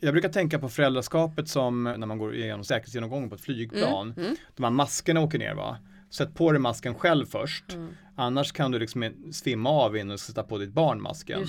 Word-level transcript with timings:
jag 0.00 0.14
brukar 0.14 0.28
tänka 0.28 0.58
på 0.58 0.68
föräldraskapet 0.68 1.48
som 1.48 1.84
när 1.84 2.06
man 2.06 2.18
går 2.18 2.34
igenom 2.34 2.64
säkerhetsgenomgången 2.64 3.28
på 3.28 3.34
ett 3.34 3.40
flygplan. 3.40 4.12
Mm, 4.16 4.24
mm. 4.24 4.36
De 4.56 4.62
här 4.62 4.70
maskerna 4.70 5.20
åker 5.20 5.38
ner 5.38 5.54
va. 5.54 5.78
Sätt 6.10 6.34
på 6.34 6.52
dig 6.52 6.60
masken 6.60 6.94
själv 6.94 7.26
först. 7.26 7.72
Mm. 7.72 7.88
Annars 8.16 8.52
kan 8.52 8.70
du 8.70 8.78
liksom 8.78 9.12
svimma 9.32 9.70
av 9.70 9.96
innan 9.96 10.08
du 10.08 10.18
sätta 10.18 10.42
på 10.42 10.58
ditt 10.58 10.72
barn 10.72 11.02
masken. 11.02 11.46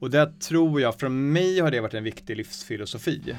Och 0.00 0.10
det 0.10 0.40
tror 0.40 0.80
jag, 0.80 0.98
för 0.98 1.08
mig 1.08 1.60
har 1.60 1.70
det 1.70 1.80
varit 1.80 1.94
en 1.94 2.04
viktig 2.04 2.36
livsfilosofi. 2.36 3.36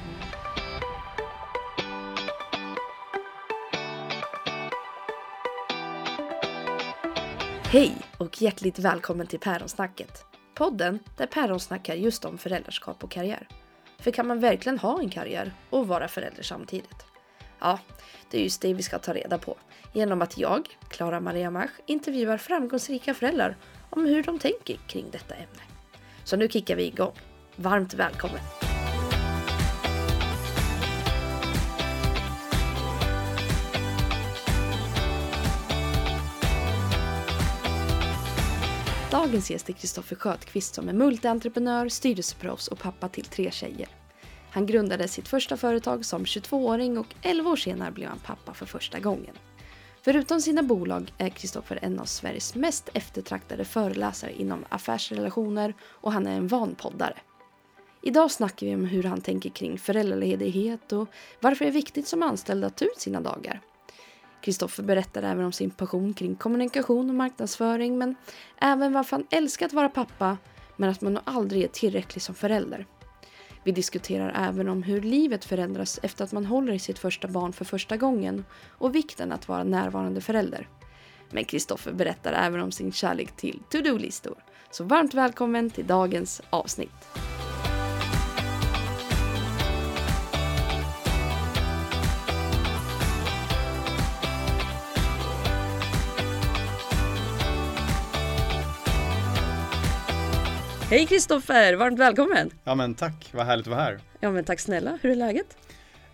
Hej 7.64 7.96
och 8.18 8.42
hjärtligt 8.42 8.78
välkommen 8.78 9.26
till 9.26 9.40
Päronsnacket. 9.40 10.24
Podden 10.54 10.98
där 11.16 11.26
Päron 11.26 11.60
snackar 11.60 11.94
just 11.94 12.24
om 12.24 12.38
föräldraskap 12.38 13.04
och 13.04 13.10
karriär. 13.10 13.48
För 13.98 14.10
kan 14.10 14.26
man 14.26 14.40
verkligen 14.40 14.78
ha 14.78 15.00
en 15.00 15.10
karriär 15.10 15.52
och 15.70 15.88
vara 15.88 16.08
förälder 16.08 16.42
samtidigt? 16.42 17.06
Ja, 17.60 17.78
det 18.30 18.38
är 18.38 18.42
just 18.42 18.60
det 18.60 18.74
vi 18.74 18.82
ska 18.82 18.98
ta 18.98 19.14
reda 19.14 19.38
på 19.38 19.56
genom 19.92 20.22
att 20.22 20.38
jag, 20.38 20.78
Klara 20.88 21.20
Maria 21.20 21.50
Mach, 21.50 21.70
intervjuar 21.86 22.38
framgångsrika 22.38 23.14
föräldrar 23.14 23.56
om 23.90 24.06
hur 24.06 24.22
de 24.22 24.38
tänker 24.38 24.76
kring 24.86 25.10
detta 25.10 25.34
ämne. 25.34 25.62
Så 26.24 26.36
nu 26.36 26.48
kickar 26.48 26.76
vi 26.76 26.86
igång. 26.86 27.12
Varmt 27.56 27.94
välkommen! 27.94 28.65
Dagens 39.16 39.50
gäst 39.50 39.68
är 39.68 39.72
Kristoffer 39.72 40.16
Skötqvist 40.16 40.74
som 40.74 40.88
är 40.88 40.92
multientreprenör, 40.92 41.88
styrelseproffs 41.88 42.68
och 42.68 42.78
pappa 42.78 43.08
till 43.08 43.24
tre 43.24 43.50
tjejer. 43.50 43.88
Han 44.50 44.66
grundade 44.66 45.08
sitt 45.08 45.28
första 45.28 45.56
företag 45.56 46.04
som 46.04 46.24
22-åring 46.24 46.98
och 46.98 47.14
11 47.22 47.50
år 47.50 47.56
senare 47.56 47.90
blev 47.90 48.08
han 48.08 48.18
pappa 48.18 48.54
för 48.54 48.66
första 48.66 48.98
gången. 48.98 49.34
Förutom 50.02 50.40
sina 50.40 50.62
bolag 50.62 51.12
är 51.18 51.28
Kristoffer 51.28 51.78
en 51.82 52.00
av 52.00 52.04
Sveriges 52.04 52.54
mest 52.54 52.88
eftertraktade 52.92 53.64
föreläsare 53.64 54.32
inom 54.32 54.64
affärsrelationer 54.68 55.74
och 55.82 56.12
han 56.12 56.26
är 56.26 56.36
en 56.36 56.48
van 56.48 56.74
poddare. 56.74 57.18
Idag 58.02 58.30
snackar 58.30 58.66
vi 58.66 58.74
om 58.74 58.84
hur 58.84 59.02
han 59.02 59.20
tänker 59.20 59.50
kring 59.50 59.78
föräldraledighet 59.78 60.92
och 60.92 61.08
varför 61.40 61.64
det 61.64 61.70
är 61.70 61.72
viktigt 61.72 62.08
som 62.08 62.22
anställd 62.22 62.64
att 62.64 62.76
ta 62.76 62.84
ut 62.84 63.00
sina 63.00 63.20
dagar. 63.20 63.60
Kristoffer 64.46 64.82
berättar 64.82 65.22
även 65.22 65.44
om 65.44 65.52
sin 65.52 65.70
passion 65.70 66.14
kring 66.14 66.36
kommunikation 66.36 67.08
och 67.08 67.14
marknadsföring 67.14 67.98
men 67.98 68.14
även 68.60 68.92
varför 68.92 69.16
han 69.16 69.26
älskar 69.30 69.66
att 69.66 69.72
vara 69.72 69.88
pappa 69.88 70.38
men 70.76 70.90
att 70.90 71.00
man 71.00 71.14
nog 71.14 71.22
aldrig 71.26 71.62
är 71.62 71.68
tillräcklig 71.68 72.22
som 72.22 72.34
förälder. 72.34 72.86
Vi 73.64 73.72
diskuterar 73.72 74.48
även 74.48 74.68
om 74.68 74.82
hur 74.82 75.00
livet 75.00 75.44
förändras 75.44 76.00
efter 76.02 76.24
att 76.24 76.32
man 76.32 76.46
håller 76.46 76.72
i 76.72 76.78
sitt 76.78 76.98
första 76.98 77.28
barn 77.28 77.52
för 77.52 77.64
första 77.64 77.96
gången 77.96 78.44
och 78.68 78.94
vikten 78.94 79.32
att 79.32 79.48
vara 79.48 79.64
närvarande 79.64 80.20
förälder. 80.20 80.68
Men 81.30 81.44
Kristoffer 81.44 81.92
berättar 81.92 82.32
även 82.32 82.60
om 82.60 82.72
sin 82.72 82.92
kärlek 82.92 83.36
till 83.36 83.62
to-do-listor. 83.70 84.44
Så 84.70 84.84
varmt 84.84 85.14
välkommen 85.14 85.70
till 85.70 85.86
dagens 85.86 86.42
avsnitt. 86.50 87.25
Hej 100.90 101.06
Kristoffer, 101.06 101.74
varmt 101.74 101.98
välkommen! 101.98 102.50
Ja 102.64 102.74
men 102.74 102.94
tack, 102.94 103.30
vad 103.32 103.46
härligt 103.46 103.66
att 103.66 103.70
vara 103.70 103.82
här. 103.82 104.00
Ja 104.20 104.30
men 104.30 104.44
tack 104.44 104.60
snälla, 104.60 104.98
hur 105.02 105.10
är 105.10 105.14
läget? 105.14 105.56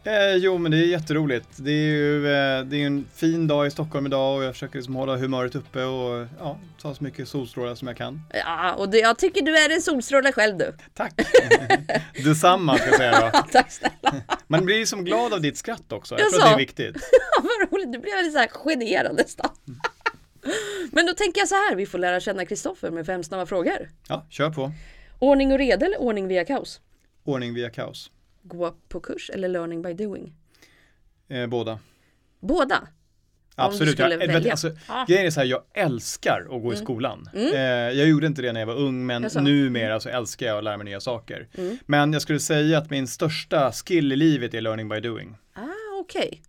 Eh, 0.04 0.34
jo 0.36 0.58
men 0.58 0.70
det 0.70 0.76
är 0.78 0.86
jätteroligt. 0.86 1.48
Det 1.56 1.70
är 1.70 1.86
ju 1.86 2.26
eh, 2.26 2.64
det 2.64 2.82
är 2.82 2.86
en 2.86 3.06
fin 3.14 3.46
dag 3.46 3.66
i 3.66 3.70
Stockholm 3.70 4.06
idag 4.06 4.36
och 4.36 4.44
jag 4.44 4.52
försöker 4.52 4.74
liksom 4.76 4.94
hålla 4.94 5.16
humöret 5.16 5.54
uppe 5.54 5.84
och 5.84 6.26
ja, 6.38 6.58
ta 6.82 6.94
så 6.94 7.04
mycket 7.04 7.28
solstrålar 7.28 7.74
som 7.74 7.88
jag 7.88 7.96
kan. 7.96 8.22
Ja, 8.34 8.74
och 8.74 8.88
det, 8.88 8.98
jag 8.98 9.18
tycker 9.18 9.42
du 9.42 9.56
är 9.56 9.70
en 9.74 9.82
solstråle 9.82 10.32
själv 10.32 10.58
du. 10.58 10.74
Tack! 10.94 11.12
Detsamma 12.24 12.78
ska 12.78 12.86
jag 12.86 12.96
säga 12.96 13.30
då. 13.32 13.42
Tack 13.52 13.72
snälla! 13.72 14.22
Man 14.46 14.64
blir 14.64 14.86
som 14.86 15.04
glad 15.04 15.32
av 15.32 15.40
ditt 15.40 15.56
skratt 15.56 15.92
också. 15.92 16.18
Jag 16.18 16.30
tror 16.30 16.40
Jaså? 16.40 16.52
att 16.52 16.58
det 16.58 16.62
är 16.62 16.66
viktigt. 16.66 16.96
Vad 17.42 17.72
roligt, 17.72 17.88
nu 17.88 17.98
blir 17.98 18.12
jag 18.12 18.22
lite 18.24 18.32
så 18.32 18.38
här 18.38 18.48
generad 18.48 19.16
nästan. 19.16 19.50
Men 20.92 21.06
då 21.06 21.14
tänker 21.14 21.40
jag 21.40 21.48
så 21.48 21.54
här, 21.54 21.76
vi 21.76 21.86
får 21.86 21.98
lära 21.98 22.20
känna 22.20 22.44
Kristoffer 22.46 22.90
med 22.90 23.06
fem 23.06 23.22
snabba 23.24 23.46
frågor. 23.46 23.90
Ja, 24.08 24.26
kör 24.30 24.50
på. 24.50 24.72
Ordning 25.18 25.52
och 25.52 25.58
reda 25.58 25.86
eller 25.86 26.00
ordning 26.00 26.28
via 26.28 26.44
kaos? 26.44 26.80
Ordning 27.24 27.54
via 27.54 27.70
kaos. 27.70 28.10
Gå 28.42 28.76
på 28.88 29.00
kurs 29.00 29.30
eller 29.34 29.48
learning 29.48 29.82
by 29.82 29.92
doing? 29.92 30.34
Eh, 31.28 31.46
båda. 31.46 31.78
Båda? 32.40 32.88
Absolut. 33.54 33.98
Jag, 33.98 34.18
välja. 34.18 34.50
alltså, 34.50 34.70
Ah. 34.88 35.04
Grejen 35.08 35.26
är 35.26 35.30
så 35.30 35.40
här, 35.40 35.46
jag 35.46 35.62
älskar 35.74 36.46
att 36.50 36.62
gå 36.62 36.72
i 36.72 36.76
skolan. 36.76 37.28
Eh, 37.34 37.60
jag 37.60 38.08
gjorde 38.08 38.26
inte 38.26 38.42
det 38.42 38.52
när 38.52 38.60
jag 38.60 38.66
var 38.66 38.76
ung, 38.78 39.06
men 39.06 39.22
Jaså? 39.22 39.40
numera 39.40 40.00
så 40.00 40.08
älskar 40.08 40.46
jag 40.46 40.58
att 40.58 40.64
lära 40.64 40.76
mig 40.76 40.84
nya 40.84 41.00
saker. 41.00 41.48
Mm. 41.54 41.78
Men 41.86 42.12
jag 42.12 42.22
skulle 42.22 42.40
säga 42.40 42.78
att 42.78 42.90
min 42.90 43.06
största 43.08 43.72
skill 43.72 44.12
i 44.12 44.16
livet 44.16 44.54
är 44.54 44.60
learning 44.60 44.88
by 44.88 45.00
doing. 45.00 45.36
Ah, 45.54 45.60
okej. 46.00 46.42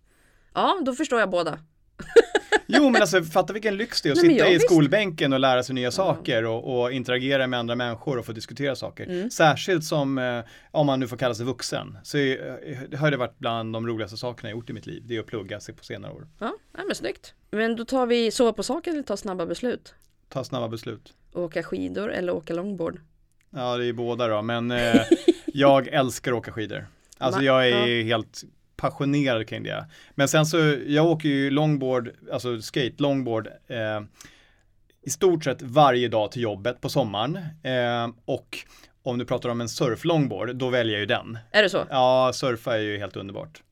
Ja, 0.54 0.80
då 0.86 0.94
förstår 0.94 1.20
jag 1.20 1.30
båda. 1.30 1.58
Jo 2.66 2.90
men 2.90 3.00
alltså 3.00 3.22
fatta 3.22 3.52
vilken 3.52 3.76
lyx 3.76 4.02
det 4.02 4.08
är 4.08 4.12
att 4.12 4.16
Nej, 4.22 4.30
sitta 4.30 4.44
ja, 4.44 4.50
i 4.50 4.54
visst. 4.54 4.66
skolbänken 4.66 5.32
och 5.32 5.40
lära 5.40 5.62
sig 5.62 5.74
nya 5.74 5.90
saker 5.90 6.44
och, 6.44 6.80
och 6.80 6.92
interagera 6.92 7.46
med 7.46 7.58
andra 7.58 7.74
människor 7.74 8.18
och 8.18 8.26
få 8.26 8.32
diskutera 8.32 8.76
saker. 8.76 9.04
Mm. 9.06 9.30
Särskilt 9.30 9.84
som, 9.84 10.18
eh, 10.18 10.40
om 10.70 10.86
man 10.86 11.00
nu 11.00 11.08
får 11.08 11.16
kalla 11.16 11.34
sig 11.34 11.46
vuxen, 11.46 11.98
så 12.02 12.18
är, 12.18 12.88
det 12.88 12.96
har 12.96 13.10
det 13.10 13.16
varit 13.16 13.38
bland 13.38 13.72
de 13.72 13.86
roligaste 13.86 14.16
sakerna 14.16 14.48
jag 14.50 14.56
gjort 14.56 14.70
i 14.70 14.72
mitt 14.72 14.86
liv. 14.86 15.02
Det 15.06 15.16
är 15.16 15.20
att 15.20 15.26
plugga 15.26 15.60
sig 15.60 15.74
på 15.74 15.84
senare 15.84 16.12
år. 16.12 16.28
Ja, 16.38 16.54
men 16.72 16.94
snyggt. 16.94 17.34
Men 17.50 17.76
då 17.76 17.84
tar 17.84 18.06
vi 18.06 18.30
sova 18.30 18.52
på 18.52 18.62
saken 18.62 18.92
eller 18.92 19.02
ta 19.02 19.16
snabba 19.16 19.46
beslut? 19.46 19.94
Ta 20.28 20.44
snabba 20.44 20.68
beslut. 20.68 21.14
Åka 21.32 21.62
skidor 21.62 22.12
eller 22.12 22.34
åka 22.34 22.54
longboard? 22.54 23.00
Ja 23.50 23.76
det 23.76 23.86
är 23.86 23.92
båda 23.92 24.28
då, 24.28 24.42
men 24.42 24.70
eh, 24.70 25.02
jag 25.46 25.88
älskar 25.92 26.32
att 26.32 26.38
åka 26.38 26.52
skidor. 26.52 26.86
Alltså 27.18 27.40
jag 27.42 27.68
är 27.68 28.02
helt 28.02 28.44
passionerad 28.76 29.48
kring 29.48 29.62
det. 29.62 29.86
Men 30.14 30.28
sen 30.28 30.46
så, 30.46 30.76
jag 30.86 31.06
åker 31.06 31.28
ju 31.28 31.50
longboard, 31.50 32.10
alltså 32.32 32.60
skate, 32.60 32.94
longboard, 32.98 33.48
eh, 33.66 34.00
i 35.02 35.10
stort 35.10 35.44
sett 35.44 35.62
varje 35.62 36.08
dag 36.08 36.32
till 36.32 36.42
jobbet 36.42 36.80
på 36.80 36.88
sommaren. 36.88 37.36
Eh, 37.62 38.08
och 38.24 38.58
om 39.02 39.18
du 39.18 39.24
pratar 39.24 39.48
om 39.48 39.60
en 39.60 39.68
surf 39.68 40.04
longboard, 40.04 40.56
då 40.56 40.68
väljer 40.68 40.92
jag 40.92 41.00
ju 41.00 41.06
den. 41.06 41.38
Är 41.50 41.62
det 41.62 41.70
så? 41.70 41.86
Ja, 41.90 42.30
surfa 42.34 42.76
är 42.76 42.80
ju 42.80 42.98
helt 42.98 43.16
underbart. 43.16 43.62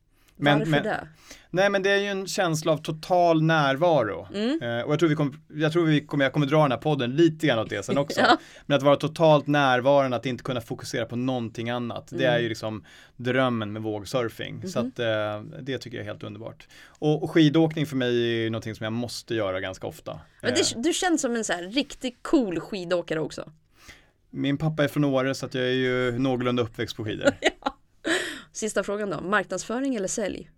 Men, 0.43 0.59
Varför 0.59 0.71
men, 0.71 0.83
det? 0.83 1.09
Nej 1.51 1.71
men 1.71 1.83
det 1.83 1.91
är 1.91 1.97
ju 1.99 2.07
en 2.07 2.27
känsla 2.27 2.73
av 2.73 2.77
total 2.77 3.43
närvaro. 3.43 4.29
Mm. 4.35 4.63
Eh, 4.63 4.85
och 4.85 4.93
jag 4.93 4.99
tror 4.99 5.09
vi 5.09 5.15
kommer, 5.15 5.35
jag 5.55 5.73
tror 5.73 5.85
vi 5.87 6.07
kommer, 6.07 6.25
jag 6.25 6.33
kommer 6.33 6.47
dra 6.47 6.63
den 6.63 6.71
här 6.71 6.79
podden 6.79 7.17
lite 7.17 7.47
grann 7.47 7.59
åt 7.59 7.71
det 7.71 7.83
sen 7.83 7.99
också. 8.05 8.21
Ja. 8.21 8.39
Men 8.67 8.77
att 8.77 8.83
vara 8.83 8.97
totalt 8.97 9.47
närvarande, 9.47 10.17
att 10.17 10.27
inte 10.27 10.45
kunna 10.45 10.61
fokusera 10.61 11.05
på 11.07 11.17
någonting 11.17 11.71
annat. 11.71 12.07
Det 12.11 12.25
Mm. 12.25 12.35
är 12.35 12.39
ju 12.39 12.49
liksom 12.49 12.85
drömmen 13.17 13.73
med 13.73 13.83
vågsurfing. 13.83 14.55
Mhm. 14.57 14.69
Så 14.69 14.79
att 14.79 14.99
eh, 14.99 15.41
det 15.63 15.79
tycker 15.79 15.97
jag 15.97 16.05
är 16.07 16.09
helt 16.11 16.23
underbart. 16.23 16.69
Och, 16.87 17.23
och 17.23 17.31
skidåkning 17.31 17.87
för 17.87 17.97
mig 17.97 18.09
är 18.09 18.43
ju 18.43 18.51
någonting 18.51 18.75
som 18.75 18.85
jag 18.85 18.93
måste 18.93 19.35
göra 19.35 19.61
ganska 19.61 19.87
ofta. 19.87 20.21
Men 20.41 20.51
Eh, 20.51 20.57
det, 20.57 20.83
du 20.83 20.93
känns 20.93 21.21
som 21.21 21.37
en 21.37 21.45
så 21.45 21.53
här 21.53 21.63
riktigt 21.63 22.19
cool 22.23 22.61
skidåkare 22.61 23.21
också. 23.21 23.51
min 24.31 24.59
pappa 24.59 24.85
är 24.85 24.89
från 24.89 25.05
Åre 25.05 25.35
så 25.35 25.47
att 25.47 25.55
jag 25.55 25.65
är 25.65 25.71
ju 25.71 26.19
någorlunda 26.19 26.63
uppväxt 26.63 26.97
på 26.97 27.05
skidor. 27.05 27.27
Sista 28.53 28.83
frågan 28.83 29.11
då, 29.11 29.21
marknadsföring 29.21 29.95
eller 29.95 30.09
sälj? 30.09 30.51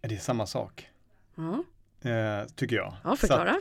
det 0.00 0.14
är 0.14 0.18
samma 0.18 0.46
sak. 0.46 0.88
Ja, 1.36 1.64
Eh, 2.10 2.46
tycker 2.56 2.76
jag. 2.76 2.94
ja 3.04 3.08
Så 3.08 3.12
att- 3.12 3.18
förklara. 3.20 3.56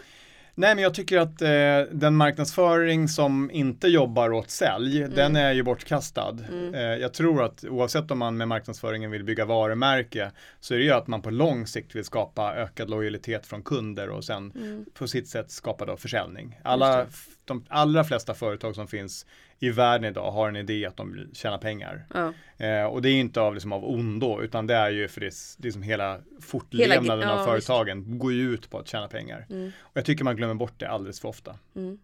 Nej 0.59 0.75
men 0.75 0.83
jag 0.83 0.93
tycker 0.93 1.17
att 1.17 1.41
eh, 1.41 1.81
den 1.97 2.15
marknadsföring 2.15 3.07
som 3.07 3.51
inte 3.51 3.87
jobbar 3.87 4.33
åt 4.33 4.49
sälj, 4.49 4.99
den 4.99 5.35
är 5.35 5.51
ju 5.53 5.63
bortkastad. 5.63 6.37
Mm. 6.49 6.73
Eh, 6.73 6.81
jag 6.81 7.13
tror 7.13 7.43
att 7.43 7.63
oavsett 7.65 8.11
om 8.11 8.19
man 8.19 8.37
med 8.37 8.47
marknadsföringen 8.47 9.11
vill 9.11 9.23
bygga 9.23 9.45
varumärke 9.45 10.31
så 10.59 10.73
är 10.73 10.77
det 10.77 10.83
ju 10.83 10.91
att 10.91 11.07
man 11.07 11.21
på 11.21 11.29
lång 11.29 11.67
sikt 11.67 11.95
vill 11.95 12.03
skapa 12.05 12.55
ökad 12.55 12.89
lojalitet 12.89 13.45
från 13.45 13.63
kunder 13.63 14.09
och 14.09 14.23
sen 14.25 14.51
Mm. 14.55 14.85
på 14.93 15.07
sitt 15.07 15.27
sätt 15.27 15.51
skapa 15.51 15.85
då 15.85 15.97
försäljning. 15.97 16.59
Alla, 16.63 17.05
de 17.47 17.65
allra 17.69 18.03
flesta 18.03 18.33
företag 18.33 18.75
som 18.75 18.87
finns 18.87 19.25
i 19.59 19.69
världen 19.69 20.11
idag 20.11 20.31
har 20.31 20.49
en 20.49 20.55
idé 20.55 20.85
att 20.85 20.97
de 20.97 21.11
vill 21.11 21.29
tjäna 21.33 21.57
pengar. 21.57 22.05
Ja. 22.13 22.33
Eh, 22.65 22.85
och 22.85 23.01
det 23.01 23.09
är 23.09 23.13
inte 23.13 23.41
av, 23.41 23.53
liksom, 23.53 23.71
av 23.71 23.85
ondo 23.85 24.41
utan 24.41 24.67
det 24.67 24.75
är 24.75 24.89
ju 24.89 25.07
för 25.07 25.21
det, 25.21 25.33
det 25.57 25.71
som 25.71 25.81
hela 25.81 26.19
fortlevnaden 26.41 27.29
ja, 27.29 27.31
av 27.31 27.55
visst. 27.55 27.67
företagen 27.67 28.19
går 28.19 28.33
ju 28.33 28.53
ut 28.53 28.69
på 28.69 28.79
att 28.79 28.87
tjäna 28.87 29.07
pengar. 29.07 29.45
Mm. 29.49 29.71
Och 29.79 29.97
jag 29.97 30.05
tycker 30.05 30.23
man 30.23 30.35
glömmer 30.35 30.53
bort 30.53 30.73
det 30.77 30.89
alldeles 30.89 31.19
för 31.19 31.29
ofta. 31.29 31.55
Mm. 31.75 31.97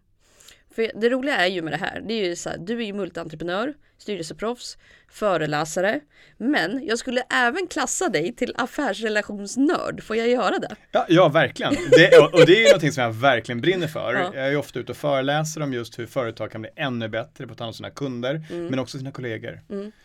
För 0.74 0.90
det 1.00 1.08
roliga 1.10 1.36
är 1.36 1.46
ju 1.46 1.62
med 1.62 1.72
det 1.72 1.76
här, 1.76 2.00
det 2.08 2.14
är 2.14 2.24
ju 2.28 2.36
så 2.36 2.48
här, 2.50 2.58
du 2.58 2.78
är 2.78 2.84
ju 2.86 2.92
multientreprenör, 2.92 3.74
styrelseproffs, 3.98 4.78
föreläsare. 5.08 6.00
Men 6.38 6.86
jag 6.86 6.98
skulle 6.98 7.20
även 7.20 7.66
klassa 7.66 8.08
dig 8.08 8.32
till 8.36 8.54
affärsrelationsnörd. 8.56 10.02
Får 10.02 10.16
jag 10.16 10.28
göra 10.28 10.58
det? 10.58 10.76
Ja, 10.92 11.06
ja 11.08 11.28
verkligen. 11.28 11.74
Det, 11.90 12.18
och 12.18 12.46
det 12.46 12.52
är 12.56 12.60
ju 12.60 12.64
någonting 12.66 12.92
som 12.92 13.02
jag 13.02 13.12
verkligen 13.12 13.60
brinner 13.60 13.86
för. 13.86 14.14
Ja. 14.14 14.32
Jag 14.34 14.48
är 14.48 14.56
ofta 14.56 14.78
ute 14.78 14.92
och 14.92 14.96
föreläser 14.98 15.60
om 15.62 15.72
just 15.72 15.98
hur 15.98 16.06
företag 16.06 16.50
kan 16.50 16.60
bli 16.60 16.70
ännu 16.76 17.08
bättre 17.08 17.46
på 17.46 17.52
att 17.52 17.58
ta 17.58 17.64
hand 17.64 17.68
om 17.70 17.74
sina 17.74 17.90
kunder, 17.90 18.42
Mm. 18.50 18.66
men 18.66 18.78
också 18.78 18.98
sina 18.98 19.10
kollegor. 19.12 19.60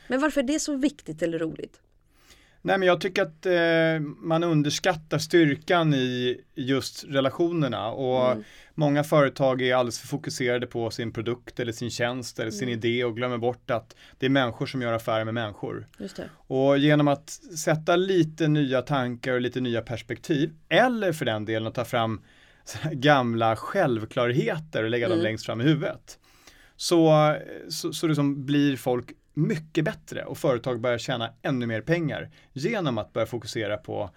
Men 0.08 0.20
varför 0.22 0.42
är 0.42 0.46
det 0.46 0.60
så 0.60 0.76
viktigt 0.76 1.22
eller 1.22 1.40
roligt? 1.40 1.80
Nej, 2.62 2.78
men 2.78 2.88
jag 2.88 3.02
tycker 3.02 3.22
att 3.22 3.46
eh, 3.46 4.00
man 4.18 4.44
underskattar 4.44 5.18
styrkan 5.18 5.94
i 5.94 6.38
just 6.56 7.04
relationerna 7.08 7.88
och 7.92 8.32
Mm. 8.32 8.44
många 8.76 9.04
företag 9.04 9.62
är 9.62 9.76
alldeles 9.76 10.00
för 10.00 10.08
fokuserade 10.08 10.68
på 10.68 10.92
sin 10.92 11.12
produkt 11.14 11.60
eller 11.60 11.72
sin 11.72 11.90
tjänst 11.90 12.40
eller 12.40 12.52
sin 12.52 12.68
Mm. 12.68 12.78
idé 12.80 13.04
och 13.04 13.16
glömmer 13.16 13.38
bort 13.38 13.72
att 13.72 13.96
det 14.18 14.26
är 14.26 14.30
människor 14.30 14.66
som 14.66 14.82
gör 14.82 14.94
affärer 14.94 15.26
med 15.26 15.34
människor. 15.34 15.88
Och 16.48 16.78
genom 16.78 17.08
att 17.08 17.30
sätta 17.58 17.96
lite 17.96 18.48
nya 18.48 18.82
tankar 18.82 19.34
och 19.34 19.42
lite 19.42 19.62
nya 19.62 19.82
perspektiv 19.82 20.54
eller 20.70 21.14
för 21.14 21.26
den 21.26 21.46
delen 21.46 21.68
att 21.68 21.76
ta 21.76 21.86
fram 21.86 22.22
gamla 22.92 23.56
självklarheter 23.56 24.84
och 24.84 24.90
lägga 24.90 25.08
dem 25.08 25.14
Mm. 25.14 25.24
längst 25.24 25.46
fram 25.46 25.62
i 25.62 25.64
huvudet. 25.64 26.20
Så, 26.76 27.36
så, 27.70 27.94
så 27.94 28.08
liksom 28.08 28.46
blir 28.46 28.78
folk 28.78 29.12
mycket 29.48 29.86
bättre 29.86 30.24
och 30.26 30.38
företag 30.38 30.80
börjar 30.80 30.98
tjäna 30.98 31.34
ännu 31.42 31.66
mer 31.66 31.82
pengar 31.82 32.30
genom 32.54 32.98
att 32.98 33.14
börja 33.14 33.28
fokusera 33.28 33.78
på 33.78 34.10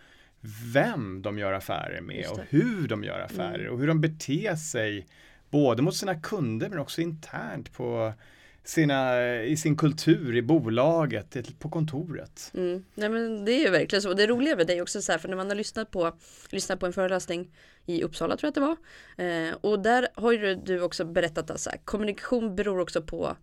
vem 0.74 1.22
de 1.22 1.38
gör 1.38 1.52
affärer 1.52 2.00
med 2.00 2.26
och 2.30 2.40
hur 2.48 2.88
de 2.88 3.04
gör 3.04 3.20
affärer 3.20 3.58
Mm. 3.60 3.72
och 3.72 3.80
hur 3.80 3.86
de 3.86 4.00
beter 4.00 4.56
sig 4.56 5.06
både 5.50 5.82
mot 5.82 5.96
sina 5.96 6.20
kunder 6.20 6.69
men 6.69 6.78
också 6.78 7.00
internt 7.00 7.72
på 7.72 8.12
sina, 8.64 9.22
i 9.42 9.56
sin 9.56 9.76
kultur, 9.76 10.36
i 10.36 10.42
bolaget, 10.42 11.58
på 11.58 11.70
kontoret. 11.70 12.50
Mm. 12.54 12.84
Nej 12.94 13.08
men 13.08 13.44
det 13.44 13.52
är 13.52 13.64
ju 13.64 13.70
verkligen 13.70 14.02
så. 14.02 14.14
Det 14.14 14.26
roliga 14.26 14.56
med 14.56 14.66
dig 14.66 14.82
också 14.82 15.02
så 15.02 15.12
här, 15.12 15.19
för 15.19 15.28
när 15.28 15.36
man 15.36 15.48
har 15.48 15.54
lyssnat 15.54 15.90
på, 15.90 16.12
lyssnat 16.50 16.80
på 16.80 16.86
en 16.86 16.92
föreläsning 16.92 17.50
i 17.86 18.02
Uppsala 18.02 18.36
tror 18.36 18.46
jag 18.46 18.64
att 18.64 18.76
det 19.16 19.26
var. 19.26 19.48
Eh, 19.48 19.54
och 19.60 19.82
där 19.82 20.08
har 20.14 20.32
ju 20.32 20.54
du 20.54 20.80
också 20.80 21.04
berättat 21.04 21.50
att 21.50 21.60
så 21.60 21.70
här, 21.70 21.78
kommunikation 21.84 22.56
beror 22.56 22.80
också 22.80 23.02
på 23.02 23.36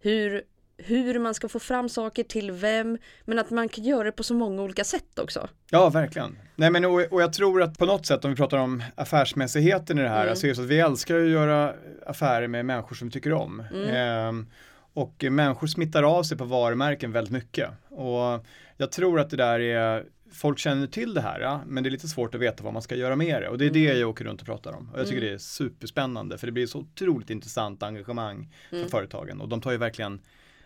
hur, 0.00 0.42
hur 0.84 1.18
man 1.18 1.34
ska 1.34 1.48
få 1.48 1.58
fram 1.58 1.88
saker 1.88 2.24
till 2.24 2.52
vem. 2.52 2.98
Men 3.24 3.38
att 3.38 3.50
man 3.50 3.68
kan 3.68 3.84
göra 3.84 4.04
det 4.04 4.12
på 4.12 4.22
så 4.22 4.34
många 4.34 4.62
olika 4.62 4.84
sätt 4.84 5.18
också. 5.18 5.48
Ja, 5.70 5.88
verkligen. 5.90 6.38
Nej, 6.56 6.70
men, 6.70 6.84
och, 6.84 7.00
och 7.12 7.22
jag 7.22 7.32
tror 7.32 7.62
att 7.62 7.78
på 7.78 7.86
något 7.86 8.06
sätt, 8.06 8.24
om 8.24 8.30
vi 8.30 8.36
pratar 8.36 8.58
om 8.58 8.82
affärsmässigheten 8.94 9.98
i 9.98 10.02
det 10.02 10.08
här, 10.08 10.22
Mm. 10.24 10.36
så 10.36 10.46
är 10.46 10.48
det 10.48 10.54
så 10.54 10.62
att 10.62 10.68
vi 10.68 10.78
älskar 10.80 11.16
att 11.16 11.28
göra 11.30 11.74
affärer 12.06 12.46
med 12.48 12.64
människor 12.66 12.96
som 12.96 13.08
vi 13.08 13.12
tycker 13.12 13.32
om. 13.32 13.62
Mm. 13.74 13.88
Ehm, 13.94 14.46
och 14.92 15.24
människor 15.30 15.66
smittar 15.66 16.02
av 16.02 16.22
sig 16.22 16.38
på 16.38 16.44
varumärken 16.44 17.12
väldigt 17.12 17.32
mycket. 17.32 17.70
Och 17.88 18.46
jag 18.76 18.92
tror 18.92 19.20
att 19.20 19.30
det 19.30 19.36
där 19.36 19.60
är, 19.60 20.04
folk 20.32 20.58
känner 20.58 20.86
till 20.86 21.14
det 21.14 21.20
här, 21.20 21.40
ja, 21.40 21.60
men 21.66 21.82
det 21.82 21.88
är 21.88 21.90
lite 21.90 22.08
svårt 22.08 22.34
att 22.34 22.40
veta 22.40 22.64
vad 22.64 22.72
man 22.72 22.82
ska 22.82 22.94
göra 22.94 23.16
med 23.16 23.42
det. 23.42 23.48
Och 23.48 23.58
det 23.58 23.66
är 23.66 23.70
det 23.70 23.86
Mm. 23.86 24.00
jag 24.00 24.08
åker 24.10 24.24
runt 24.24 24.40
och 24.40 24.46
pratar 24.46 24.72
om. 24.72 24.90
Och 24.92 24.98
jag 24.98 25.06
tycker 25.06 25.18
Mm. 25.18 25.28
det 25.30 25.34
är 25.34 25.38
superspännande, 25.38 26.38
för 26.38 26.46
det 26.46 26.52
blir 26.52 26.66
så 26.66 26.78
otroligt 26.78 27.30
intressant 27.30 27.82
engagemang 27.82 28.48
för 28.70 28.76
Mm. 28.76 28.88
företagen. 28.88 29.40
Och 29.40 29.48
de 29.48 29.60
tar 29.60 29.70
ju 29.72 29.76
verkligen 29.76 30.20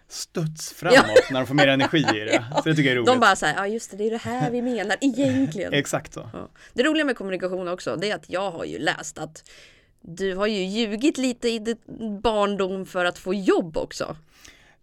studs 0.09 0.73
framåt 0.73 1.31
när 1.31 1.41
de 1.41 1.47
får 1.47 1.55
mer 1.55 1.67
energi 1.79 1.99
i 1.99 2.21
det. 2.21 2.45
Så 2.57 2.69
det 2.69 2.75
tycker 2.75 2.83
jag 2.91 2.93
är 2.93 2.97
roligt. 2.97 3.07
De 3.07 3.21
bara 3.21 3.37
säger, 3.37 3.55
ja 3.57 3.67
just 3.67 3.91
det, 3.91 3.97
det 3.97 4.07
är 4.07 4.11
det 4.11 4.17
här 4.17 4.51
vi 4.51 4.63
menar 4.63 4.97
egentligen. 5.01 5.73
Exakt 5.75 6.13
så. 6.15 6.31
Ja. 6.33 6.49
Det 6.73 6.83
roliga 6.83 7.05
med 7.05 7.17
kommunikation 7.17 7.69
också, 7.69 7.97
det 7.97 8.11
är 8.11 8.15
att 8.15 8.25
jag 8.31 8.51
har 8.51 8.65
ju 8.65 8.79
läst 8.79 9.19
att 9.19 9.51
du 10.01 10.35
har 10.37 10.47
ju 10.47 10.65
ljugit 10.65 11.19
lite 11.19 11.49
i 11.49 11.59
din 11.59 12.21
barndom 12.21 12.87
för 12.87 13.05
att 13.05 13.19
få 13.19 13.35
jobb 13.35 13.77
också. 13.77 14.17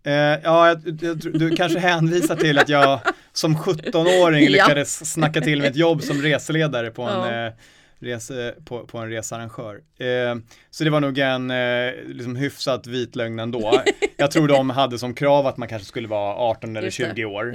Eh, 0.04 0.14
ja, 0.14 0.68
jag, 0.68 1.00
jag, 1.02 1.18
du 1.18 1.56
kanske 1.56 1.80
hänvisar 1.80 2.36
till 2.36 2.58
att 2.60 2.70
jag 2.70 3.00
som 3.34 3.58
17-åring 3.58 4.44
Ja. 4.44 4.50
lyckades 4.50 5.12
snacka 5.14 5.42
till 5.42 5.60
mig 5.60 5.68
ett 5.70 5.76
jobb 5.76 6.04
som 6.04 6.22
reseledare 6.22 6.92
på 6.92 7.02
en, 7.04 7.34
Ja. 7.34 7.46
eh, 7.48 7.54
rese, 8.02 8.56
på, 8.66 8.86
på 8.88 8.98
en 8.98 9.10
researrangör. 9.10 9.82
Eh, 9.98 10.36
så 10.70 10.84
det 10.84 10.90
var 10.90 11.00
nog 11.00 11.18
en 11.18 11.52
eh, 11.52 11.94
liksom 12.06 12.36
hyfsat 12.36 12.88
vit 12.88 13.16
lögn 13.16 13.40
ändå. 13.40 13.82
Jag 14.18 14.32
tror 14.32 14.48
de 14.48 14.70
hade 14.70 15.00
som 15.00 15.14
krav 15.14 15.48
att 15.48 15.58
man 15.58 15.68
kanske 15.68 15.88
skulle 15.88 16.08
vara 16.08 16.36
18 16.36 16.70
eller 16.70 16.86
Just 16.86 16.98
det, 16.98 17.16
20 17.16 17.26
år. 17.26 17.54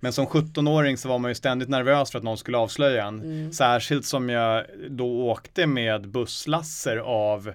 Men 0.00 0.12
som 0.12 0.26
17-åring 0.26 0.96
så 0.96 1.08
var 1.08 1.18
man 1.18 1.30
ju 1.30 1.34
ständigt 1.34 1.68
nervös 1.68 2.10
för 2.10 2.18
att 2.18 2.24
någon 2.24 2.38
skulle 2.38 2.58
avslöja 2.58 3.04
en. 3.04 3.22
Mm. 3.22 3.52
Särskilt 3.52 4.04
som 4.04 4.28
jag 4.28 4.64
då 4.88 5.30
åkte 5.30 5.66
med 5.66 6.08
busslasser 6.08 6.96
av 6.96 7.52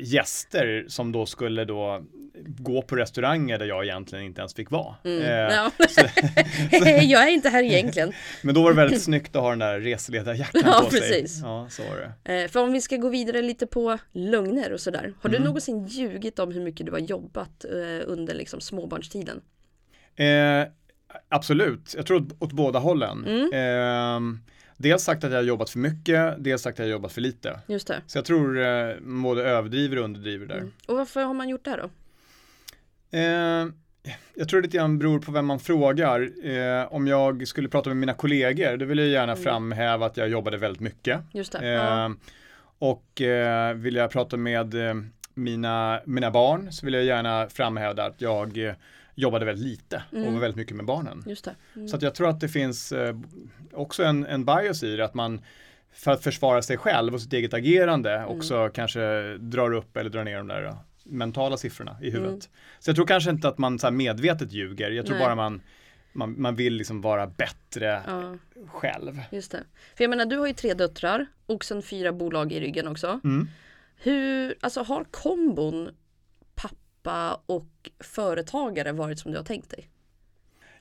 gäster 0.00 0.84
som 0.88 1.12
då 1.12 1.26
skulle 1.26 1.64
då 1.64 2.02
gå 2.46 2.82
på 2.82 2.96
restauranger 2.96 3.58
där 3.58 3.66
jag 3.66 3.84
egentligen 3.84 4.24
inte 4.24 4.40
ens 4.40 4.54
fick 4.54 4.70
vara. 4.70 4.94
Mm. 5.04 5.22
Eh, 5.22 5.28
Ja. 5.30 5.70
så, 5.88 6.00
jag 7.02 7.22
är 7.22 7.28
inte 7.30 7.48
här 7.48 7.62
egentligen. 7.62 8.12
men 8.42 8.54
då 8.54 8.62
var 8.62 8.70
det 8.70 8.76
väldigt 8.76 9.02
snyggt 9.02 9.36
att 9.36 9.42
ha 9.42 9.50
den 9.50 9.58
där 9.58 9.80
reseledarjackan 9.80 10.62
Ja, 10.64 10.80
på 10.84 10.90
sig. 10.90 11.00
precis. 11.00 11.40
Ja, 11.42 11.66
så 11.70 11.82
var 11.82 11.96
det. 12.24 12.42
Eh, 12.42 12.48
för 12.48 12.60
om 12.62 12.72
vi 12.72 12.80
ska 12.80 12.96
gå 12.96 13.08
vidare 13.08 13.42
lite 13.42 13.66
på 13.66 13.98
lögner 14.12 14.72
och 14.72 14.80
sådär. 14.80 15.14
Har 15.22 15.30
du 15.30 15.36
Mm. 15.36 15.46
någonsin 15.46 15.86
ljugit 15.86 16.38
om 16.38 16.52
hur 16.52 16.60
mycket 16.60 16.86
du 16.86 16.92
har 16.92 16.98
jobbat 16.98 17.64
eh, 17.64 17.70
under 18.06 18.34
liksom 18.34 18.60
småbarnstiden? 18.60 19.40
Eh, 20.16 20.66
absolut, 21.28 21.94
jag 21.96 22.06
tror 22.06 22.20
åt, 22.22 22.42
åt 22.42 22.52
båda 22.52 22.78
hållen. 22.78 23.24
Mm. 23.26 24.38
Dels 24.82 25.02
sagt 25.02 25.24
att 25.24 25.30
jag 25.30 25.38
har 25.38 25.44
jobbat 25.44 25.70
för 25.70 25.78
mycket, 25.78 26.34
dels 26.38 26.62
sagt 26.62 26.74
att 26.74 26.78
jag 26.78 26.86
har 26.86 26.90
jobbat 26.92 27.12
för 27.12 27.20
lite. 27.20 27.60
Just 27.66 27.86
det. 27.86 28.00
Så 28.06 28.18
jag 28.18 28.24
tror 28.24 28.60
eh, 28.60 28.94
både 29.00 29.42
överdriver 29.44 29.98
och 29.98 30.04
underdriver 30.04 30.46
där. 30.46 30.56
Mm. 30.58 30.72
Och 30.86 30.96
varför 30.96 31.22
har 31.22 31.34
man 31.34 31.48
gjort 31.48 31.64
det 31.64 31.70
här 31.70 31.78
då? 31.78 31.90
Eh, 33.10 33.66
jag 34.34 34.48
tror 34.48 34.60
det 34.60 34.66
lite 34.66 34.76
grann 34.76 34.98
beror 34.98 35.18
på 35.18 35.32
vem 35.32 35.46
man 35.46 35.60
frågar. 35.60 36.46
Eh, 36.46 36.92
om 36.92 37.06
jag 37.06 37.48
skulle 37.48 37.68
prata 37.68 37.90
med 37.90 37.96
mina 37.96 38.14
kollegor, 38.14 38.76
då 38.76 38.84
vill 38.84 38.98
jag 38.98 39.08
gärna 39.08 39.32
Mm. 39.32 39.44
framhäva 39.44 40.06
att 40.06 40.16
jag 40.16 40.28
jobbade 40.28 40.56
väldigt 40.56 40.80
mycket. 40.82 41.20
Just 41.32 41.52
det. 41.52 41.58
Eh, 41.58 41.72
Ja. 41.72 42.14
Och 42.78 43.20
eh, 43.20 43.74
vill 43.74 43.94
jag 43.96 44.10
prata 44.10 44.36
med 44.36 44.74
eh, 44.88 44.94
mina, 45.34 46.00
mina 46.04 46.30
barn 46.30 46.72
så 46.72 46.86
vill 46.86 46.94
jag 46.94 47.04
gärna 47.04 47.48
framhäva 47.48 48.02
att 48.04 48.20
jag 48.20 48.58
eh, 48.66 48.74
jobbade 49.14 49.44
väldigt 49.44 49.64
lite 49.66 50.02
och 50.10 50.18
Mm. 50.18 50.32
var 50.34 50.40
väldigt 50.40 50.56
mycket 50.56 50.76
med 50.76 50.86
barnen. 50.86 51.24
Mm. 51.74 51.88
Så 51.88 51.96
att 51.96 52.02
jag 52.02 52.14
tror 52.14 52.28
att 52.28 52.40
det 52.40 52.48
finns 52.48 52.92
eh, 52.92 53.16
också 53.72 54.04
en, 54.04 54.26
en 54.26 54.44
bias 54.44 54.82
i 54.82 54.96
det, 54.96 55.04
att 55.04 55.14
man 55.14 55.40
för 55.92 56.10
att 56.10 56.22
försvara 56.22 56.62
sig 56.62 56.76
själv 56.76 57.14
och 57.14 57.20
sitt 57.20 57.32
eget 57.32 57.54
agerande 57.54 58.12
Mm. 58.14 58.28
också 58.28 58.70
kanske 58.74 59.36
drar 59.38 59.72
upp 59.72 59.96
eller 59.96 60.10
drar 60.10 60.24
ner 60.24 60.36
de 60.36 60.48
där 60.48 60.64
eh, 60.64 60.74
mentala 61.04 61.56
siffrorna 61.56 61.96
i 62.02 62.10
huvudet. 62.10 62.30
Mm. 62.30 62.40
Så 62.78 62.88
jag 62.90 62.96
tror 62.96 63.06
kanske 63.06 63.30
inte 63.30 63.48
att 63.48 63.58
man 63.58 63.78
så 63.78 63.90
medvetet 63.90 64.52
ljuger, 64.52 64.90
jag 64.90 65.06
tror 65.06 65.16
Nej. 65.16 65.26
bara 65.26 65.34
man, 65.34 65.60
man, 66.12 66.40
man 66.40 66.54
vill 66.56 66.74
liksom 66.74 67.00
vara 67.00 67.26
bättre 67.26 68.02
Ja, 68.06 68.36
själv. 68.66 69.20
just 69.30 69.52
det. 69.52 69.60
För 69.96 70.04
jag 70.04 70.08
menar, 70.08 70.26
du 70.26 70.36
har 70.38 70.46
ju 70.46 70.52
tre 70.52 70.74
döttrar 70.74 71.26
och 71.46 71.64
sen 71.64 71.82
fyra 71.82 72.12
bolag 72.12 72.52
i 72.52 72.60
ryggen 72.60 72.88
också. 72.88 73.20
Mm. 73.24 73.48
Hur, 73.96 74.54
alltså 74.60 74.82
har 74.82 75.04
kombon 75.04 75.90
pappa 77.02 77.40
och 77.46 77.90
företagare 78.00 78.92
varit 78.92 79.18
som 79.18 79.30
du 79.32 79.36
har 79.38 79.44
tänkt 79.44 79.70
dig? 79.70 79.88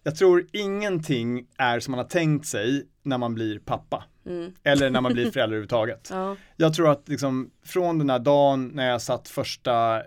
Jag 0.04 0.16
tror 0.16 0.46
ingenting 0.52 1.48
är 1.58 1.80
som 1.80 1.92
man 1.92 1.98
har 2.00 2.06
tänkt 2.06 2.48
sig 2.48 2.88
när 3.04 3.18
man 3.18 3.34
blir 3.34 3.60
pappa. 3.60 4.04
Mm. 4.26 4.54
Eller 4.64 4.90
när 4.90 5.02
man 5.02 5.14
blir 5.14 5.24
förälder 5.32 5.44
överhuvudtaget. 5.44 6.08
Ja. 6.12 6.36
Jag 6.56 6.74
tror 6.74 6.92
att 6.92 7.10
liksom 7.10 7.52
från 7.64 8.00
den 8.00 8.10
här 8.10 8.20
dagen 8.20 8.72
när 8.74 8.90
jag 8.90 9.02
satt 9.02 9.30
första 9.30 9.98
eh, 9.98 10.04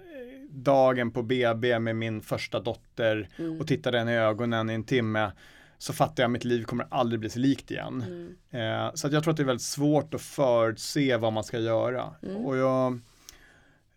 dagen 0.50 1.10
på 1.10 1.22
BB 1.22 1.78
med 1.78 1.96
min 1.96 2.20
första 2.20 2.60
dotter 2.60 3.28
Mm. 3.38 3.60
och 3.60 3.66
tittade 3.66 3.98
henne 3.98 4.12
i 4.12 4.16
ögonen 4.16 4.70
i 4.70 4.74
en 4.74 4.84
timme 4.84 5.32
så 5.78 5.92
fattade 5.92 6.22
jag 6.22 6.28
att 6.28 6.32
mitt 6.32 6.44
liv 6.44 6.64
kommer 6.64 6.86
aldrig 6.90 7.20
bli 7.20 7.30
sig 7.30 7.42
likt 7.42 7.70
igen. 7.70 8.04
Mm. 8.50 8.86
Eh, 8.86 8.94
så 8.94 9.08
jag 9.08 9.22
tror 9.22 9.30
att 9.30 9.36
det 9.36 9.42
är 9.42 9.46
väldigt 9.46 9.62
svårt 9.62 10.14
att 10.14 10.20
förutse 10.20 11.16
vad 11.16 11.32
man 11.32 11.44
ska 11.44 11.58
göra. 11.58 12.14
Mm. 12.22 12.36
Och 12.36 12.56
jag, 12.56 13.00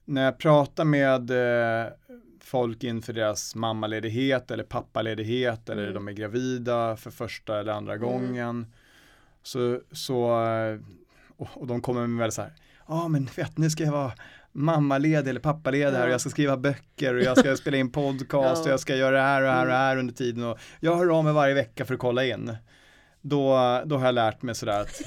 när 0.07 0.25
jag 0.25 0.37
pratar 0.37 0.85
med 0.85 1.31
eh, 1.31 1.87
folk 2.41 2.83
inför 2.83 3.13
deras 3.13 3.55
mammaledighet 3.55 4.51
eller 4.51 4.63
pappaledighet 4.63 5.69
eller 5.69 5.81
Mm. 5.83 5.93
de 5.93 6.07
är 6.07 6.11
gravida 6.11 6.95
för 6.97 7.11
första 7.11 7.59
eller 7.59 7.71
andra 7.73 7.93
Mm. 7.93 8.07
gången. 8.07 8.65
Så, 9.43 9.79
så 9.91 10.43
eh, 10.45 10.79
och, 11.37 11.49
och 11.53 11.67
de 11.67 11.81
kommer 11.81 12.07
med 12.07 12.33
så 12.33 12.41
här, 12.41 12.51
ja 12.87 12.93
ah, 13.03 13.07
men 13.07 13.29
vet 13.35 13.57
nu 13.57 13.69
ska 13.69 13.83
jag 13.83 13.91
vara 13.91 14.11
mammaledig 14.51 15.29
eller 15.29 15.39
pappaledig 15.39 15.91
här 15.97 16.01
och 16.01 16.07
Ja. 16.07 16.11
jag 16.11 16.21
ska 16.21 16.29
skriva 16.29 16.57
böcker 16.57 17.13
och 17.15 17.21
jag 17.21 17.37
ska 17.37 17.55
spela 17.57 17.77
in 17.77 17.91
podcast 17.91 18.61
och 18.61 18.67
Ja. 18.67 18.71
jag 18.71 18.79
ska 18.79 18.95
göra 18.95 19.15
det 19.15 19.21
här 19.21 19.41
och 19.41 19.47
det 19.47 19.53
här 19.53 19.61
och 19.61 19.67
det 19.67 19.73
Mm. 19.73 19.81
här 19.81 19.97
under 19.97 20.13
tiden 20.13 20.43
och 20.43 20.57
jag 20.79 20.95
hör 20.95 21.17
av 21.17 21.23
mig 21.23 21.33
varje 21.33 21.53
vecka 21.53 21.85
för 21.85 21.93
att 21.93 21.99
kolla 21.99 22.25
in. 22.25 22.55
Då, 23.21 23.49
då 23.85 23.97
har 23.97 24.05
jag 24.05 24.15
lärt 24.15 24.41
mig 24.41 24.55
sådär 24.55 24.81
att 24.81 25.01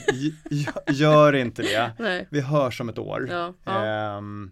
gör 0.96 1.32
inte 1.34 1.62
det. 1.62 1.92
Nej. 1.98 2.26
Vi 2.30 2.40
hörs 2.40 2.80
om 2.80 2.88
ett 2.88 2.98
år. 2.98 3.28
Ja. 3.30 3.54
ja. 3.64 3.84
Ehm, 3.84 4.50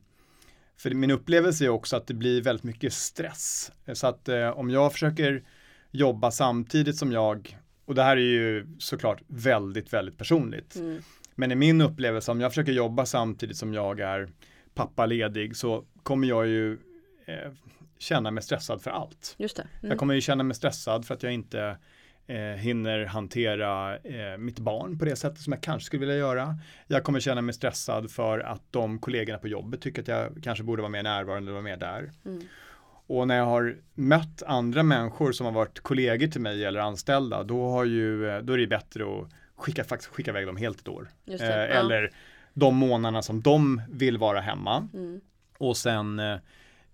för 0.79 0.91
min 0.91 1.11
upplevelse 1.11 1.65
är 1.65 1.69
också 1.69 1.97
att 1.97 2.07
det 2.07 2.15
blir 2.15 2.43
väldigt 2.43 2.65
mycket 2.65 2.93
stress. 2.93 3.73
Så 3.93 4.07
att 4.07 4.29
eh, 4.29 4.49
om 4.49 4.71
jag 4.71 4.93
försöker 4.93 5.43
jobba 5.91 6.31
samtidigt 6.31 6.97
som 6.97 7.13
jag, 7.13 7.59
och 7.85 7.95
det 7.95 8.03
här 8.03 8.17
är 8.17 8.21
ju 8.21 8.67
såklart 8.79 9.23
väldigt, 9.27 9.93
väldigt 9.93 10.19
personligt. 10.19 10.77
Mm. 10.77 11.03
Men 11.35 11.53
i 11.53 11.55
min 11.55 11.81
upplevelse, 11.81 12.31
om 12.31 12.41
jag 12.41 12.51
försöker 12.51 12.73
jobba 12.73 13.07
samtidigt 13.07 13.57
som 13.57 13.75
jag 13.75 14.01
är 14.01 14.29
pappa 14.75 15.07
ledig 15.07 15.57
så 15.57 15.85
kommer 16.03 16.29
jag 16.29 16.47
ju 16.47 16.73
eh, 17.27 17.53
känna 17.99 18.31
mig 18.31 18.43
stressad 18.43 18.83
för 18.83 18.91
allt. 18.91 19.35
Just 19.39 19.57
det. 19.57 19.63
Mm. 19.63 19.91
Jag 19.91 19.99
kommer 19.99 20.15
ju 20.15 20.21
känna 20.21 20.43
mig 20.43 20.55
stressad 20.55 21.07
för 21.07 21.15
att 21.15 21.23
jag 21.23 21.33
inte 21.33 21.77
eh, 22.29 22.37
hinner 22.37 23.05
hantera 23.05 23.97
eh, 23.97 24.39
mitt 24.39 24.59
barn 24.59 24.99
på 24.99 25.05
det 25.05 25.17
sättet 25.17 25.39
som 25.39 25.53
jag 25.53 25.63
kanske 25.63 25.87
skulle 25.87 26.01
vilja 26.01 26.17
göra. 26.17 26.59
Jag 26.87 27.05
kommer 27.05 27.21
känna 27.21 27.43
mig 27.43 27.55
stressad 27.55 28.11
för 28.11 28.39
att 28.41 28.63
de 28.71 28.99
kollegorna 28.99 29.39
på 29.39 29.49
jobbet 29.49 29.81
tycker 29.81 30.03
att 30.03 30.09
jag 30.09 30.41
kanske 30.43 30.65
borde 30.65 30.83
vara 30.83 30.91
mer 30.91 31.03
närvarande 31.03 31.51
och 31.51 31.55
vara 31.55 31.65
mer 31.65 31.77
där. 31.77 32.11
Mm. 32.25 32.43
Och 33.07 33.29
när 33.29 33.37
jag 33.37 33.45
har 33.45 33.77
mött 33.95 34.43
andra 34.47 34.83
människor 34.83 35.33
som 35.33 35.47
har 35.47 35.53
varit 35.53 35.81
kollegor 35.81 36.27
till 36.27 36.41
mig 36.41 36.65
eller 36.65 36.81
anställda, 36.81 37.43
då, 37.43 37.71
har 37.71 37.85
ju, 37.85 38.29
eh, 38.29 38.39
då 38.43 38.53
är 38.53 38.59
det 38.59 38.67
bättre 38.67 39.05
att 39.05 39.29
skicka, 39.57 39.85
faktiskt 39.85 40.13
skicka 40.13 40.31
iväg 40.31 40.47
dem 40.47 40.57
helt 40.57 40.81
ett 40.81 40.89
år. 40.89 41.09
Eh, 41.27 41.37
ja. 41.37 41.47
Eller 41.47 42.13
de 42.55 42.77
månaderna 42.77 43.23
som 43.23 43.43
de 43.43 43.83
vill 43.89 44.19
vara 44.19 44.41
hemma 44.41 44.89
Mm. 44.95 45.21
och 45.59 45.77
sen 45.77 46.19
eh, 46.19 46.37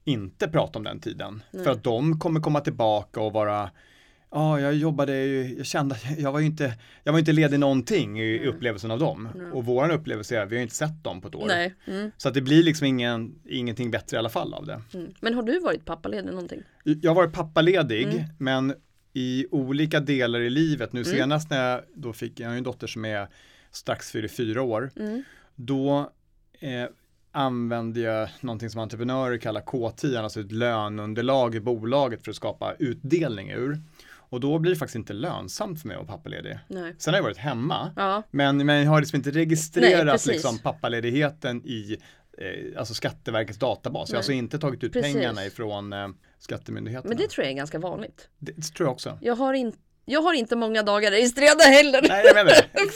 inte 0.05 0.49
prata 0.49 0.79
om 0.79 0.85
den 0.85 1.01
tiden. 1.01 1.43
Nej. 1.51 1.65
För 1.65 1.71
att 1.71 1.85
de 1.85 2.21
kommer 2.21 2.41
komma 2.41 2.61
tillbaka 2.61 3.21
och 3.21 3.33
vara 3.33 3.71
Ja, 4.37 4.61
jag 4.61 4.75
jobbade 4.75 5.25
ju, 5.25 5.55
jag 5.57 5.67
kände 5.67 5.95
att 5.95 6.19
jag 6.19 6.33
var 6.33 6.41
ju 6.41 6.47
inte, 6.47 6.75
jag 7.05 7.13
var 7.13 7.19
inte 7.19 7.33
ledig 7.33 7.61
någonting 7.61 8.21
i 8.21 8.39
Nej. 8.39 8.47
upplevelsen 8.49 8.91
av 8.91 8.99
dem. 8.99 9.29
Nej. 9.35 9.47
Och 9.47 9.65
våran 9.65 9.91
upplevelse 9.91 10.39
är 10.39 10.47
vi 10.47 10.57
har 10.57 10.63
inte 10.63 10.75
sett 10.75 11.05
dem 11.05 11.21
på 11.21 11.29
ett 11.29 11.35
år. 11.35 11.47
Nej. 11.47 11.75
Mm. 11.87 12.11
Så 12.17 12.29
att 12.29 12.35
det 12.35 12.41
blir 12.41 12.63
liksom 12.63 12.87
ingen, 12.87 13.35
ingenting 13.49 13.91
bättre 13.91 14.17
i 14.17 14.19
alla 14.19 14.29
fall 14.29 14.55
av 14.55 14.67
det. 14.67 14.81
Mm. 14.95 15.11
Men 15.21 15.35
har 15.35 15.43
du 15.43 15.61
varit 15.61 15.85
pappaledig 15.85 16.31
någonting? 16.31 16.63
Jag 16.85 17.11
har 17.11 17.15
varit 17.15 17.33
pappaledig, 17.33 18.05
Mm. 18.05 18.25
men 18.39 18.75
i 19.13 19.47
olika 19.51 20.01
delar 20.01 20.41
i 20.41 20.51
livet. 20.51 20.93
Nu 20.93 21.01
Mm. 21.01 21.13
senast 21.15 21.51
när 21.51 21.71
jag 21.71 21.81
då 21.95 22.13
fick, 22.13 22.41
jag 22.41 22.47
har 22.47 22.53
ju 22.55 22.59
en 22.59 22.65
dotter 22.65 22.87
som 22.87 23.05
är 23.05 23.29
strax 23.71 24.11
fyller 24.11 24.29
fyra 24.29 24.63
år. 24.63 24.91
Mm. 24.97 25.23
Då 25.55 26.11
eh, 26.61 26.85
använde 27.33 28.01
jag 28.01 28.29
någonting 28.41 28.71
som 28.71 28.81
entreprenörer 28.81 29.39
kallar 29.39 29.61
K10, 29.61 30.19
alltså 30.23 30.41
ett 30.41 30.53
löneunderlag 30.53 31.55
i 31.55 31.61
bolaget 31.61 32.25
för 32.25 32.31
att 32.31 32.37
skapa 32.37 32.75
utdelning 32.79 33.51
ur. 33.51 33.79
Och 34.35 34.41
då 34.41 34.59
blir 34.59 34.73
det 34.73 34.79
faktiskt 34.79 34.97
inte 34.97 35.13
lönsamt 35.13 35.81
för 35.81 35.89
mig 35.89 35.97
att 35.97 36.07
vara 36.07 36.17
pappaledig. 36.17 36.59
Nej. 36.69 36.95
Sen 36.99 37.15
har 37.15 37.19
jag 37.19 37.23
varit 37.25 37.37
hemma, 37.37 37.93
Ja. 37.97 38.23
men, 38.31 38.67
men 38.67 38.83
jag 38.83 38.91
har 38.91 39.01
liksom 39.01 39.17
inte 39.17 39.31
Nej, 39.31 39.39
registrerat 39.45 40.13
precis. 40.15 40.33
liksom, 40.33 40.59
pappaledigheten 40.59 41.63
i 41.67 41.97
eh, 42.39 42.79
alltså 42.79 42.95
Skatteverkets 42.95 43.59
databas. 43.59 44.09
Jag 44.11 44.15
har 44.15 44.15
Nej. 44.15 44.19
alltså 44.19 44.33
inte 44.33 44.59
tagit 44.59 44.85
ut 44.85 44.93
Precis. 44.93 45.13
pengarna 45.15 45.45
ifrån 45.47 45.93
eh, 45.93 46.09
skattemyndigheterna. 46.39 47.09
Men 47.09 47.19
det 47.19 47.29
tror 47.31 47.45
jag 47.45 47.53
är 47.53 47.57
ganska 47.57 47.79
vanligt. 47.79 48.29
det, 48.39 48.53
det 48.53 48.63
tror 48.63 48.87
jag 48.87 48.93
också. 48.93 49.19
Jag 49.21 49.37
har, 49.37 49.55
in, 49.55 49.73
jag 50.05 50.23
har 50.23 50.35
inte 50.35 50.57
många 50.57 50.83
dagar 50.83 51.11
registrerade 51.11 51.63
heller. 51.65 52.03
Nej, 52.09 52.23
jag 52.27 52.35
menar 52.35 52.53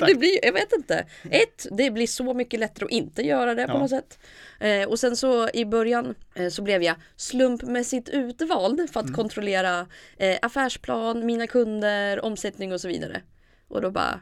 det. 0.08 0.14
Blir, 0.18 0.44
jag 0.44 0.52
vet 0.52 0.72
inte. 0.72 1.06
Ett, 1.30 1.66
det 1.70 1.90
blir 1.90 2.06
så 2.06 2.34
mycket 2.34 2.60
lättare 2.60 2.84
att 2.84 2.90
inte 2.90 3.22
göra 3.22 3.54
det 3.54 3.66
på 3.66 3.72
Ja. 3.72 3.78
något 3.78 3.90
sätt. 3.90 4.18
Eh, 4.60 4.88
och 4.88 4.98
sen 4.98 5.16
så 5.16 5.48
i 5.54 5.64
början 5.64 6.14
eh, 6.34 6.48
så 6.48 6.62
blev 6.62 6.82
jag 6.82 6.96
slumpmässigt 7.16 8.08
utvald 8.08 8.90
för 8.92 9.00
att 9.00 9.06
Mm. 9.06 9.14
kontrollera 9.16 9.86
eh, 10.16 10.38
affärsplan, 10.42 11.26
mina 11.26 11.46
kunder, 11.46 12.24
omsättning 12.24 12.72
och 12.72 12.80
så 12.80 12.88
vidare. 12.88 13.22
Och 13.68 13.80
då 13.82 13.90
bara 13.90 14.20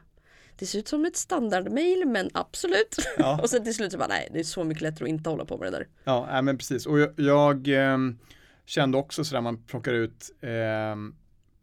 det 0.58 0.66
ser 0.66 0.78
ut 0.78 0.88
som 0.88 1.04
ett 1.04 1.16
standardmail 1.16 2.04
men 2.06 2.30
absolut. 2.34 2.96
Ja. 3.18 3.40
och 3.42 3.50
sen 3.50 3.64
till 3.64 3.74
slut 3.74 3.92
så 3.92 3.98
bara 3.98 4.08
nej 4.08 4.28
det 4.32 4.38
är 4.38 4.44
så 4.44 4.64
mycket 4.64 4.82
lättare 4.82 5.04
att 5.04 5.08
inte 5.08 5.30
hålla 5.30 5.44
på 5.44 5.58
med 5.58 5.72
det 5.72 5.78
där. 5.78 5.86
Ja, 6.04 6.28
nej, 6.32 6.42
men 6.42 6.58
precis. 6.58 6.86
Och 6.86 6.98
jag, 7.00 7.12
jag 7.16 7.68
ehm, 7.68 8.18
kände 8.66 8.98
också 8.98 9.24
sådär, 9.24 9.40
man 9.40 9.62
plockar 9.64 9.92
ut 9.92 10.30
ehm, 10.42 11.14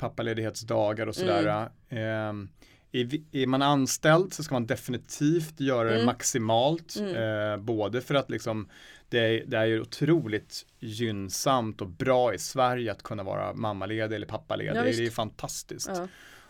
pappaledighetsdagar 0.04 1.08
och 1.08 1.16
sådär. 1.16 1.70
Ehm, 1.90 2.50
är, 2.92 3.48
man 3.48 3.62
anställd 3.62 4.34
så 4.34 4.44
ska 4.44 4.56
man 4.56 4.68
definitivt 4.68 5.60
göra 5.60 5.90
det 5.90 5.96
Mm. 5.96 6.06
maximalt. 6.06 6.96
Mm. 7.00 7.16
Eh, 7.16 7.58
både 7.58 8.02
för 8.02 8.16
att 8.16 8.30
liksom 8.30 8.70
det 9.10 9.20
är, 9.20 9.44
det 9.46 9.58
är 9.58 9.66
ju 9.66 9.82
otroligt 9.82 10.66
gynnsamt 10.80 11.82
och 11.82 11.88
bra 11.88 12.34
i 12.34 12.40
Sverige 12.40 12.92
att 12.92 13.04
kunna 13.04 13.24
vara 13.24 13.54
mammaledig 13.54 14.16
eller 14.16 14.28
pappaledig. 14.28 14.80
Ja, 14.80 14.84
det 14.84 15.06
är 15.06 15.10
fantastiskt. 15.10 15.92
Ja. 15.96 16.08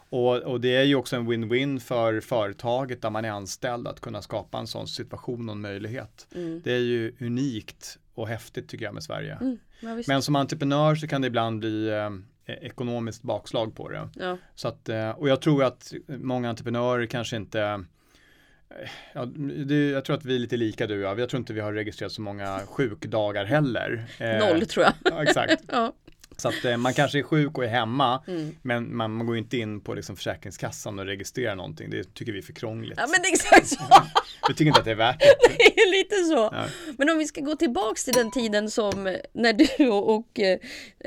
Och, 0.10 0.38
och 0.38 0.62
det 0.62 0.76
är 0.76 0.84
ju 0.84 0.96
också 0.96 1.16
en 1.16 1.32
win-win 1.32 1.80
för 1.80 2.20
företaget 2.22 3.02
där 3.02 3.10
man 3.10 3.26
är 3.26 3.32
anställd 3.32 3.88
att 3.88 4.00
kunna 4.00 4.22
skapa 4.22 4.58
en 4.58 4.68
sån 4.68 4.88
situation 4.88 5.50
och 5.50 5.56
en 5.56 5.62
möjlighet. 5.62 6.28
Mm. 6.36 6.62
Det 6.64 6.72
är 6.72 6.80
ju 6.80 7.16
unikt 7.20 8.00
och 8.14 8.28
häftigt 8.28 8.70
tycker 8.70 8.86
jag 8.86 8.94
med 8.94 9.04
Sverige. 9.04 9.38
Mm. 9.42 9.58
Ja. 9.80 10.04
Men 10.08 10.22
som 10.22 10.36
entreprenör 10.36 10.96
så 10.96 11.08
kan 11.08 11.22
det 11.22 11.28
ibland 11.28 11.60
bli 11.60 11.90
eh, 11.90 12.10
ekonomiskt 12.46 13.24
bakslag 13.24 13.76
på 13.76 13.90
det. 13.90 14.10
ja. 14.16 14.38
Så 14.56 14.68
att, 14.68 14.90
eh, 14.90 15.10
och 15.10 15.30
jag 15.30 15.42
tror 15.42 15.64
att 15.64 15.94
många 16.08 16.50
entreprenörer 16.50 17.06
kanske 17.06 17.36
inte 17.36 17.62
eh, 17.62 17.78
Ja, 19.14 19.26
det, 19.66 19.90
jag 19.90 20.06
tror 20.06 20.16
att 20.16 20.26
vi 20.26 20.36
är 20.36 20.40
lite 20.40 20.58
lika 20.58 20.88
du 20.88 20.98
och 20.98 21.12
jag. 21.12 21.20
Jag 21.20 21.30
tror 21.30 21.40
inte 21.40 21.54
vi 21.54 21.60
har 21.62 21.74
registrerat 21.74 22.12
så 22.12 22.22
många 22.22 22.60
sjukdagar 22.66 23.46
heller. 23.46 24.06
Eh, 24.20 24.38
Noll 24.40 24.66
tror 24.66 24.86
jag. 24.86 24.94
Ja, 25.04 25.24
exakt. 25.24 25.64
ja. 25.72 25.94
Så 26.38 26.48
att 26.48 26.66
eh, 26.66 26.78
man 26.78 26.94
kanske 26.94 27.20
är 27.20 27.24
sjuk 27.24 27.58
och 27.58 27.64
är 27.64 27.68
hemma. 27.68 28.24
Mm. 28.28 28.56
Men 28.62 28.96
man, 28.98 29.12
man 29.12 29.26
går 29.28 29.38
inte 29.38 29.58
in 29.58 29.82
på 29.82 29.94
liksom 29.94 30.16
Försäkringskassan 30.16 31.00
och 31.00 31.06
registrerar 31.06 31.56
någonting. 31.56 31.90
Det 31.90 32.14
tycker 32.14 32.32
vi 32.32 32.38
är 32.38 32.44
för 32.44 32.54
krångligt. 32.54 32.94
ja 32.98 33.08
men 33.08 33.22
det 33.22 33.28
är 33.28 33.34
exakt 33.34 33.68
så. 33.68 33.80
Vi 34.48 34.54
tycker 34.54 34.68
inte 34.68 34.80
att 34.80 34.86
det 34.86 34.92
är 34.92 34.96
värt 34.96 35.20
det. 35.20 35.26
Det 35.58 35.82
är 35.82 35.92
lite 35.92 36.16
så. 36.16 36.50
Ja. 36.56 36.66
Men 36.98 37.10
om 37.10 37.18
vi 37.18 37.26
ska 37.28 37.42
gå 37.42 37.56
tillbaks 37.56 38.06
till 38.06 38.14
den 38.14 38.32
tiden 38.32 38.70
som 38.70 39.18
när 39.34 39.54
du 39.54 39.90
och, 39.90 40.16
och 40.16 40.40
eh, 40.40 40.60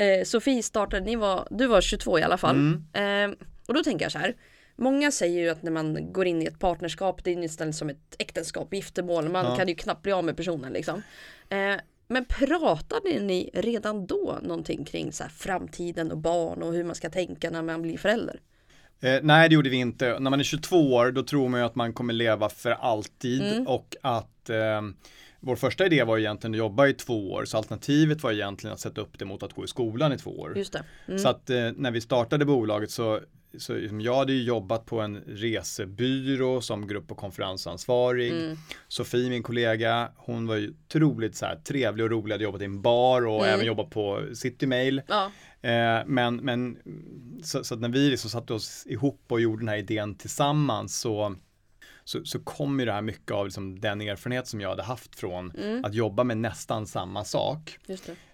eh, 0.07 0.25
Sofie 0.25 0.63
startade, 0.63 1.05
ni 1.05 1.17
var, 1.17 1.49
du 1.51 1.67
var 1.67 1.81
22 1.81 2.19
i 2.19 2.23
alla 2.23 2.39
fall. 2.39 2.57
Mm. 2.93 3.31
Eh, 3.31 3.37
och 3.69 3.75
då 3.75 3.83
tänker 3.85 4.05
jag 4.05 4.13
så 4.13 4.19
här. 4.19 4.35
Många 4.79 5.11
säger 5.11 5.41
ju 5.43 5.49
att 5.49 5.63
när 5.63 5.71
man 5.71 6.13
går 6.13 6.27
in 6.27 6.43
i 6.43 6.47
ett 6.47 6.59
partnerskap, 6.59 7.25
det 7.25 7.33
är 7.33 7.37
nästan 7.37 7.73
som 7.73 7.89
ett 7.91 8.17
äktenskap, 8.19 8.75
giftermål. 8.75 9.29
Man 9.29 9.45
Ja. 9.47 9.57
kan 9.57 9.69
ju 9.69 9.75
knappt 9.75 10.03
bli 10.03 10.13
av 10.13 10.25
med 10.25 10.37
personen 10.37 10.73
liksom. 10.73 11.03
Men 12.09 12.25
pratade 12.25 13.21
ni 13.21 13.51
redan 13.55 14.07
då 14.07 14.39
någonting 14.43 14.85
kring 14.85 15.13
så 15.13 15.25
framtiden 15.37 16.11
och 16.13 16.19
barn 16.19 16.63
och 16.63 16.73
hur 16.73 16.85
man 16.85 16.95
ska 16.95 17.11
tänka 17.11 17.51
när 17.51 17.63
man 17.63 17.83
blir 17.83 17.99
förälder? 17.99 18.41
Eh, 19.01 19.19
nej, 19.23 19.49
det 19.49 19.55
gjorde 19.55 19.71
vi 19.71 19.77
inte. 19.77 20.19
När 20.19 20.31
man 20.31 20.41
är 20.41 20.45
22 20.45 20.95
år, 20.95 21.11
då 21.11 21.23
tror 21.23 21.49
man 21.49 21.61
ju 21.61 21.67
att 21.67 21.75
man 21.75 21.93
kommer 21.93 22.13
leva 22.13 22.49
för 22.49 22.71
alltid 22.71 23.43
Mm. 23.43 23.67
och 23.67 23.97
att 24.03 24.51
eh, 24.51 24.83
vår 25.41 25.57
första 25.57 25.87
idé 25.87 26.05
var 26.05 26.19
egentligen 26.19 26.55
att 26.55 26.59
jobba 26.59 26.87
i 26.87 26.93
två 26.95 27.33
år, 27.33 27.45
så 27.45 27.57
alternativet 27.57 28.23
var 28.23 28.33
egentligen 28.33 28.75
att 28.75 28.81
sätta 28.81 29.01
upp 29.01 29.19
det 29.19 29.25
mot 29.25 29.43
att 29.43 29.53
gå 29.53 29.65
i 29.65 29.69
skolan 29.69 30.13
i 30.13 30.19
två 30.19 30.31
år. 30.31 30.59
Just 30.59 30.73
det. 30.73 30.85
Mm. 31.09 31.19
Så 31.19 31.29
att 31.29 31.51
eh, 31.51 31.71
när 31.77 31.91
vi 31.91 32.01
startade 32.01 32.45
bolaget 32.45 32.91
så, 32.91 33.21
så 33.59 33.75
liksom, 33.75 34.01
jag 34.01 34.17
hade 34.17 34.33
ju 34.33 34.43
jobbat 34.43 34.87
på 34.87 35.01
en 35.01 35.17
resebyrå 35.27 36.61
som 36.61 36.87
grupp 36.87 37.11
och 37.11 37.17
konferensansvarig. 37.17 38.31
Mm. 38.33 38.57
Sofie, 38.89 39.31
min 39.31 39.43
kollega, 39.43 40.09
hon 40.17 40.47
var 40.47 40.57
ju 40.57 40.71
otroligt 40.87 41.37
så 41.37 41.47
här, 41.47 41.57
trevlig 41.57 42.05
och 42.05 42.11
rolig, 42.11 42.33
hade 42.35 42.45
jobbat 42.45 42.63
i 42.63 42.65
en 42.65 42.83
bar 42.83 43.27
och 43.27 43.43
Mm. 43.43 43.55
även 43.55 43.67
jobbat 43.67 43.91
på 43.91 44.27
Citymail. 44.35 45.03
Ja. 45.09 45.31
Eh, 45.63 46.03
men 46.07 46.37
men 46.37 46.79
så, 47.43 47.65
så 47.65 47.75
att 47.75 47.81
när 47.81 47.89
vi 47.89 48.11
liksom 48.11 48.31
satte 48.31 48.55
oss 48.55 48.87
ihop 48.87 49.21
och 49.29 49.41
gjorde 49.41 49.61
den 49.63 49.69
här 49.69 49.77
idén 49.77 50.15
tillsammans 50.15 51.01
så, 51.01 51.37
så, 52.07 52.25
så 52.25 52.39
kom 52.39 52.81
ju 52.81 52.87
det 52.87 52.93
här 52.93 53.03
mycket 53.03 53.31
av 53.31 53.45
liksom 53.45 53.81
den 53.81 54.01
erfarenhet 54.01 54.47
som 54.47 54.61
jag 54.61 54.69
hade 54.69 54.83
haft 54.83 55.19
från 55.21 55.51
Mm. 55.51 55.85
att 55.85 55.95
jobba 55.95 56.25
med 56.25 56.37
nästan 56.37 56.87
samma 56.87 57.25
sak. 57.25 57.79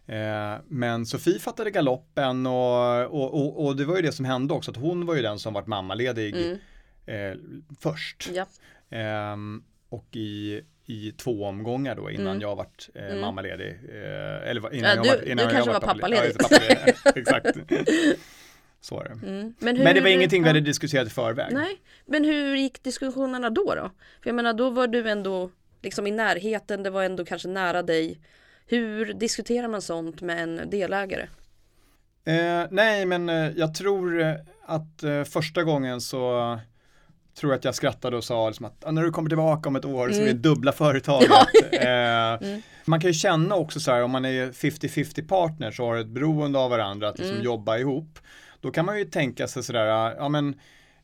Eh, 0.06 0.56
men 0.68 1.06
Sofie 1.06 1.38
fattade 1.38 1.70
galoppen 1.70 2.46
och, 2.46 3.00
och, 3.04 3.34
och, 3.34 3.66
och 3.66 3.76
det 3.76 3.84
var 3.84 3.96
ju 3.96 4.02
det 4.02 4.12
som 4.12 4.24
hände 4.24 4.54
också, 4.54 4.70
att 4.70 4.76
hon 4.76 5.06
var 5.06 5.14
ju 5.14 5.22
den 5.22 5.38
som 5.38 5.54
varit 5.54 5.66
mammaledig 5.66 6.36
Mm. 6.36 6.58
eh, 7.06 7.38
först. 7.80 8.30
Ja. 8.34 8.46
Ehm, 8.90 9.62
och 9.88 10.16
i, 10.16 10.60
i 10.86 11.12
två 11.12 11.44
omgångar 11.44 11.94
då 11.96 12.10
innan 12.10 12.26
Mm. 12.26 12.40
jag 12.40 12.56
varit 12.56 12.88
eh, 12.94 13.06
Mm. 13.06 13.20
mammaledig. 13.20 13.70
Eh, 13.88 14.50
eller 14.50 14.74
innan 14.74 14.90
Ja, 14.90 14.96
jag 14.96 15.04
du- 15.04 15.08
varit, 15.08 15.22
innan 15.22 15.36
du 15.36 15.42
jag 15.42 15.52
kanske 15.52 15.70
varit 15.70 15.82
var 15.82 15.94
pappaledig. 15.94 16.34
Ja, 16.38 16.48
pappaledig. 16.48 16.94
Exakt. 17.14 17.56
Så 18.84 18.94
var 18.94 19.04
det. 19.04 19.26
Mm. 19.28 19.54
Men 19.58 19.74
det 19.94 20.00
var 20.00 20.08
ingenting 20.08 20.42
vi 20.42 20.48
hade 20.48 20.60
diskuterat 20.60 21.06
i 21.06 21.10
förväg. 21.10 21.52
Nej, 21.54 21.76
men 22.06 22.24
hur 22.24 22.56
gick 22.56 22.82
diskussionerna 22.82 23.50
då 23.50 23.74
då? 23.74 23.90
För 24.22 24.28
jag 24.30 24.34
menar 24.34 24.52
då 24.54 24.70
var 24.70 24.86
du 24.86 25.10
ändå 25.10 25.50
liksom 25.82 26.06
i 26.06 26.10
närheten, 26.10 26.82
det 26.82 26.90
var 26.90 27.02
ändå 27.02 27.24
kanske 27.24 27.48
nära 27.48 27.82
dig. 27.82 28.18
Hur 28.66 29.12
diskuterar 29.12 29.68
man 29.68 29.82
sånt 29.82 30.20
med 30.20 30.42
en 30.42 30.70
delägare? 30.70 31.26
Eh, 32.24 32.66
nej, 32.70 33.06
men 33.06 33.28
eh, 33.28 33.50
jag 33.56 33.74
tror 33.74 34.20
eh, 34.20 34.34
att 34.66 35.02
eh, 35.02 35.24
första 35.24 35.62
gången 35.62 36.00
så 36.00 36.58
tror 37.40 37.52
jag 37.52 37.58
att 37.58 37.64
jag 37.64 37.74
skrattade 37.74 38.16
och 38.16 38.24
sa 38.24 38.48
liksom 38.48 38.66
att 38.66 38.84
ah, 38.84 38.90
när 38.90 39.02
du 39.02 39.10
kommer 39.10 39.28
tillbaka 39.30 39.68
om 39.68 39.76
ett 39.76 39.84
år 39.84 40.08
så 40.08 40.14
Mm. 40.14 40.22
är 40.28 40.32
vi 40.32 40.38
dubbla 40.38 40.72
företaget. 40.82 41.30
eh, 41.72 42.48
Mm. 42.48 42.62
Man 42.84 43.00
kan 43.00 43.10
ju 43.10 43.14
känna 43.14 43.54
också 43.54 43.80
så 43.80 43.90
här 43.92 44.02
om 44.02 44.10
man 44.10 44.24
är 44.24 44.46
50-50 44.52 45.28
partners 45.28 45.80
och 45.80 45.86
har 45.86 45.96
ett 45.96 46.06
beroende 46.06 46.58
av 46.58 46.70
varandra 46.70 47.08
att 47.08 47.18
liksom 47.18 47.34
Mm. 47.34 47.44
jobba 47.44 47.78
ihop. 47.78 48.18
Då 48.62 48.70
kan 48.70 48.84
man 48.86 48.98
ju 48.98 49.04
tänka 49.04 49.48
sig 49.48 49.62
sådär, 49.62 50.14
ja 50.18 50.28
men 50.28 50.60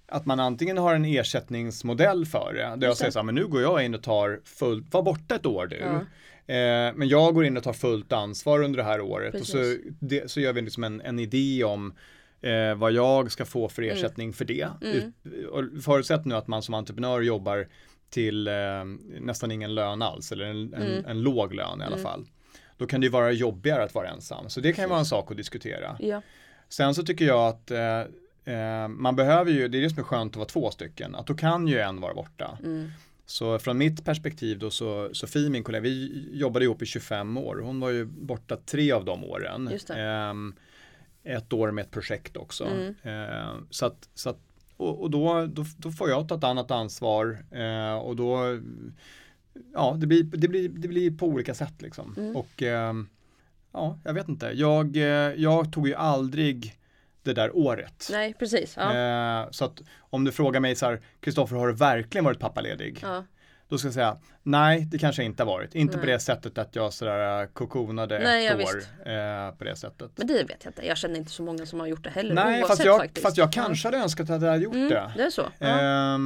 att 0.08 0.26
man 0.26 0.40
antingen 0.40 0.78
har 0.78 0.94
en 0.94 1.04
ersättningsmodell 1.04 2.26
för 2.26 2.52
det. 2.54 2.76
Där 2.80 2.86
jag 2.88 2.96
säger 2.96 3.10
så 3.10 3.18
här, 3.18 3.24
men 3.24 3.34
nu 3.34 3.46
går 3.46 3.62
jag 3.62 3.84
in 3.84 3.94
och 3.94 4.02
tar 4.02 4.40
fullt, 4.44 4.92
var 4.94 5.02
borta 5.02 5.34
ett 5.34 5.46
år 5.46 5.66
du. 5.66 5.76
Ja. 5.76 5.94
Eh, 6.54 6.92
men 6.94 7.08
jag 7.08 7.34
går 7.34 7.44
in 7.44 7.56
och 7.56 7.62
tar 7.62 7.72
fullt 7.72 8.12
ansvar 8.12 8.62
under 8.62 8.76
det 8.76 8.82
här 8.84 9.00
året 9.00 9.34
och 9.34 9.46
så, 9.46 9.56
Precis. 9.56 9.80
det, 10.00 10.30
så 10.30 10.40
gör 10.40 10.52
vi 10.52 10.62
liksom 10.62 10.84
en, 10.84 11.00
en 11.00 11.18
idé 11.18 11.64
om 11.64 11.94
eh, 12.40 12.74
vad 12.74 12.92
jag 12.92 13.30
ska 13.32 13.44
få 13.44 13.68
för 13.68 13.82
ersättning 13.82 14.32
för 14.32 14.44
det. 14.44 14.68
Mm. 14.82 14.96
Ut, 14.96 15.14
och 15.50 15.64
förutsätt 15.84 16.24
nu 16.24 16.34
att 16.34 16.46
man 16.48 16.62
som 16.62 16.74
entreprenör 16.74 17.20
jobbar 17.20 17.68
till 18.10 18.48
eh, 18.48 18.54
nästan 19.20 19.50
ingen 19.50 19.74
lön 19.74 20.02
alls 20.02 20.32
eller 20.32 20.44
en, 20.44 20.74
en, 20.74 20.82
Mm. 20.82 21.04
en 21.06 21.22
låg 21.22 21.54
lön 21.54 21.80
i 21.80 21.84
alla 21.84 21.96
Mm. 21.96 22.02
fall. 22.02 22.26
Då 22.76 22.86
kan 22.86 23.00
det 23.00 23.04
ju 23.04 23.10
vara 23.10 23.32
jobbigare 23.32 23.84
att 23.84 23.94
vara 23.94 24.08
ensam. 24.08 24.48
Så 24.48 24.60
det 24.60 24.72
kan 24.72 24.84
ju 24.84 24.88
vara 24.88 24.98
en 24.98 25.04
sak 25.06 25.30
att 25.30 25.36
diskutera. 25.36 25.96
Ja. 26.00 26.22
Sen 26.68 26.94
så 26.94 27.02
tycker 27.02 27.24
jag 27.24 27.48
att 27.48 27.70
eh, 27.70 28.00
eh, 28.54 28.88
man 28.88 29.16
behöver 29.16 29.50
ju, 29.50 29.68
det 29.68 29.78
är 29.78 29.82
det 29.82 29.90
som 29.90 29.98
är 29.98 30.02
skönt 30.02 30.32
att 30.32 30.36
vara 30.36 30.48
två 30.48 30.70
stycken, 30.70 31.14
att 31.14 31.26
då 31.26 31.34
kan 31.34 31.68
ju 31.68 31.78
en 31.78 32.00
vara 32.00 32.14
borta. 32.14 32.58
Mm. 32.64 32.90
Så 33.26 33.58
från 33.58 33.78
mitt 33.78 34.04
perspektiv 34.04 34.58
då 34.58 34.70
så 34.70 35.10
Sofie, 35.12 35.50
min 35.50 35.62
kollega, 35.62 35.82
vi 35.82 36.28
jobbade 36.32 36.64
ihop 36.64 36.82
i 36.82 36.86
25 36.86 37.36
år. 37.36 37.60
Hon 37.64 37.80
var 37.80 37.90
ju 37.90 38.04
borta 38.04 38.56
tre 38.56 38.92
av 38.92 39.04
de 39.04 39.24
åren. 39.24 39.78
Ehm, 39.96 40.54
ett 41.24 41.52
år 41.52 41.70
med 41.70 41.84
ett 41.84 41.90
projekt 41.90 42.36
också. 42.36 42.64
Mm. 42.64 42.94
Ehm, 43.02 43.66
så 43.70 43.86
att, 43.86 44.08
så 44.14 44.30
att, 44.30 44.38
och, 44.76 45.02
och 45.02 45.10
då, 45.10 45.46
då, 45.46 45.64
då 45.76 45.90
får 45.92 46.10
jag 46.10 46.28
ta 46.28 46.34
ett 46.36 46.44
annat 46.44 46.70
ansvar 46.70 47.38
eh, 47.50 47.94
och 47.94 48.16
då 48.16 48.58
Ja, 49.74 49.96
det 49.98 50.06
blir, 50.06 50.22
det 50.22 50.48
blir, 50.48 50.68
det 50.68 50.88
blir 50.88 51.10
på 51.10 51.26
olika 51.26 51.54
sätt 51.54 51.82
liksom. 51.82 52.14
Mm. 52.18 52.36
Och 52.36 52.62
ehm, 52.62 53.08
ja, 53.72 53.98
jag 54.04 54.14
vet 54.14 54.28
inte. 54.28 54.46
Jag, 54.54 54.96
eh, 54.96 55.02
jag 55.36 55.72
tog 55.72 55.88
ju 55.88 55.94
aldrig 55.94 56.74
det 57.22 57.32
där 57.32 57.56
året. 57.56 58.08
Nej, 58.10 58.34
precis. 58.38 58.74
Ja. 58.76 58.94
Eh, 59.42 59.50
så 59.50 59.64
att 59.64 59.80
om 59.98 60.24
du 60.24 60.32
frågar 60.32 60.60
mig 60.60 60.74
så 60.76 60.86
här, 60.86 61.00
Kristoffer 61.20 61.56
har 61.56 61.66
du 61.66 61.72
verkligen 61.74 62.24
varit 62.24 62.38
pappaledig? 62.38 62.98
Ja. 63.02 63.24
Då 63.68 63.78
ska 63.78 63.86
jag 63.86 63.94
säga, 63.94 64.16
nej 64.42 64.80
det 64.90 64.98
kanske 64.98 65.24
inte 65.24 65.42
har 65.42 65.46
varit. 65.52 65.74
Inte 65.74 65.98
på 65.98 66.04
Nej. 66.04 66.12
det 66.12 66.20
sättet 66.20 66.58
att 66.58 66.76
jag 66.76 66.92
sådär 66.92 67.42
eh, 67.42 67.46
kokonade 67.48 68.18
Nej, 68.18 68.44
ja, 68.44 68.52
ett 68.52 68.68
år 68.68 69.10
eh, 69.12 69.50
på 69.58 69.64
det 69.64 69.76
sättet. 69.76 70.10
Men 70.16 70.26
det 70.26 70.34
vet 70.44 70.64
jag 70.64 70.70
inte. 70.70 70.86
Jag 70.86 70.96
känner 70.96 71.16
inte 71.16 71.30
så 71.30 71.42
många 71.42 71.66
som 71.66 71.80
har 71.80 71.86
gjort 71.86 72.04
det 72.04 72.10
heller. 72.10 72.34
nej, 72.34 72.44
oavsett 72.62 72.68
fast 72.68 72.84
jag, 72.84 72.98
faktiskt. 73.00 73.22
fast 73.26 73.36
jag 73.36 73.46
Ja. 73.48 73.50
kanske 73.52 73.86
hade 73.88 73.98
önskat 73.98 74.30
att 74.30 74.42
jag 74.42 74.50
hade 74.50 74.62
gjort 74.64 74.74
Mm, 74.74 74.88
det. 74.88 75.12
det 75.16 75.22
är 75.22 75.30
så. 75.30 75.46
Ja. 75.58 76.18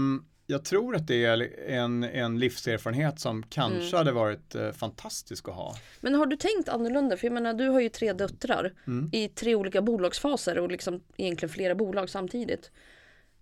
Jag 0.47 0.65
tror 0.65 0.97
att 0.97 1.07
det 1.07 1.25
är 1.25 1.69
en, 1.71 2.05
en 2.05 2.39
livserfarenhet 2.39 3.21
som 3.21 3.43
kanske 3.43 3.79
Mm. 3.79 3.93
hade 3.99 4.13
varit 4.13 4.55
eh, 4.55 4.71
fantastisk 4.73 5.49
att 5.49 5.55
ha. 5.55 5.77
Men 6.01 6.15
har 6.15 6.27
du 6.27 6.37
tänkt 6.37 6.69
annorlunda? 6.69 7.17
För 7.17 7.27
jag 7.27 7.33
menar, 7.35 7.55
du 7.55 7.69
har 7.69 7.81
ju 7.81 7.89
tre 7.89 8.13
döttrar 8.13 8.73
Mm. 8.87 9.11
i 9.13 9.29
tre 9.29 9.55
olika 9.55 9.83
bolagsfaser 9.83 10.59
och 10.59 10.71
liksom 10.71 11.01
egentligen 11.17 11.53
flera 11.53 11.75
bolag 11.75 12.11
samtidigt. 12.11 12.71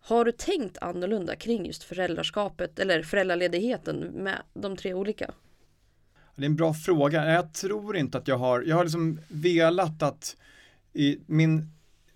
Har 0.02 0.25
du 0.25 0.33
tänkt 0.33 0.78
annorlunda 0.78 1.37
kring 1.37 1.66
just 1.66 1.83
föräldraskapet 1.85 2.78
eller 2.78 3.02
föräldraledigheten 3.02 3.99
med 4.00 4.42
de 4.54 4.76
tre 4.76 4.95
olika? 4.95 5.30
Det 6.37 6.42
är 6.42 6.47
en 6.47 6.57
bra 6.57 6.75
fråga. 6.75 7.33
Jag 7.33 7.54
tror 7.54 7.97
inte 7.97 8.19
att 8.19 8.28
jag 8.28 8.37
har, 8.38 8.62
jag 8.62 8.76
har 8.76 8.85
liksom 8.85 9.21
velat 9.28 10.02
att 10.02 10.37
i 10.92 11.19
min, 11.26 11.66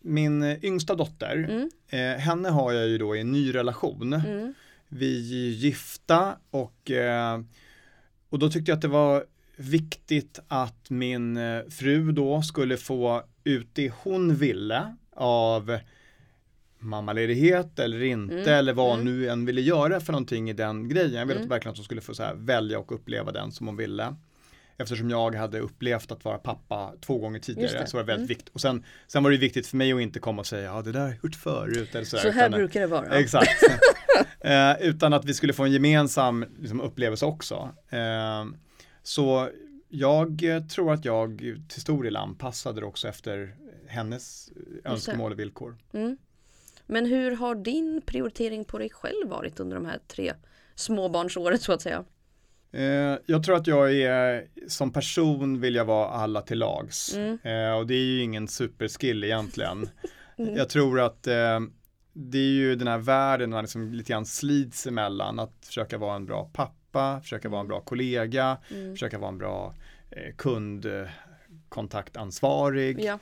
min 0.00 0.42
yngsta 0.62 0.94
dotter, 0.94 1.36
Mm. 1.50 1.70
eh, 1.88 2.20
henne 2.20 2.48
har 2.48 2.72
jag 2.72 2.88
ju 2.88 2.98
då 2.98 3.16
i 3.16 3.20
en 3.20 3.32
ny 3.32 3.54
relation. 3.54 4.12
Mm. 4.12 4.54
Vi 4.96 5.46
är 5.46 5.50
gifta 5.50 6.36
och, 6.50 6.90
eh, 6.90 7.40
och 8.28 8.38
då 8.38 8.50
tyckte 8.50 8.70
jag 8.70 8.76
att 8.76 8.82
det 8.82 8.88
var 8.88 9.24
viktigt 9.56 10.38
att 10.48 10.90
min 10.90 11.36
eh, 11.36 11.60
fru 11.70 12.12
då 12.12 12.42
skulle 12.42 12.76
få 12.76 13.22
ut 13.44 13.68
det 13.72 13.92
hon 14.02 14.34
ville 14.34 14.96
av 15.16 15.78
mammaledighet 16.78 17.78
eller 17.78 18.02
inte 18.02 18.34
Mm, 18.34 18.48
eller 18.48 18.72
vad 18.72 18.92
mm. 19.00 19.04
nu 19.04 19.28
än 19.28 19.46
ville 19.46 19.60
göra 19.60 20.00
för 20.00 20.12
någonting 20.12 20.50
i 20.50 20.52
den 20.52 20.88
grejen. 20.88 21.12
Jag 21.14 21.26
ville 21.26 21.38
Mm. 21.40 21.48
verkligen 21.48 21.70
att 21.72 21.78
hon 21.78 21.84
skulle 21.84 22.00
få 22.00 22.14
så 22.14 22.22
här 22.22 22.34
välja 22.34 22.78
och 22.78 22.92
uppleva 22.92 23.32
den 23.32 23.52
som 23.52 23.66
hon 23.66 23.76
ville. 23.76 24.14
Eftersom 24.76 25.10
jag 25.10 25.34
hade 25.34 25.58
upplevt 25.60 26.12
att 26.12 26.24
vara 26.24 26.38
pappa 26.38 26.92
två 27.00 27.18
gånger 27.18 27.38
tidigare 27.40 27.86
så 27.86 27.96
var 27.96 28.02
det 28.04 28.06
väldigt 28.06 28.18
Mm. 28.18 28.28
viktigt. 28.28 28.48
Och 28.54 28.60
sen, 28.60 28.84
sen 29.06 29.22
var 29.22 29.30
det 29.30 29.36
viktigt 29.36 29.66
för 29.66 29.76
mig 29.76 29.92
att 29.92 30.00
inte 30.00 30.18
komma 30.18 30.40
och 30.40 30.46
säga 30.46 30.62
ja 30.64 30.82
det 30.82 30.92
där 30.92 31.00
har 31.00 31.06
jag 31.08 31.16
gjort 31.22 31.34
förut. 31.34 31.94
Eller 31.94 32.04
så, 32.04 32.16
Så 32.16 32.30
här 32.30 32.48
utan- 32.48 32.58
brukar 32.58 32.80
det 32.80 32.86
vara. 32.86 33.18
Exakt. 33.18 33.50
eh, 34.40 34.88
utan 34.88 35.12
att 35.12 35.24
vi 35.24 35.34
skulle 35.34 35.52
få 35.52 35.64
en 35.64 35.72
gemensam 35.72 36.44
liksom, 36.60 36.80
upplevelse 36.80 37.26
också. 37.26 37.68
Eh, 37.90 38.44
så 39.02 39.48
jag 39.88 40.42
tror 40.70 40.92
att 40.92 41.04
jag 41.04 41.38
till 41.68 41.80
stor 41.80 42.04
del 42.04 42.16
anpassade 42.16 42.80
det 42.80 42.86
också 42.86 43.08
efter 43.08 43.54
hennes 43.86 44.50
önskemål 44.84 45.32
och 45.32 45.38
villkor. 45.38 45.76
Mm. 45.92 46.16
Men 46.86 47.06
hur 47.06 47.36
har 47.36 47.54
din 47.54 48.02
prioritering 48.06 48.64
på 48.64 48.78
dig 48.78 48.90
själv 48.90 49.28
varit 49.28 49.60
under 49.60 49.76
de 49.76 49.86
här 49.86 49.98
tre 50.08 50.32
småbarnsåret 50.74 51.62
så 51.62 51.72
att 51.72 51.82
säga? 51.82 52.04
Eh, 52.72 53.18
jag 53.26 53.44
tror 53.44 53.56
att 53.56 53.66
jag 53.66 53.96
är, 53.96 54.46
som 54.68 54.92
person 54.92 55.60
vill 55.60 55.74
jag 55.74 55.84
vara 55.84 56.08
alla 56.08 56.42
till 56.42 56.58
lags. 56.58 57.14
Mm. 57.14 57.38
Eh, 57.42 57.78
och 57.78 57.86
det 57.86 57.94
är 57.94 58.04
ju 58.04 58.22
ingen 58.22 58.48
superskill 58.48 59.24
egentligen. 59.24 59.88
Mm. 60.38 60.56
Jag 60.56 60.68
tror 60.68 61.00
att 61.00 61.28
det 62.16 62.38
är 62.38 62.52
ju 62.52 62.76
den 62.76 62.88
här 62.88 62.98
världen 62.98 63.50
man 63.50 63.64
liksom 63.64 63.92
lite 63.92 64.12
grann 64.12 64.26
slits 64.26 64.86
emellan. 64.86 65.38
Att 65.38 65.52
försöka 65.66 65.98
vara 65.98 66.16
en 66.16 66.26
bra 66.26 66.50
pappa, 66.52 67.20
försöka 67.20 67.48
vara 67.48 67.60
en 67.60 67.68
bra 67.68 67.80
kollega, 67.80 68.56
Mm. 68.70 68.92
försöka 68.94 69.18
vara 69.18 69.28
en 69.28 69.38
bra 69.38 69.74
eh, 70.10 70.34
kundkontaktansvarig. 70.36 73.00
Ja. 73.00 73.18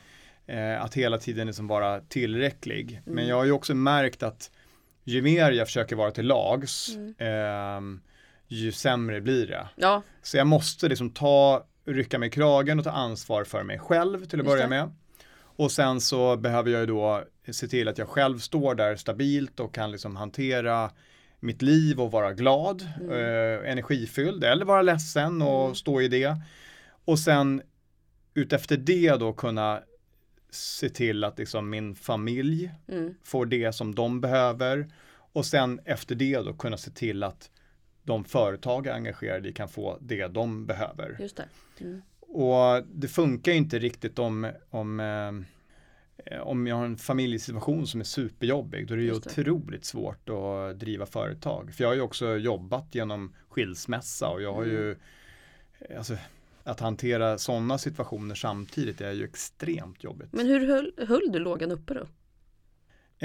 Eh, 0.47 0.83
att 0.83 0.95
hela 0.95 1.19
tiden 1.19 1.47
liksom 1.47 1.66
vara 1.66 2.01
tillräcklig. 2.01 3.01
Men 3.05 3.12
Mm. 3.14 3.29
jag 3.29 3.37
har 3.37 3.45
ju 3.45 3.53
också 3.53 3.75
märkt 3.75 4.23
att 4.23 4.51
ju 5.05 5.23
mer 5.23 5.53
jag 5.53 5.66
försöker 5.66 5.97
vara 5.97 6.11
till 6.11 6.27
lags, 6.27 6.95
Mm. 6.97 7.14
ehm, 7.19 8.01
ju 8.47 8.73
sämre 8.73 9.21
blir 9.21 9.47
det. 9.47 9.69
ja, 9.77 10.03
Så 10.23 10.37
jag 10.37 10.47
måste 10.47 10.88
liksom 10.88 11.11
ta, 11.11 11.66
rycka 11.85 12.19
mig 12.19 12.29
i 12.29 12.33
kragen 12.33 12.79
och 12.79 12.85
ta 12.85 12.90
ansvar 12.90 13.45
för 13.45 13.62
mig 13.62 13.79
själv 13.79 14.19
till 14.25 14.40
att 14.40 14.47
Just 14.47 14.47
börja 14.47 14.62
det. 14.62 14.69
med. 14.69 14.90
Och 15.57 15.73
sen 15.73 16.01
så 16.01 16.37
behöver 16.37 16.71
jag 16.71 16.81
ju 16.81 16.87
då 16.87 17.25
se 17.51 17.69
till 17.69 17.88
att 17.88 17.99
jag 17.99 18.09
själv 18.09 18.38
står 18.38 18.75
där 18.75 18.97
stabilt 18.97 19.61
och 19.61 19.75
kan 19.75 19.91
liksom 19.91 20.17
hantera 20.17 20.91
mitt 21.41 21.62
liv 21.62 22.01
och 22.01 22.11
vara 22.12 22.33
glad, 22.33 22.88
Mm. 23.01 23.11
eh, 23.12 23.71
energifylld 23.71 24.45
eller 24.45 24.65
vara 24.65 24.83
ledsen 24.83 25.43
och 25.43 25.62
Mm. 25.65 25.75
stå 25.75 26.01
i 26.01 26.09
det. 26.09 26.37
Och 27.05 27.19
sen 27.19 27.62
utefter 28.35 28.77
det 28.77 29.11
då 29.21 29.33
kunna 29.33 29.83
se 30.51 30.88
till 30.88 31.25
att 31.25 31.38
liksom 31.38 31.71
min 31.71 31.95
familj 31.95 32.71
mm. 32.88 33.15
får 33.25 33.47
det 33.47 33.73
som 33.73 33.95
de 33.95 34.21
behöver 34.21 34.93
och 35.33 35.47
sen 35.47 35.81
efter 35.85 36.15
det 36.15 36.37
då 36.37 36.53
kunna 36.55 36.77
se 36.77 36.91
till 36.91 37.23
att 37.23 37.51
de 38.03 38.25
företag 38.25 38.87
jag 38.87 38.93
är 38.93 38.97
engagerade 38.97 39.49
i 39.49 39.53
kan 39.53 39.69
få 39.69 39.99
det 40.01 40.27
de 40.27 40.67
behöver. 40.67 41.17
just 41.21 41.37
det. 41.37 41.45
Mm. 41.81 42.03
Och 42.35 42.83
det 42.92 43.09
funkar 43.09 43.53
ju 43.53 43.59
inte 43.59 43.79
riktigt 43.79 44.18
om, 44.18 44.51
om, 44.71 45.01
eh, 45.01 46.40
om 46.40 46.66
jag 46.66 46.77
har 46.77 46.85
en 46.85 46.97
familjesituation 46.97 47.87
som 47.87 48.01
är 48.01 48.05
superjobbig. 48.05 48.87
Då 48.88 48.95
är 48.95 48.99
det 48.99 49.05
ju 49.05 49.12
otroligt 49.12 49.85
svårt 49.85 50.29
att 50.29 50.81
driva 50.81 51.07
företag. 51.07 51.75
För 51.75 51.85
jag 51.85 51.90
har 51.90 51.95
ju 51.95 52.01
också 52.01 52.37
jobbat 52.37 52.95
genom 52.95 53.35
skilsmässa 53.49 54.29
och 54.29 54.42
jag 54.42 54.55
har 54.55 54.64
ju 54.64 54.97
Mm. 55.81 55.99
alltså, 55.99 56.16
att 56.64 56.81
hantera 56.81 57.38
sådana 57.38 57.79
situationer 57.79 58.35
samtidigt 58.35 59.01
är 59.01 59.12
ju 59.12 59.25
extremt 59.25 60.05
jobbigt. 60.05 60.29
Men 60.33 60.47
hur 60.47 60.66
höll, 60.66 60.92
höll 61.09 61.33
du 61.33 61.38
lågan 61.38 61.73
uppe 61.73 61.95
då? 61.95 62.07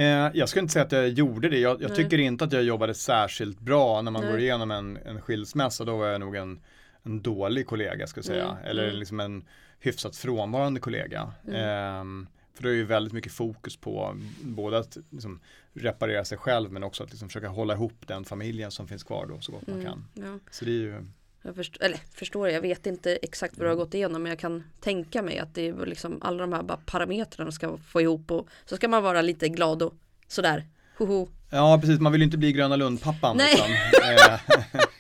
Eh, 0.02 0.32
jag 0.34 0.50
skulle 0.50 0.62
inte 0.62 0.74
säga 0.74 0.86
att 0.86 0.92
jag 0.92 1.10
gjorde 1.10 1.50
det. 1.50 1.60
Jag, 1.60 1.82
jag 1.82 1.96
tycker 1.96 2.18
inte 2.18 2.44
att 2.46 2.54
jag 2.54 2.64
jobbade 2.64 2.94
särskilt 2.94 3.60
bra 3.60 4.02
när 4.02 4.12
man 4.12 4.22
Nej. 4.22 4.32
går 4.32 4.40
igenom 4.40 4.72
en, 4.72 4.98
en 4.98 5.22
skilsmässa. 5.22 5.86
Då 5.86 5.98
var 5.98 6.08
jag 6.08 6.20
nog 6.20 6.36
en, 6.36 6.60
en 7.08 7.22
dålig 7.22 7.68
kollega 7.68 8.08
ska 8.08 8.18
jag 8.18 8.26
säga. 8.26 8.44
Mm, 8.50 8.64
Eller 8.66 8.84
mm. 8.88 8.96
liksom 9.00 9.20
en 9.20 9.44
hyfsat 9.80 10.16
frånvarande 10.16 10.80
kollega. 10.80 11.32
Mm. 11.48 11.56
Ehm, 11.62 12.28
för 12.54 12.64
det 12.64 12.70
är 12.70 12.74
ju 12.74 12.86
väldigt 12.86 13.14
mycket 13.14 13.32
fokus 13.32 13.78
på 13.78 14.18
både 14.42 14.78
att 14.78 14.98
liksom 15.10 15.40
reparera 15.74 16.26
sig 16.26 16.38
själv 16.38 16.72
men 16.72 16.84
också 16.84 17.04
att 17.04 17.10
liksom 17.10 17.30
försöka 17.30 17.48
hålla 17.48 17.74
ihop 17.74 17.94
den 18.08 18.26
familjen 18.26 18.72
som 18.72 18.88
finns 18.88 19.04
kvar 19.04 19.26
då 19.26 19.40
så 19.42 19.52
gott 19.52 19.68
man 19.68 19.80
Mm. 19.82 19.86
kan. 19.88 20.06
Ja. 20.14 20.40
Så 20.52 20.66
det 20.66 20.72
är 20.72 20.74
ju, 20.74 21.04
Jag 21.42 21.56
förstår, 21.56 21.84
eller 21.86 21.98
förstår, 22.14 22.50
jag 22.50 22.62
vet 22.62 22.86
inte 22.86 23.16
exakt 23.16 23.58
vad 23.58 23.66
du 23.66 23.70
har 23.70 23.76
gått 23.76 23.94
igenom 23.94 24.24
men 24.24 24.30
jag 24.30 24.40
kan 24.40 24.64
tänka 24.80 25.22
mig 25.22 25.40
att 25.40 25.54
det 25.56 25.68
är 25.68 25.86
liksom 25.86 26.20
alla 26.22 26.38
de 26.42 26.54
här 26.54 26.64
bara 26.64 26.80
parametrarna 26.86 27.52
ska 27.52 27.78
få 27.78 28.02
ihop 28.02 28.32
och 28.32 28.48
så 28.66 28.76
ska 28.76 28.88
man 28.88 29.04
vara 29.04 29.22
lite 29.22 29.50
glad 29.50 29.82
och 29.82 29.94
sådär. 30.28 30.66
Hoho. 30.98 31.28
ja 31.52 31.78
precis, 31.82 32.00
man 32.00 32.12
vill 32.12 32.22
ju 32.22 32.26
inte 32.26 32.38
bli 32.38 32.52
Gröna 32.52 32.76
Lund-pappan. 32.76 33.38
Nej. 33.38 33.52
Liksom. 33.52 34.80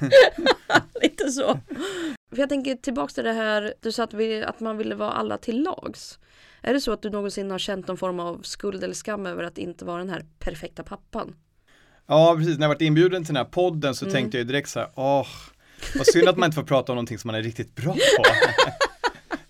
Lite 1.02 1.30
så. 1.30 1.58
För 2.30 2.38
jag 2.38 2.48
tänker 2.48 2.74
tillbaks 2.74 3.14
till 3.14 3.24
det 3.24 3.32
här, 3.32 3.74
du 3.80 3.92
sa 3.92 4.04
att, 4.04 4.14
vi, 4.14 4.42
att 4.42 4.60
man 4.60 4.78
ville 4.78 4.94
vara 4.94 5.10
alla 5.12 5.38
till 5.38 5.62
lags. 5.62 6.18
Är 6.62 6.74
det 6.74 6.80
så 6.80 6.92
att 6.92 7.02
du 7.02 7.10
någonsin 7.10 7.50
har 7.50 7.58
känt 7.58 7.88
någon 7.88 7.96
form 7.96 8.20
av 8.20 8.42
skuld 8.42 8.84
eller 8.84 8.94
skam 8.94 9.26
över 9.26 9.44
att 9.44 9.58
inte 9.58 9.84
vara 9.84 9.98
den 9.98 10.10
här 10.10 10.24
perfekta 10.38 10.82
pappan? 10.82 11.34
Ja, 12.06 12.34
precis. 12.38 12.58
När 12.58 12.64
jag 12.64 12.68
varit 12.68 12.80
inbjuden 12.82 13.24
till 13.24 13.34
den 13.34 13.44
här 13.44 13.50
podden 13.52 13.94
så 13.94 14.04
Mm. 14.04 14.12
tänkte 14.14 14.38
jag 14.38 14.46
direkt 14.46 14.68
så 14.68 14.78
här, 14.78 14.88
åh, 14.94 15.26
vad 15.96 16.06
synd 16.06 16.28
att 16.28 16.36
man 16.36 16.46
inte 16.46 16.54
får 16.54 16.62
prata 16.62 16.92
om 16.92 16.96
någonting 16.96 17.18
som 17.18 17.28
man 17.28 17.34
är 17.34 17.42
riktigt 17.42 17.74
bra 17.76 17.92
på. 17.92 18.24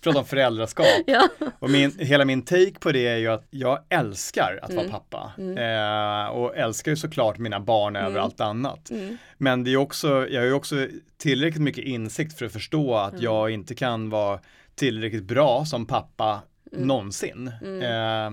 prata 0.01 0.19
om 0.19 0.25
föräldraskap. 0.25 0.85
Ja. 1.07 1.27
Och 1.59 1.69
min, 1.69 1.95
hela 1.99 2.25
min 2.25 2.41
take 2.41 2.79
på 2.79 2.91
det 2.91 3.07
är 3.07 3.17
ju 3.17 3.27
att 3.27 3.47
jag 3.49 3.79
älskar 3.89 4.59
att 4.61 4.69
Mm. 4.69 4.83
vara 4.87 4.99
pappa. 4.99 5.31
Mm. 5.37 5.57
Eh, 5.57 6.29
och 6.29 6.55
älskar 6.57 6.91
ju 6.91 6.95
såklart 6.95 7.37
mina 7.37 7.59
barn 7.59 7.95
över 7.95 8.09
Mm. 8.09 8.23
allt 8.23 8.41
annat. 8.41 8.89
Mm. 8.91 9.17
Men 9.37 9.63
det 9.63 9.71
är 9.73 9.77
också, 9.77 10.27
jag 10.29 10.41
har 10.41 10.45
ju 10.47 10.53
också 10.53 10.87
tillräckligt 11.17 11.61
mycket 11.63 11.83
insikt 11.85 12.37
för 12.37 12.45
att 12.45 12.53
förstå 12.53 12.95
att 12.95 13.11
Mm. 13.13 13.23
jag 13.23 13.49
inte 13.51 13.75
kan 13.75 14.09
vara 14.09 14.39
tillräckligt 14.75 15.23
bra 15.23 15.65
som 15.65 15.85
pappa 15.85 16.41
Mm. 16.73 16.87
någonsin. 16.87 17.47
Eh, 17.83 18.31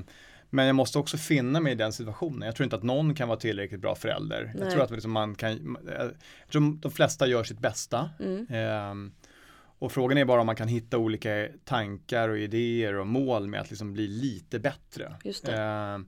Men 0.50 0.66
jag 0.66 0.76
måste 0.76 0.98
också 0.98 1.16
finna 1.16 1.60
mig 1.60 1.72
i 1.72 1.76
den 1.76 1.92
situationen. 1.92 2.46
Jag 2.46 2.56
tror 2.56 2.64
inte 2.64 2.76
att 2.76 2.82
någon 2.82 3.14
kan 3.14 3.28
vara 3.28 3.38
tillräckligt 3.38 3.80
bra 3.80 3.94
förälder. 3.94 4.44
Nej. 4.54 4.62
Jag 4.64 4.70
tror 4.72 4.82
att 4.82 4.90
liksom 4.90 5.10
man 5.12 5.34
kan, 5.34 5.76
jag 5.98 6.10
tror 6.52 6.80
de 6.80 6.90
flesta 6.90 7.26
gör 7.26 7.44
sitt 7.44 7.58
bästa. 7.58 8.10
Mm. 8.20 8.46
Ehm, 8.50 9.12
och 9.78 9.92
frågan 9.92 10.18
är 10.18 10.24
bara 10.24 10.40
om 10.40 10.46
man 10.46 10.56
kan 10.56 10.68
hitta 10.68 10.98
olika 10.98 11.46
tankar 11.64 12.28
och 12.28 12.38
idéer 12.38 12.94
och 12.94 13.06
mål 13.06 13.46
med 13.48 13.60
att 13.60 13.70
liksom 13.70 13.92
bli 13.92 14.06
lite 14.08 14.58
bättre. 14.58 15.14
Ehm, 15.54 16.06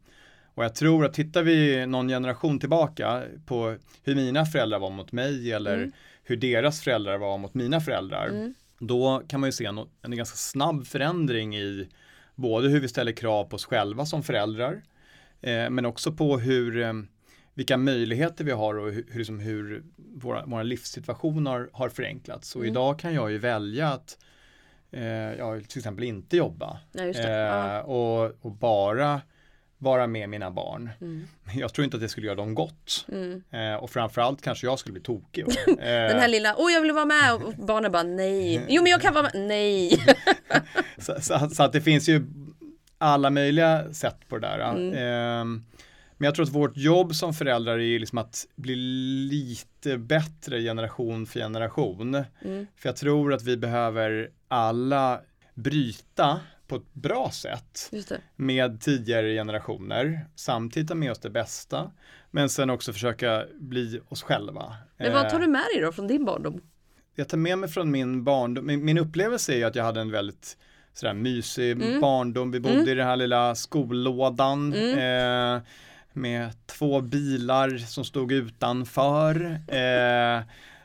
och 0.55 0.65
jag 0.65 0.75
tror 0.75 1.05
att 1.05 1.15
tittar 1.15 1.43
vi 1.43 1.87
någon 1.87 2.09
generation 2.09 2.59
tillbaka 2.59 3.23
på 3.47 3.77
hur 4.05 4.15
mina 4.15 4.47
föräldrar 4.47 4.79
var 4.79 4.91
mot 4.91 5.13
mig 5.13 5.53
eller 5.53 5.77
Mm. 5.77 5.93
hur 6.23 6.37
deras 6.37 6.81
föräldrar 6.81 7.19
var 7.19 7.39
mot 7.39 7.55
mina 7.55 7.81
föräldrar. 7.81 8.27
Mm. 8.29 8.55
Då 8.79 9.23
kan 9.29 9.41
man 9.41 9.49
ju 9.49 9.53
se 9.53 9.65
en, 9.65 9.79
en 10.03 10.17
ganska 10.17 10.37
snabb 10.37 10.87
förändring 10.87 11.57
i 11.57 11.89
både 12.35 12.69
hur 12.69 12.81
vi 12.81 12.89
ställer 12.89 13.13
krav 13.13 13.45
på 13.45 13.57
oss 13.57 13.65
själva 13.65 14.07
som 14.07 14.23
föräldrar 14.23 14.83
eh, 15.41 15.71
men 15.71 15.87
också 15.87 16.13
på 16.13 16.39
hur 16.39 16.81
eh, 16.83 16.93
vilka 17.61 17.77
möjligheter 17.77 18.45
vi 18.45 18.53
har 18.53 18.75
och 18.79 18.93
hur, 18.93 19.07
liksom, 19.19 19.39
hur 19.41 19.83
våra, 20.15 20.45
våra 20.47 20.63
livssituation 20.63 21.47
har, 21.47 21.71
har 21.73 21.89
förenklats. 21.89 22.55
Och 22.57 22.61
Mm. 22.63 22.71
idag 22.73 22.99
kan 22.99 23.15
jag 23.15 23.31
ju 23.31 23.39
välja 23.39 23.89
att 23.89 24.19
eh, 24.93 25.03
ja, 25.39 25.61
till 25.69 25.79
exempel 25.79 26.05
inte 26.05 26.37
jobba 26.37 26.79
det. 26.93 27.19
eh, 27.19 27.31
Ja. 27.31 27.83
och, 27.83 28.37
och 28.41 28.53
bara 28.53 29.21
vara 29.79 30.07
med 30.07 30.29
mina 30.29 30.51
barn. 30.51 30.91
Mm. 31.01 31.27
Jag 31.55 31.75
tror 31.75 31.85
inte 31.85 31.97
att 31.97 32.01
det 32.03 32.09
skulle 32.09 32.27
göra 32.27 32.37
dem 32.37 32.55
gott. 32.55 33.07
Mm. 33.13 33.43
Eh, 33.51 33.75
och 33.75 33.91
framförallt 33.91 34.43
kanske 34.43 34.67
jag 34.67 34.79
skulle 34.79 34.93
bli 34.93 35.03
tokig. 35.03 35.45
Eh, 35.69 35.75
Den 35.77 36.21
här 36.21 36.29
lilla, 36.29 36.55
åh 36.59 36.73
jag 36.73 36.81
vill 36.81 36.93
vara 36.93 37.05
med 37.05 37.35
och 37.35 37.53
barnen 37.67 37.93
bara 37.93 38.03
nej. 38.03 38.65
Jo 38.69 38.83
men 38.83 38.93
jag 38.93 39.01
kan 39.03 39.15
vara 39.15 39.23
med, 39.23 39.33
nej. 39.49 39.99
Så, 40.99 41.15
så, 41.21 41.49
så 41.51 41.63
att 41.63 41.73
det 41.73 41.81
finns 41.81 42.09
ju 42.09 42.27
alla 42.99 43.31
möjliga 43.31 43.93
sätt 43.95 44.17
på 44.29 44.39
det 44.39 44.47
där. 44.49 44.59
Mm. 44.59 44.95
Ehm, 44.95 45.65
men 46.21 46.25
jag 46.27 46.35
tror 46.35 46.45
att 46.47 46.53
vårt 46.53 46.77
jobb 46.77 47.15
som 47.15 47.35
föräldrar 47.35 47.79
är 47.79 47.99
liksom 47.99 48.19
att 48.19 48.47
bli 48.57 48.77
lite 49.31 49.99
bättre 49.99 50.61
generation 50.63 51.27
för 51.27 51.41
generation. 51.41 52.15
Mm. 52.45 52.67
För 52.77 52.89
jag 52.89 52.97
tror 52.97 53.35
att 53.35 53.43
vi 53.43 53.57
behöver 53.57 54.31
alla 54.49 55.21
bryta 55.55 56.41
på 56.67 56.77
ett 56.77 56.95
bra 56.95 57.31
sätt 57.31 57.91
med 58.37 58.81
tidigare 58.81 59.35
generationer. 59.35 60.27
Samtidigt 60.35 60.89
ta 60.89 60.95
med 60.95 61.11
oss 61.11 61.19
det 61.19 61.31
bästa. 61.31 61.91
Men 62.31 62.49
sen 62.51 62.71
också 62.71 62.93
försöka 62.93 63.45
bli 63.61 64.01
oss 64.09 64.23
själva. 64.23 64.77
Men 64.97 65.13
vad 65.13 65.29
tar 65.31 65.37
Eh, 65.37 65.41
du 65.41 65.47
med 65.47 65.65
dig 65.75 65.83
då 65.83 65.93
från 65.93 66.07
din 66.07 66.25
barndom? 66.25 66.61
jag 67.15 67.29
tar 67.29 67.39
med 67.39 67.59
mig 67.59 67.69
från 67.69 67.91
min 67.91 68.25
barndom, 68.25 68.67
min, 68.67 68.85
min 68.85 68.99
upplevelse 68.99 69.55
är 69.55 69.67
att 69.67 69.75
jag 69.75 69.85
hade 69.85 70.01
en 70.01 70.11
väldigt 70.11 70.57
sådär 70.95 71.15
mysig 71.15 71.73
Mm. 71.73 72.01
barndom. 72.01 72.51
Vi 72.51 72.61
bodde 72.61 72.75
Mm. 72.75 72.89
i 72.89 72.95
den 72.95 73.07
här 73.07 73.17
lilla 73.17 73.55
skollådan 73.55 74.73
Mm. 74.75 74.99
eh, 75.57 75.63
med 76.13 76.51
två 76.67 77.01
bilar 77.01 77.79
som 77.79 78.05
stod 78.05 78.33
utanför. 78.33 79.61
Eh, 79.69 80.43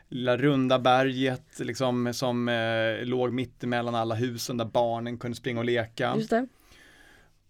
lilla 0.10 0.38
runda 0.38 0.80
berget 0.80 1.60
liksom 1.60 2.14
som 2.14 2.50
eh, 2.50 3.06
låg 3.06 3.34
mitt 3.34 3.64
emellan 3.64 3.96
alla 3.96 4.16
husen 4.16 4.58
där 4.58 4.66
barnen 4.66 5.18
kunde 5.18 5.38
springa 5.38 5.60
och 5.60 5.66
leka. 5.66 6.16
Just 6.18 6.30
det. 6.30 6.48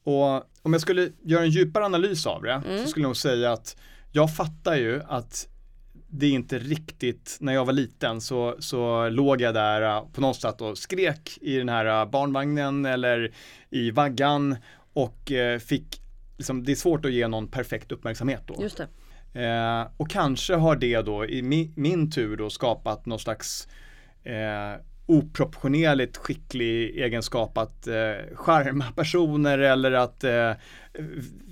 Och 0.03 0.27
om 0.61 0.73
jag 0.73 0.81
skulle 0.81 1.09
göra 1.23 1.43
en 1.43 1.49
djupare 1.49 1.85
analys 1.85 2.25
av 2.27 2.41
det 2.43 2.51
Mm. 2.65 2.83
så 2.83 2.87
skulle 2.87 3.03
jag 3.03 3.09
nog 3.09 3.17
säga 3.17 3.51
att 3.51 3.77
jag 4.11 4.35
fattar 4.35 4.75
ju 4.75 5.01
att 5.07 5.47
det 6.09 6.25
är 6.25 6.31
inte 6.31 6.59
riktigt, 6.59 7.37
när 7.39 7.53
jag 7.53 7.65
var 7.65 7.73
liten 7.73 8.21
så, 8.21 8.55
så 8.59 9.09
låg 9.09 9.41
jag 9.41 9.53
där 9.53 9.81
äh, 9.81 10.03
på 10.13 10.21
något 10.21 10.41
sätt 10.41 10.61
och 10.61 10.77
skrek 10.77 11.37
i 11.41 11.57
den 11.57 11.69
här 11.69 11.85
äh, 12.01 12.09
barnvagnen 12.09 12.85
eller 12.85 13.33
i 13.69 13.91
vaggan 13.91 14.55
och 14.93 15.31
eh, 15.31 15.59
fick, 15.59 16.01
liksom, 16.37 16.63
det 16.63 16.71
är 16.71 16.75
svårt 16.75 17.05
att 17.05 17.11
ge 17.11 17.27
någon 17.27 17.47
perfekt 17.47 17.91
uppmärksamhet 17.91 18.41
då. 18.45 18.55
Just 18.61 18.77
det. 18.77 18.87
Eh, 19.43 19.87
och 19.97 20.09
kanske 20.09 20.55
har 20.55 20.75
det 20.75 21.01
då 21.01 21.25
i 21.25 21.41
mi, 21.41 21.71
min 21.75 22.11
tur 22.11 22.37
då 22.37 22.49
skapat 22.49 23.05
någon 23.05 23.19
slags 23.19 23.67
eh, 24.23 24.81
oproportionerligt 25.05 26.17
skicklig 26.17 26.97
egenskap 26.97 27.57
att 27.57 27.87
eh, 27.87 27.93
charma 28.35 28.85
personer 28.95 29.57
eller 29.59 29.91
att 29.91 30.23
eh, 30.23 30.51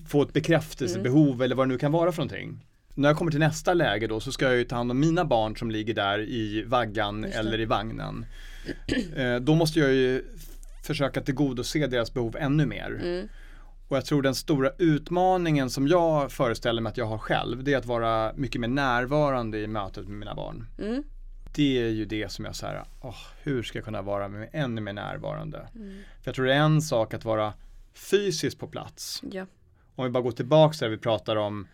få 0.08 0.22
ett 0.22 0.34
bekräftelsebehov 0.34 1.42
eller 1.42 1.56
vad 1.56 1.68
det 1.68 1.72
nu 1.72 1.78
kan 1.78 1.92
vara 1.92 2.12
för 2.12 2.18
någonting. 2.22 2.66
När 2.96 3.10
jag 3.10 3.18
kommer 3.18 3.32
till 3.32 3.40
nästa 3.40 3.74
läge 3.74 4.08
då 4.08 4.20
så 4.20 4.32
ska 4.32 4.46
jag 4.46 4.56
ju 4.56 4.64
ta 4.64 4.76
hand 4.76 4.92
om 4.92 5.00
mina 5.00 5.26
barn 5.26 5.56
som 5.56 5.72
ligger 5.72 5.94
där 5.94 6.20
i 6.20 6.64
vaggan 6.64 7.24
eller 7.24 7.60
i 7.60 7.66
vagnen. 7.66 8.26
Eh, 9.16 9.36
då 9.36 9.56
måste 9.56 9.80
jag 9.80 9.94
ju 9.94 10.24
försöka 10.84 11.22
tillgodose 11.22 11.88
deras 11.88 12.14
behov 12.14 12.36
ännu 12.40 12.66
mer. 12.66 13.00
Mm. 13.02 13.28
Och 13.88 13.98
jag 13.98 14.06
tror 14.06 14.22
den 14.22 14.36
stora 14.36 14.72
utmaningen 14.78 15.70
som 15.70 15.88
jag 15.88 16.32
föreställer 16.32 16.82
mig 16.82 16.90
att 16.90 16.98
jag 16.98 17.06
har 17.06 17.18
själv, 17.18 17.64
det 17.64 17.74
är 17.74 17.78
att 17.78 17.86
vara 17.86 18.34
mycket 18.36 18.62
mer 18.62 18.68
närvarande 18.68 19.60
i 19.60 19.68
mötet 19.68 20.08
med 20.08 20.18
mina 20.18 20.36
barn. 20.36 20.68
Mm. 20.80 21.04
Det 21.56 21.84
är 21.84 21.90
ju 21.90 22.06
det 22.06 22.32
som 22.32 22.46
jag 22.46 22.56
säger, 22.56 22.84
åh, 23.02 23.16
hur 23.44 23.64
ska 23.64 23.78
jag 23.78 23.86
kunna 23.86 24.02
vara 24.02 24.28
med, 24.28 24.50
ännu 24.54 24.82
mer 24.82 24.94
närvarande? 24.94 25.68
Mm. 25.76 26.02
För 26.22 26.30
jag 26.30 26.36
tror 26.36 26.46
det 26.46 26.54
är 26.54 26.60
en 26.60 26.82
sak 26.82 27.14
att 27.14 27.26
vara 27.26 27.54
fysiskt 27.94 28.60
på 28.60 28.68
plats. 28.68 29.24
Ja. 29.32 29.46
Om 29.96 30.06
vi 30.06 30.12
bara 30.12 30.24
går 30.24 30.32
tillbaka 30.32 30.76
där 30.80 30.90
vi 30.90 30.98
pratar 30.98 31.36
om 31.36 31.68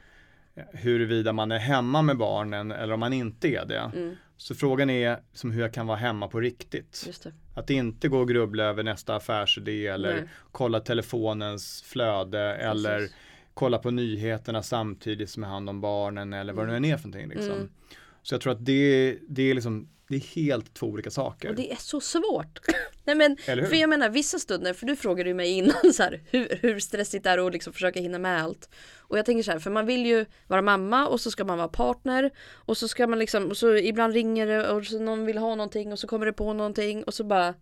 eh, 0.56 0.64
huruvida 0.74 1.34
man 1.34 1.52
är 1.52 1.58
hemma 1.58 2.02
med 2.02 2.18
barnen 2.18 2.72
eller 2.72 2.94
om 2.94 3.00
man 3.00 3.14
inte 3.14 3.48
är 3.48 3.66
det. 3.66 3.92
Mm. 3.96 4.16
Så 4.40 4.56
frågan 4.56 4.90
är 4.90 5.20
som 5.34 5.52
hur 5.52 5.62
jag 5.62 5.74
kan 5.74 5.88
vara 5.88 5.98
hemma 5.98 6.28
på 6.28 6.40
riktigt. 6.40 7.10
Det. 7.24 7.34
Att 7.54 7.70
inte 7.70 8.08
gå 8.08 8.20
och 8.20 8.28
grubbla 8.28 8.64
över 8.64 8.84
nästa 8.84 9.16
affärsidé 9.16 9.88
eller 9.88 10.16
Nej. 10.16 10.30
kolla 10.52 10.80
telefonens 10.80 11.82
flöde 11.82 12.56
eller 12.56 13.00
Precis. 13.00 13.16
kolla 13.54 13.78
på 13.78 13.92
nyheterna 13.92 14.64
samtidigt 14.64 15.30
som 15.30 15.44
jag 15.44 15.50
hand 15.50 15.70
om 15.70 15.82
barnen 15.82 16.34
eller 16.34 16.54
vad 16.54 16.66
det 16.66 16.72
nu 16.72 16.78
än 16.78 16.86
är 16.86 16.98
för 16.98 17.08
någonting. 17.08 17.30
Liksom. 17.30 17.56
Mm. 17.56 17.70
Så 18.22 18.34
jag 18.34 18.42
tror 18.42 18.54
att 18.54 18.66
det, 18.66 19.18
det 19.30 19.44
är 19.44 19.54
liksom, 19.54 19.90
det 20.10 20.16
är 20.16 20.36
helt 20.36 20.74
två 20.74 20.88
olika 20.88 21.12
saker. 21.12 21.50
Och 21.50 21.56
det 21.56 21.72
är 21.72 21.76
så 21.76 22.02
svårt. 22.02 22.60
Nej 23.04 23.16
men, 23.16 23.38
för 23.46 23.76
jag 23.76 23.90
menar 23.90 24.10
vissa 24.10 24.40
stunder, 24.40 24.74
för 24.74 24.86
du 24.86 24.96
frågade 24.96 25.30
ju 25.30 25.34
mig 25.34 25.50
innan 25.52 25.94
så 25.94 26.04
här, 26.04 26.22
hur, 26.32 26.60
hur 26.62 26.80
stressigt 26.80 27.24
det 27.24 27.30
är 27.30 27.48
att 27.48 27.54
liksom 27.54 27.74
försöka 27.74 28.00
hinna 28.00 28.20
med 28.20 28.44
allt. 28.44 28.70
Och 28.98 29.18
jag 29.18 29.26
tänker 29.26 29.44
så 29.44 29.52
här, 29.52 29.60
för 29.60 29.72
man 29.72 29.86
vill 29.86 30.06
ju 30.06 30.26
vara 30.48 30.62
mamma 30.62 31.08
och 31.08 31.22
så 31.22 31.32
ska 31.32 31.44
man 31.44 31.58
vara 31.58 31.68
partner 31.68 32.32
och 32.52 32.78
så 32.78 32.88
ska 32.88 33.08
man 33.08 33.20
liksom, 33.20 33.50
och 33.50 33.58
så 33.58 33.76
ibland 33.76 34.14
ringer 34.14 34.48
det 34.48 34.70
och 34.70 34.86
så 34.86 35.00
någon 35.00 35.26
vill 35.26 35.38
ha 35.38 35.56
någonting 35.56 35.92
och 35.92 36.00
så 36.00 36.08
kommer 36.08 36.26
det 36.26 36.34
på 36.34 36.54
någonting 36.54 37.04
och 37.04 37.14
så 37.14 37.24
bara 37.24 37.54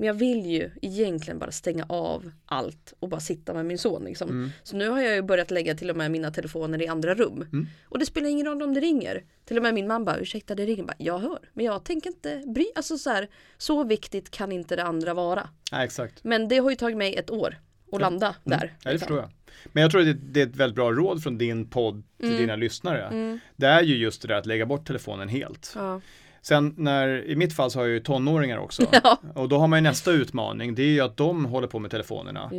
men 0.00 0.06
jag 0.06 0.14
vill 0.14 0.46
ju 0.46 0.70
egentligen 0.82 1.38
bara 1.38 1.50
stänga 1.50 1.86
av 1.88 2.30
allt 2.46 2.94
och 3.00 3.08
bara 3.08 3.20
sitta 3.20 3.54
med 3.54 3.66
min 3.66 3.78
son 3.78 4.04
liksom. 4.04 4.28
Mm. 4.30 4.50
Så 4.62 4.76
nu 4.76 4.88
har 4.88 5.00
jag 5.00 5.14
ju 5.14 5.22
börjat 5.22 5.50
lägga 5.50 5.74
till 5.74 5.90
och 5.90 5.96
med 5.96 6.10
mina 6.10 6.30
telefoner 6.30 6.82
i 6.82 6.86
andra 6.86 7.14
rum. 7.14 7.42
Mm. 7.52 7.66
Och 7.84 7.98
det 7.98 8.06
spelar 8.06 8.28
ingen 8.28 8.46
roll 8.46 8.62
om 8.62 8.74
det 8.74 8.80
ringer. 8.80 9.24
Till 9.44 9.56
och 9.56 9.62
med 9.62 9.74
min 9.74 9.86
man 9.86 10.04
bara, 10.04 10.16
ursäkta 10.18 10.54
det 10.54 10.66
ringer. 10.66 10.84
Bara, 10.84 10.94
jag 10.98 11.18
hör. 11.18 11.38
Men 11.52 11.64
jag 11.64 11.84
tänker 11.84 12.10
inte 12.10 12.42
bry 12.46 12.66
Alltså 12.74 12.98
så 12.98 13.10
här, 13.10 13.28
så 13.58 13.84
viktigt 13.84 14.30
kan 14.30 14.52
inte 14.52 14.76
det 14.76 14.84
andra 14.84 15.14
vara. 15.14 15.48
Nej, 15.72 15.84
exakt. 15.84 16.24
Men 16.24 16.48
det 16.48 16.58
har 16.58 16.70
ju 16.70 16.76
tagit 16.76 16.96
mig 16.96 17.14
ett 17.16 17.30
år 17.30 17.58
att 17.92 18.00
landa 18.00 18.34
där. 18.44 18.56
Mm. 18.56 18.68
Ja, 18.68 18.74
det 18.84 18.92
liksom. 18.92 18.98
förstår 19.06 19.18
jag. 19.18 19.30
Men 19.72 19.82
jag 19.82 19.90
tror 19.90 20.00
att 20.00 20.06
det, 20.06 20.12
det 20.14 20.40
är 20.40 20.46
ett 20.46 20.56
väldigt 20.56 20.76
bra 20.76 20.92
råd 20.92 21.22
från 21.22 21.38
din 21.38 21.70
podd 21.70 22.02
till 22.18 22.26
Mm. 22.28 22.40
dina 22.40 22.56
lyssnare. 22.56 23.02
Mm. 23.06 23.38
Det 23.56 23.66
är 23.66 23.82
ju 23.82 23.96
just 23.96 24.22
det 24.22 24.28
där 24.28 24.34
att 24.34 24.46
lägga 24.46 24.66
bort 24.66 24.86
telefonen 24.86 25.28
helt. 25.28 25.72
Ja. 25.76 26.00
Sen 26.42 26.74
när, 26.76 27.24
i 27.24 27.36
mitt 27.36 27.56
fall 27.56 27.70
så 27.70 27.78
har 27.78 27.86
jag 27.86 27.92
ju 27.94 28.00
tonåringar 28.00 28.58
också. 28.58 28.82
ja, 29.02 29.18
Och 29.34 29.48
då 29.48 29.58
har 29.58 29.66
man 29.66 29.78
ju 29.78 29.82
nästa 29.82 30.10
utmaning, 30.12 30.74
det 30.74 30.82
är 30.82 30.86
ju 30.86 31.00
att 31.00 31.16
de 31.16 31.44
håller 31.44 31.68
på 31.68 31.78
med 31.78 31.90
telefonerna. 31.90 32.50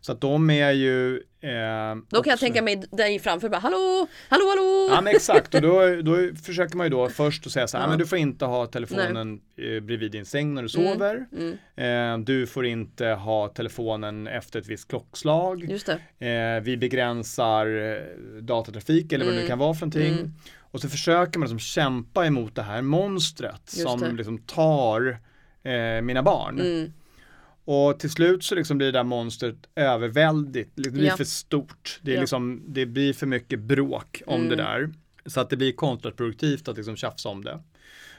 Så 0.00 0.12
att 0.12 0.20
de 0.20 0.50
är 0.50 0.70
ju 0.72 1.14
eh, 1.16 1.20
Då 2.08 2.22
kan 2.22 2.30
jag 2.30 2.34
också- 2.34 2.36
tänka 2.36 2.62
mig 2.62 2.76
dig 2.90 3.18
framför 3.18 3.48
bara, 3.48 3.58
hallå, 3.58 4.06
hallå, 4.28 4.44
hallå. 4.48 4.88
Ja 4.94 5.00
men 5.00 5.14
exakt 5.16 5.54
och 5.54 5.60
då, 5.62 6.02
då 6.02 6.16
försöker 6.44 6.76
man 6.76 6.86
ju 6.86 6.90
då 6.90 7.08
först 7.08 7.46
att 7.46 7.52
säga 7.52 7.68
så 7.68 7.76
här, 7.76 7.84
Ja. 7.84 7.88
men 7.90 7.98
du 7.98 8.06
får 8.06 8.18
inte 8.18 8.44
ha 8.44 8.66
telefonen 8.66 9.40
eh, 9.56 9.80
bredvid 9.82 10.12
din 10.12 10.24
säng 10.26 10.54
när 10.54 10.62
du 10.62 10.80
Mm. 10.80 10.92
sover. 10.92 11.26
Mm, 11.38 11.56
Eh, 11.76 12.18
du 12.24 12.46
får 12.46 12.66
inte 12.66 13.06
ha 13.06 13.48
telefonen 13.48 14.26
efter 14.26 14.60
ett 14.60 14.66
visst 14.68 14.88
klockslag. 14.88 15.62
Eh, 16.18 16.28
vi 16.62 16.76
begränsar 16.76 17.66
eh, 17.66 18.42
datatrafik 18.42 19.12
eller 19.12 19.24
vad 19.24 19.32
det 19.34 19.36
nu 19.36 19.40
Mm. 19.42 19.48
kan 19.48 19.58
vara 19.58 19.74
för 19.74 19.86
någonting. 19.86 20.32
Och 20.70 20.80
så 20.80 20.88
försöker 20.88 21.38
man 21.38 21.46
liksom 21.48 21.58
kämpa 21.58 22.26
emot 22.26 22.54
det 22.54 22.62
här 22.62 22.82
monstret 22.82 23.60
Just 23.76 23.82
som 23.88 24.00
det. 24.00 24.12
liksom 24.12 24.38
tar 24.38 25.18
eh, 25.62 26.02
mina 26.02 26.22
barn. 26.22 26.60
Mm, 26.60 26.92
Och 27.64 27.98
till 28.00 28.10
slut 28.10 28.44
så 28.44 28.54
liksom 28.54 28.78
blir 28.78 28.92
det 28.92 28.98
där 28.98 29.04
monstret 29.04 29.56
överväldigt, 29.76 30.70
det 30.74 30.90
blir 30.90 31.04
Ja. 31.06 31.16
för 31.16 31.24
stort. 31.24 32.00
Det, 32.02 32.10
är 32.10 32.14
Ja. 32.14 32.20
liksom, 32.20 32.62
det 32.66 32.86
blir 32.86 33.12
för 33.12 33.26
mycket 33.26 33.58
bråk 33.60 34.22
om 34.26 34.34
Mm. 34.36 34.48
det 34.48 34.56
där. 34.56 34.90
Så 35.26 35.40
att 35.40 35.50
det 35.50 35.56
blir 35.56 35.72
kontraproduktivt 35.72 36.68
att 36.68 36.76
liksom 36.76 36.96
tjafsa 36.96 37.28
om 37.28 37.44
det. 37.44 37.62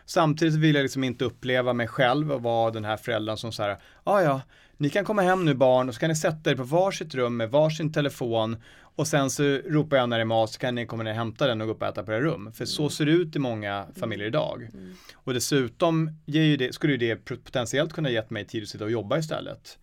Samtidigt 0.06 0.54
vill 0.56 0.76
jag 0.76 0.84
liksom 0.84 1.04
inte 1.04 1.26
uppleva 1.26 1.74
mig 1.74 1.88
själv 1.88 2.32
och 2.32 2.44
vara 2.44 2.72
den 2.72 2.86
här 2.86 2.98
föräldern 2.98 3.38
som 3.38 3.52
säger, 3.52 3.78
ja 4.06 4.22
ja, 4.22 4.42
ni 4.78 4.90
kan 4.90 5.06
komma 5.06 5.22
hem 5.22 5.46
nu 5.46 5.54
barn 5.54 5.90
och 5.90 5.94
så 5.96 6.00
kan 6.00 6.10
ni 6.10 6.16
sätta 6.16 6.52
er 6.52 6.56
på 6.56 6.64
varsitt 6.64 7.16
rum 7.16 7.38
med 7.38 7.52
varsin 7.52 7.94
telefon 7.94 8.58
och 8.96 9.08
sen 9.08 9.30
så 9.30 9.44
ropar 9.44 9.98
jag 9.98 10.10
när 10.10 10.18
det 10.18 10.24
är 10.24 10.26
mat 10.26 10.52
så 10.52 10.60
kan 10.60 10.76
ni 10.76 10.86
komma 10.86 11.04
ner 11.04 11.12
och 11.12 11.18
hämta 11.18 11.48
den 11.48 11.62
och 11.62 11.68
gå 11.68 11.74
upp 11.74 11.82
och 11.82 11.88
äta 11.88 12.04
på 12.04 12.12
era 12.12 12.22
rum. 12.22 12.52
För 12.54 12.66
så 12.66 12.90
ser 12.90 13.06
det 13.06 13.12
ut 13.12 13.36
i 13.36 13.40
många 13.40 13.88
familjer 13.96 14.28
idag. 14.28 14.70
Mm. 14.74 14.94
Och 15.14 15.34
dessutom 15.34 16.12
det, 16.26 16.76
skulle 16.76 16.94
ju 16.94 16.98
det 16.98 17.16
potentiellt 17.16 17.94
kunna 17.94 18.10
gett 18.10 18.30
mig 18.30 18.46
tid 18.46 18.64
att 18.64 18.70
sitta 18.70 18.84
och 18.84 18.92
jobba 18.92 19.18
istället. 19.18 19.78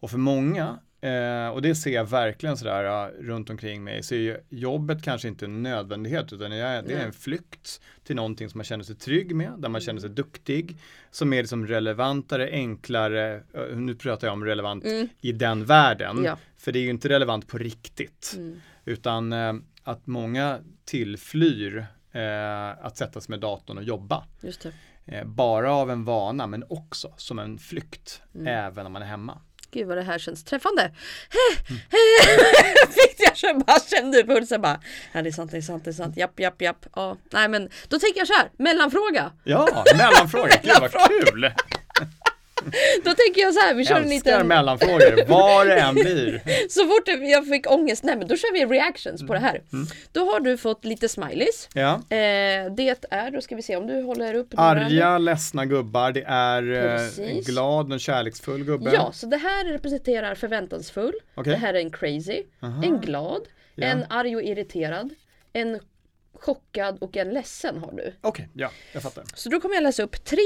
Och 0.00 0.10
för 0.10 0.18
många 0.18 0.78
Eh, 1.00 1.48
och 1.48 1.62
det 1.62 1.74
ser 1.74 1.90
jag 1.90 2.04
verkligen 2.04 2.56
sådär 2.56 2.82
ja, 2.82 3.10
runt 3.20 3.50
omkring 3.50 3.84
mig. 3.84 4.02
Så 4.02 4.14
är 4.14 4.40
jobbet 4.48 5.02
kanske 5.02 5.28
inte 5.28 5.44
en 5.44 5.62
nödvändighet 5.62 6.32
utan 6.32 6.50
det 6.50 6.56
är, 6.56 6.82
det 6.82 6.94
är 6.94 7.04
en 7.06 7.12
flykt 7.12 7.80
till 8.04 8.16
någonting 8.16 8.48
som 8.48 8.58
man 8.58 8.64
känner 8.64 8.84
sig 8.84 8.96
trygg 8.96 9.34
med, 9.34 9.52
där 9.58 9.68
man 9.68 9.80
känner 9.80 10.00
sig 10.00 10.10
duktig, 10.10 10.76
som 11.10 11.32
är 11.32 11.36
liksom 11.42 11.66
relevantare, 11.66 12.48
enklare, 12.52 13.34
eh, 13.54 13.76
nu 13.76 13.94
pratar 13.94 14.26
jag 14.26 14.32
om 14.32 14.44
relevant 14.44 14.84
Mm. 14.84 15.08
i 15.20 15.32
den 15.32 15.64
världen. 15.64 16.24
Ja. 16.24 16.38
För 16.56 16.72
det 16.72 16.78
är 16.78 16.82
ju 16.82 16.90
inte 16.90 17.08
relevant 17.08 17.48
på 17.48 17.58
riktigt. 17.58 18.34
Mm. 18.36 18.60
Utan 18.84 19.32
eh, 19.32 19.52
att 19.82 20.06
många 20.06 20.58
tillflyr 20.84 21.86
eh, 22.12 22.68
att 22.86 22.96
sätta 22.96 23.20
sig 23.20 23.30
med 23.32 23.40
datorn 23.40 23.78
och 23.78 23.84
jobba. 23.84 24.24
Eh, 25.06 25.24
bara 25.24 25.72
av 25.74 25.90
en 25.90 26.04
vana 26.04 26.46
men 26.46 26.64
också 26.68 27.12
som 27.16 27.38
en 27.38 27.58
flykt 27.58 28.22
Mm. 28.34 28.46
även 28.46 28.84
när 28.84 28.90
man 28.90 29.02
är 29.02 29.06
hemma. 29.06 29.38
Gud 29.70 29.86
vad 29.86 29.96
det 29.96 30.02
här 30.02 30.18
känns 30.18 30.44
träffande. 30.44 30.90
Fick 32.88 33.16
jag 33.18 33.36
känna, 33.36 33.64
bara 33.64 33.80
kände 33.80 34.24
pulsen 34.24 34.60
bara. 34.60 34.80
Ja 35.12 35.22
det 35.22 35.28
är 35.28 35.32
sant, 35.32 35.50
det 35.50 35.56
är 35.56 35.60
sant, 35.60 35.84
det 35.84 35.90
är 35.90 35.92
sant. 35.92 36.16
Japp, 36.16 36.40
japp, 36.40 36.62
japp. 36.62 36.86
Ja, 36.94 37.16
nej 37.30 37.48
men 37.48 37.70
då 37.88 37.98
tänker 37.98 38.20
jag 38.20 38.28
så 38.28 38.34
här. 38.34 38.50
Mellanfråga. 38.56 39.32
Ja, 39.44 39.84
mellanfråga. 39.96 40.60
Gud 40.62 40.80
vad 40.80 41.08
kul! 41.08 41.52
Då 43.04 43.14
tänker 43.14 43.40
jag 43.40 43.54
så 43.54 43.60
här. 43.60 43.74
Vi 43.74 43.84
kör 43.84 43.96
en 43.96 44.02
Älskar 44.12 44.30
liten. 44.32 44.48
mellanfrågor, 44.48 45.24
vad 45.28 45.66
det 45.66 45.80
än 45.80 45.94
blir. 45.94 46.42
Så 46.68 46.86
fort 46.86 47.28
jag 47.30 47.48
fick 47.48 47.70
ångest. 47.70 48.04
Nej 48.04 48.16
men 48.16 48.28
då 48.28 48.36
kör 48.36 48.52
vi 48.52 48.66
reactions 48.66 49.26
på 49.26 49.32
det 49.32 49.38
här. 49.40 49.62
Mm. 49.72 49.86
Då 50.12 50.24
har 50.32 50.40
du 50.40 50.56
fått 50.56 50.84
lite 50.84 51.08
smileys. 51.08 51.68
Ja. 51.74 51.94
Eh, 51.94 52.72
det 52.76 52.96
är, 53.10 53.30
då 53.30 53.40
ska 53.40 53.56
vi 53.56 53.62
se 53.62 53.76
om 53.76 53.86
du 53.86 54.02
håller 54.02 54.34
upp. 54.34 54.52
några. 54.52 54.68
Arga, 54.70 55.18
ledsna 55.18 55.66
gubbar. 55.66 56.12
Det 56.12 56.24
är 56.26 56.72
eh, 56.72 57.30
en 57.30 57.40
glad 57.42 57.92
och 57.92 58.00
kärleksfull 58.00 58.64
gubbe. 58.64 58.90
Ja, 58.94 59.12
så 59.12 59.26
det 59.26 59.36
här 59.36 59.64
representerar 59.64 60.34
förväntansfull. 60.34 61.14
Okej. 61.34 61.52
Det 61.52 61.58
här 61.58 61.74
är 61.74 61.78
en 61.78 61.90
crazy. 61.90 62.42
En 62.60 63.00
glad. 63.00 63.40
Ja. 63.74 63.86
En 63.86 64.04
arg 64.10 64.36
och 64.36 64.42
irriterad. 64.42 65.10
En 65.52 65.80
chockad 66.34 66.98
och 67.00 67.16
en 67.16 67.30
ledsen 67.30 67.78
har 67.78 67.92
du. 67.92 68.12
Okej, 68.20 68.48
ja, 68.54 68.70
jag 68.92 69.02
fattar. 69.02 69.24
Så 69.34 69.48
då 69.48 69.60
kommer 69.60 69.74
jag 69.74 69.82
läsa 69.82 70.02
upp 70.02 70.24
tre 70.24 70.42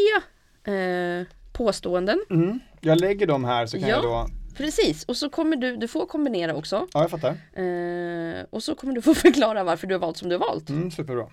eh, 0.75 1.27
påståenden. 1.53 2.19
Mm. 2.31 2.61
Jag 2.81 3.01
lägger 3.01 3.27
dem 3.27 3.45
här 3.45 3.67
så 3.67 3.79
kan 3.79 3.89
Ja. 3.89 3.95
jag 3.97 4.03
då, 4.05 4.27
Precis, 4.57 5.05
och 5.05 5.17
så 5.17 5.31
kommer 5.31 5.57
du, 5.57 5.77
du 5.77 5.89
får 5.89 6.07
kombinera 6.07 6.55
också. 6.55 6.87
ja 6.93 7.01
jag 7.01 7.11
fattar. 7.11 7.31
Eh, 7.63 8.45
och 8.51 8.63
så 8.63 8.75
kommer 8.75 8.95
du 8.95 9.03
få 9.03 9.15
förklara 9.27 9.65
varför 9.65 9.87
du 9.87 9.95
har 9.95 10.01
valt 10.01 10.17
som 10.17 10.29
du 10.29 10.35
har 10.35 10.41
valt. 10.41 10.69
Mm, 10.71 10.91
superbra. 10.91 11.27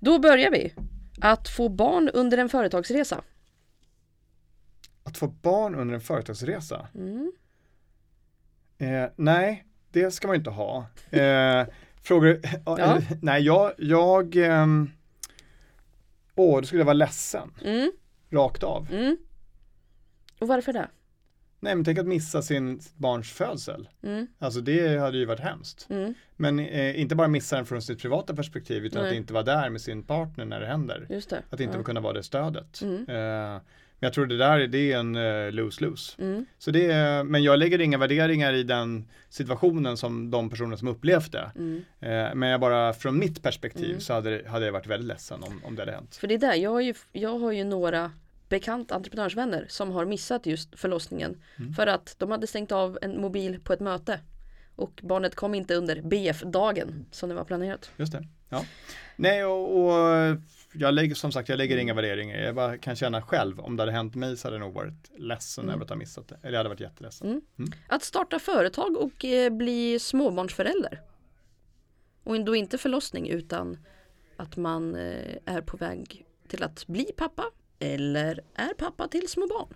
Då 0.00 0.18
börjar 0.18 0.50
vi. 0.50 0.74
Att 1.20 1.48
få 1.48 1.68
barn 1.68 2.08
under 2.08 2.38
en 2.38 2.48
företagsresa. 2.48 3.22
Att 5.04 5.18
få 5.18 5.26
barn 5.28 5.74
under 5.74 5.94
en 5.94 6.00
företagsresa? 6.00 6.88
Mm. 6.94 7.32
Eh, 8.78 9.10
nej, 9.16 9.64
det 9.92 10.10
ska 10.10 10.26
man 10.26 10.36
inte 10.36 10.50
ha. 10.50 10.86
Eh, 11.10 11.66
frågor, 12.02 12.40
Ja. 12.66 12.98
nej 13.22 13.42
jag, 13.42 13.72
jag, 13.78 14.36
ehm, 14.36 14.90
åh, 16.34 16.60
då 16.60 16.66
skulle 16.66 16.80
jag 16.80 16.86
vara 16.86 16.94
ledsen, 16.94 17.50
Mm. 17.64 17.92
rakt 18.30 18.62
av. 18.62 18.88
Mm. 18.92 19.16
Och 20.44 20.48
varför 20.48 20.72
det? 20.72 20.88
Nej 21.60 21.74
men 21.74 21.84
tänk 21.84 21.98
att 21.98 22.06
missa 22.06 22.42
sin 22.42 22.80
barns 22.96 23.32
födsel. 23.32 23.88
Mm. 24.02 24.26
Alltså 24.38 24.60
det 24.60 24.98
hade 24.98 25.18
ju 25.18 25.24
varit 25.24 25.40
hemskt. 25.40 25.86
Mm. 25.90 26.14
Men 26.36 26.58
eh, 26.58 27.00
inte 27.00 27.14
bara 27.14 27.28
missa 27.28 27.56
den 27.56 27.66
från 27.66 27.82
sitt 27.82 28.02
privata 28.02 28.34
perspektiv 28.34 28.84
utan 28.84 29.02
Nej. 29.02 29.10
att 29.10 29.16
inte 29.16 29.32
vara 29.32 29.44
där 29.44 29.70
med 29.70 29.80
sin 29.80 30.02
partner 30.02 30.44
när 30.44 30.60
det 30.60 30.66
händer. 30.66 31.06
Just 31.10 31.30
det. 31.30 31.42
Att 31.50 31.60
inte 31.60 31.76
ja. 31.76 31.82
kunna 31.82 32.00
vara 32.00 32.12
det 32.12 32.22
stödet. 32.22 32.82
Mm. 32.82 32.96
Eh, 33.08 33.60
men 33.98 34.06
jag 34.06 34.12
tror 34.12 34.26
det 34.26 34.36
där 34.36 34.66
det 34.66 34.92
är 34.92 34.98
en 34.98 35.16
eh, 35.16 35.52
lose-lose. 35.52 36.44
Så 36.58 36.70
det 36.70 36.86
är, 36.90 37.24
men 37.24 37.42
jag 37.42 37.58
lägger 37.58 37.80
inga 37.80 37.98
värderingar 37.98 38.52
i 38.52 38.62
den 38.62 39.08
situationen 39.28 39.96
som 39.96 40.30
de 40.30 40.50
personer 40.50 40.76
som 40.76 40.88
upplevt 40.88 41.32
det. 41.32 41.50
Mm. 41.56 41.84
Eh, 42.00 42.34
men 42.34 42.48
jag 42.48 42.60
bara 42.60 42.92
från 42.92 43.18
mitt 43.18 43.42
perspektiv 43.42 43.88
Mm. 43.88 44.00
så 44.00 44.12
hade, 44.12 44.42
hade 44.46 44.64
jag 44.64 44.72
varit 44.72 44.86
väldigt 44.86 45.08
ledsen 45.08 45.42
om, 45.42 45.60
om 45.64 45.76
det 45.76 45.82
hade 45.82 45.92
hänt. 45.92 46.16
För 46.16 46.26
det 46.26 46.34
är 46.34 46.38
där, 46.38 46.54
jag 46.54 46.70
har 46.70 46.80
ju, 46.80 46.94
jag 47.12 47.38
har 47.38 47.52
ju 47.52 47.64
några 47.64 48.10
bekanta 48.54 48.94
entreprenörsvänner 48.94 49.66
som 49.68 49.90
har 49.90 50.04
missat 50.04 50.46
just 50.46 50.78
förlossningen. 50.80 51.42
Mm. 51.58 51.72
För 51.74 51.86
att 51.86 52.14
de 52.18 52.30
hade 52.30 52.46
stängt 52.46 52.72
av 52.72 52.98
en 53.02 53.20
mobil 53.20 53.60
på 53.60 53.72
ett 53.72 53.80
möte. 53.80 54.20
Och 54.76 55.00
barnet 55.02 55.34
kom 55.34 55.54
inte 55.54 55.74
under 55.74 56.02
BF-dagen 56.02 57.06
som 57.10 57.28
det 57.28 57.34
var 57.34 57.44
planerat. 57.44 57.90
Just 57.96 58.12
det. 58.12 58.26
Ja. 58.48 58.64
Nej 59.16 59.44
och, 59.44 59.64
och 59.80 60.36
jag 60.72 60.94
lägger 60.94 61.14
som 61.14 61.32
sagt 61.32 61.48
jag 61.48 61.56
lägger 61.58 61.76
inga 61.76 61.94
värderingar. 61.94 62.38
Jag 62.38 62.54
bara 62.54 62.78
kan 62.78 62.96
känna 62.96 63.22
själv 63.22 63.60
om 63.60 63.76
det 63.76 63.82
hade 63.82 63.92
hänt 63.92 64.14
mig 64.14 64.36
så 64.36 64.46
hade 64.48 64.56
jag 64.56 64.60
nog 64.66 64.74
varit 64.74 65.10
ledsen 65.16 65.64
Mm. 65.64 65.74
över 65.74 65.84
att 65.84 65.90
ha 65.90 65.96
missat 65.96 66.28
det. 66.28 66.38
Eller 66.42 66.52
jag 66.52 66.58
hade 66.58 66.68
varit 66.68 66.80
jätteledsen. 66.80 67.28
Mm. 67.58 67.72
Att 67.88 68.02
starta 68.02 68.38
företag 68.38 68.96
och 68.96 69.24
eh, 69.24 69.50
bli 69.52 69.98
småbarnsförälder. 69.98 71.00
Och 72.24 72.44
då 72.44 72.56
inte 72.56 72.78
förlossning 72.78 73.28
utan 73.28 73.78
att 74.36 74.56
man 74.56 74.94
eh, 74.94 75.36
är 75.44 75.60
på 75.60 75.76
väg 75.76 76.26
till 76.48 76.62
att 76.62 76.86
bli 76.86 77.04
pappa. 77.16 77.44
Eller 77.84 78.40
är 78.54 78.74
pappa 78.78 79.08
till 79.08 79.28
små 79.28 79.46
barn. 79.46 79.68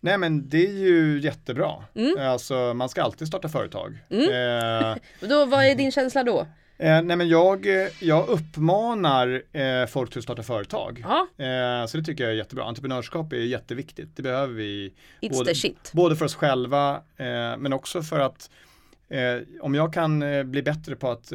Nej 0.00 0.18
men 0.18 0.48
det 0.48 0.66
är 0.66 0.72
ju 0.72 1.20
jättebra. 1.20 1.72
Mm. 1.94 2.28
Alltså 2.30 2.74
man 2.74 2.88
ska 2.88 3.02
alltid 3.02 3.28
starta 3.28 3.48
företag. 3.48 3.98
Eh, 4.10 4.96
Då, 5.28 5.46
vad 5.46 5.64
är 5.64 5.74
din 5.74 5.92
känsla 5.92 6.24
då? 6.24 6.46
eh, 6.78 7.02
nej 7.02 7.16
men 7.16 7.28
jag, 7.28 7.66
jag 8.00 8.28
uppmanar 8.28 9.42
eh, 9.52 9.86
folk 9.86 10.10
till 10.10 10.18
att 10.18 10.24
starta 10.24 10.42
företag. 10.42 11.04
Ja, 11.08 11.44
Eh, 11.44 11.86
så 11.86 11.96
det 11.96 12.04
tycker 12.04 12.24
jag 12.24 12.32
är 12.32 12.36
jättebra. 12.36 12.64
Entreprenörskap 12.64 13.32
är 13.32 13.36
jätteviktigt. 13.36 14.16
Det 14.16 14.22
behöver 14.22 14.54
vi 14.54 14.94
it's 15.20 15.32
både, 15.32 15.44
the 15.44 15.54
shit. 15.54 15.90
både 15.94 16.16
för 16.16 16.24
oss 16.24 16.34
själva 16.34 16.94
eh, 17.16 17.56
men 17.58 17.72
också 17.72 18.02
för 18.02 18.20
att 18.20 18.50
eh, 19.08 19.36
om 19.60 19.74
jag 19.74 19.92
kan 19.94 20.22
eh, 20.22 20.42
bli 20.42 20.62
bättre 20.62 20.96
på 20.96 21.10
att 21.10 21.32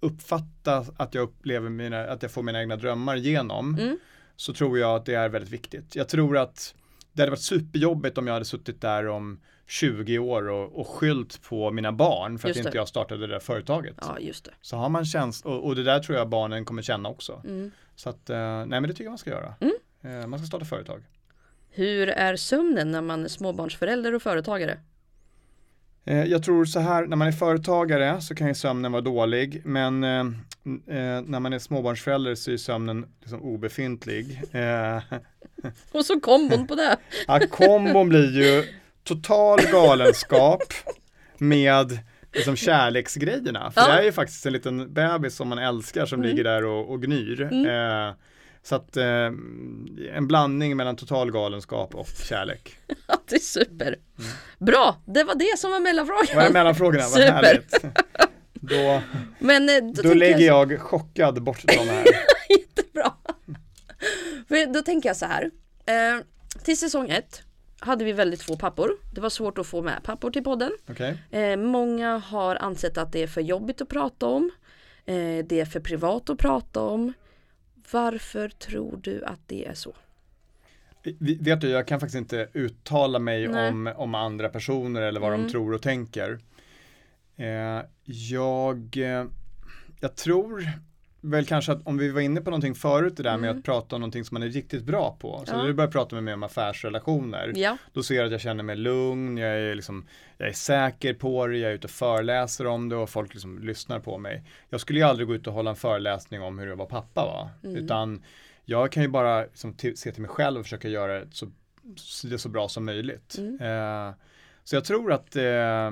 uppfatta 0.00 0.84
att 0.96 1.14
jag 1.14 1.22
upplever 1.22 1.68
mina, 1.70 2.00
att 2.00 2.22
jag 2.22 2.30
får 2.32 2.42
mina 2.42 2.60
egna 2.60 2.76
drömmar 2.76 3.16
genom 3.16 3.74
Mm. 3.74 3.98
Så 4.40 4.52
tror 4.52 4.78
jag 4.78 4.96
att 4.96 5.06
det 5.06 5.14
är 5.14 5.28
väldigt 5.28 5.50
viktigt. 5.50 5.96
Jag 5.96 6.08
tror 6.08 6.38
att 6.38 6.74
det 7.12 7.22
hade 7.22 7.30
varit 7.30 7.40
superjobbigt 7.40 8.18
om 8.18 8.26
jag 8.26 8.34
hade 8.34 8.44
suttit 8.44 8.80
där 8.80 9.08
om 9.08 9.40
20 9.66 10.18
år 10.18 10.48
och, 10.48 10.80
och 10.80 10.88
skyllt 10.88 11.42
på 11.42 11.70
mina 11.70 11.92
barn 11.92 12.38
för 12.38 12.50
att 12.50 12.56
inte 12.56 12.76
jag 12.76 12.88
startade 12.88 13.26
det 13.26 13.32
där 13.32 13.40
företaget. 13.40 13.94
Ja, 14.00 14.18
just 14.20 14.44
det. 14.44 14.50
Så 14.60 14.76
har 14.76 14.88
man 14.88 15.04
känsla, 15.04 15.50
och, 15.50 15.66
och 15.66 15.76
det 15.76 15.82
där 15.82 16.00
tror 16.00 16.18
jag 16.18 16.28
barnen 16.28 16.64
kommer 16.64 16.82
känna 16.82 17.08
också. 17.08 17.42
Mm. 17.44 17.70
Så 17.96 18.10
att, 18.10 18.30
eh, 18.30 18.36
nej 18.38 18.66
men 18.66 18.82
det 18.82 18.88
tycker 18.88 19.04
jag 19.04 19.10
man 19.10 19.18
ska 19.18 19.30
göra. 19.30 19.54
Mm. 19.60 19.74
Eh, 20.02 20.26
man 20.26 20.38
ska 20.38 20.46
starta 20.46 20.64
företag. 20.64 21.02
Hur 21.70 22.08
är 22.08 22.36
sömnen 22.36 22.90
när 22.90 23.00
man 23.02 23.24
är 23.24 23.28
småbarnsförälder 23.28 24.14
och 24.14 24.22
företagare? 24.22 24.78
Eh, 26.10 26.24
Jag 26.24 26.42
tror 26.42 26.64
så 26.64 26.80
här, 26.80 27.06
när 27.06 27.16
man 27.16 27.28
är 27.28 27.32
företagare 27.32 28.20
så 28.20 28.34
kan 28.34 28.48
ju 28.48 28.54
sömnen 28.54 28.92
vara 28.92 29.02
dålig, 29.02 29.62
men 29.64 30.04
eh, 30.04 30.20
eh, 30.20 31.22
när 31.26 31.40
man 31.40 31.52
är 31.52 31.58
småbarnsförälder 31.58 32.34
så 32.34 32.50
är 32.50 32.56
sömnen 32.56 33.06
liksom 33.20 33.42
obefintlig. 33.42 34.40
Eh, 34.52 35.02
Och 35.92 36.04
så 36.06 36.20
kombon 36.20 36.66
på 36.66 36.74
det. 36.74 36.96
ja, 37.26 37.40
kombon 37.50 38.08
blir 38.08 38.36
ju 38.42 38.64
total 39.04 39.58
galenskap 39.72 40.62
med 41.38 41.98
liksom 42.32 42.56
kärleksgrejerna. 42.56 43.70
För 43.70 43.80
Ja. 43.80 43.86
det 43.86 43.98
är 43.98 44.02
ju 44.02 44.12
faktiskt 44.12 44.46
en 44.46 44.52
liten 44.52 44.94
bebis 44.94 45.34
som 45.36 45.48
man 45.48 45.58
älskar 45.58 46.06
som 46.06 46.18
Mm. 46.20 46.30
ligger 46.30 46.44
där 46.44 46.64
och, 46.64 46.90
och 46.90 47.02
gnyr. 47.02 47.42
Mm. 47.42 47.66
Eh, 47.66 48.14
så 48.62 48.74
att 48.74 48.96
eh, 48.96 49.04
en 50.14 50.26
blandning 50.26 50.76
mellan 50.76 50.96
total 50.96 51.30
galenskap 51.30 51.94
och 51.94 52.08
kärlek. 52.28 52.76
Ja, 53.06 53.16
det 53.28 53.34
är 53.34 53.40
super. 53.40 53.96
Bra, 54.58 54.96
det 55.06 55.24
var 55.24 55.34
det 55.34 55.58
som 55.58 55.70
var 55.70 55.80
mellanfrågan. 55.80 56.26
Vad 56.34 56.44
är 56.44 56.52
mellanfrågorna? 56.52 57.04
Vad 57.14 57.22
härligt. 57.22 57.74
Då, 58.52 59.02
Men 59.38 59.68
eh, 59.68 59.92
då, 59.94 60.02
då 60.02 60.14
lägger 60.14 60.46
jag... 60.46 60.72
jag 60.72 60.80
chockad 60.80 61.42
bort 61.42 61.64
de 61.66 61.88
här. 61.88 62.04
Jättebra. 62.48 63.12
För 64.48 64.72
då 64.72 64.82
tänker 64.82 65.08
jag 65.08 65.16
så 65.16 65.26
här. 65.26 65.50
Eh, 65.86 66.24
till 66.64 66.78
säsong 66.78 67.10
ett 67.10 67.42
hade 67.80 68.04
vi 68.04 68.12
väldigt 68.12 68.42
få 68.42 68.56
pappor. 68.56 68.90
Det 69.14 69.20
var 69.20 69.30
svårt 69.30 69.58
att 69.58 69.66
få 69.66 69.82
med 69.82 70.02
pappor 70.02 70.30
till 70.30 70.44
podden. 70.44 70.70
Okej? 70.90 71.18
Eh, 71.30 71.56
många 71.56 72.18
har 72.18 72.56
ansett 72.56 72.98
att 72.98 73.12
det 73.12 73.22
är 73.22 73.26
för 73.26 73.40
jobbigt 73.40 73.80
att 73.80 73.88
prata 73.88 74.26
om. 74.26 74.50
Eh, 75.06 75.44
det 75.44 75.60
är 75.60 75.64
för 75.64 75.80
privat 75.80 76.30
att 76.30 76.38
prata 76.38 76.80
om. 76.80 77.12
Varför 77.92 78.48
tror 78.48 79.00
du 79.02 79.24
att 79.24 79.40
det 79.46 79.66
är 79.66 79.74
så? 79.74 79.94
Vet 81.18 81.60
du, 81.60 81.68
jag 81.68 81.86
kan 81.86 82.00
faktiskt 82.00 82.18
inte 82.18 82.48
uttala 82.52 83.18
mig 83.18 83.48
Nej. 83.48 83.68
om, 83.68 83.92
om 83.96 84.14
andra 84.14 84.48
personer 84.48 85.02
eller 85.02 85.20
vad 85.20 85.32
Mm. 85.34 85.46
de 85.46 85.52
tror 85.52 85.72
och 85.74 85.82
tänker. 85.82 86.38
Eh, 87.36 87.80
jag, 88.04 88.96
eh, 88.96 89.24
jag 90.00 90.16
tror 90.16 90.68
väl 91.20 91.46
kanske 91.46 91.72
att 91.72 91.86
om 91.86 91.98
vi 91.98 92.10
var 92.10 92.20
inne 92.20 92.40
på 92.40 92.50
någonting 92.50 92.74
förut 92.74 93.16
det 93.16 93.22
där 93.22 93.36
med 93.36 93.48
Mm. 93.50 93.58
att 93.58 93.64
prata 93.64 93.96
om 93.96 94.00
någonting 94.00 94.24
som 94.24 94.34
man 94.34 94.42
är 94.42 94.48
riktigt 94.48 94.84
bra 94.84 95.16
på. 95.20 95.42
Så 95.46 95.52
Ja. 95.52 95.56
när 95.58 95.66
du 95.66 95.72
börjar 95.74 95.90
prata 95.90 96.14
med 96.14 96.24
mig 96.24 96.34
om 96.34 96.42
affärsrelationer, 96.42 97.52
Ja, 97.56 97.76
då 97.92 98.02
ser 98.02 98.14
jag 98.14 98.24
att 98.26 98.32
jag 98.32 98.40
känner 98.40 98.62
mig 98.64 98.76
lugn, 98.76 99.36
jag 99.38 99.50
är, 99.50 99.74
liksom, 99.74 100.06
jag 100.38 100.48
är 100.48 100.52
säker 100.52 101.14
på 101.14 101.46
det, 101.46 101.58
jag 101.58 101.70
är 101.70 101.74
ute 101.74 101.86
och 101.86 101.90
föreläser 101.90 102.66
om 102.66 102.88
det 102.88 102.96
och 102.96 103.10
folk 103.10 103.34
liksom 103.34 103.58
lyssnar 103.58 103.98
på 104.00 104.18
mig. 104.18 104.42
Jag 104.68 104.80
skulle 104.80 104.98
ju 104.98 105.04
aldrig 105.04 105.28
gå 105.28 105.34
ut 105.34 105.46
och 105.46 105.52
hålla 105.52 105.70
en 105.70 105.76
föreläsning 105.76 106.42
om 106.42 106.58
hur 106.58 106.66
jag 106.66 106.76
var 106.76 106.86
pappa 106.86 107.24
va, 107.26 107.50
Mm. 107.64 107.76
utan 107.84 108.22
jag 108.64 108.92
kan 108.92 109.02
ju 109.02 109.08
bara 109.08 109.40
liksom, 109.42 109.74
se 109.94 110.12
till 110.12 110.22
mig 110.22 110.30
själv 110.30 110.58
och 110.58 110.64
försöka 110.66 110.88
göra 110.88 111.20
det 111.20 111.26
så, 111.32 111.50
så, 111.96 112.26
det 112.26 112.38
så 112.38 112.48
bra 112.48 112.68
som 112.68 112.84
möjligt. 112.84 113.36
Mm. 113.38 113.60
Eh, 114.08 114.14
Så 114.64 114.76
jag 114.76 114.84
tror 114.84 115.12
att, 115.12 115.36
eh, 115.36 115.90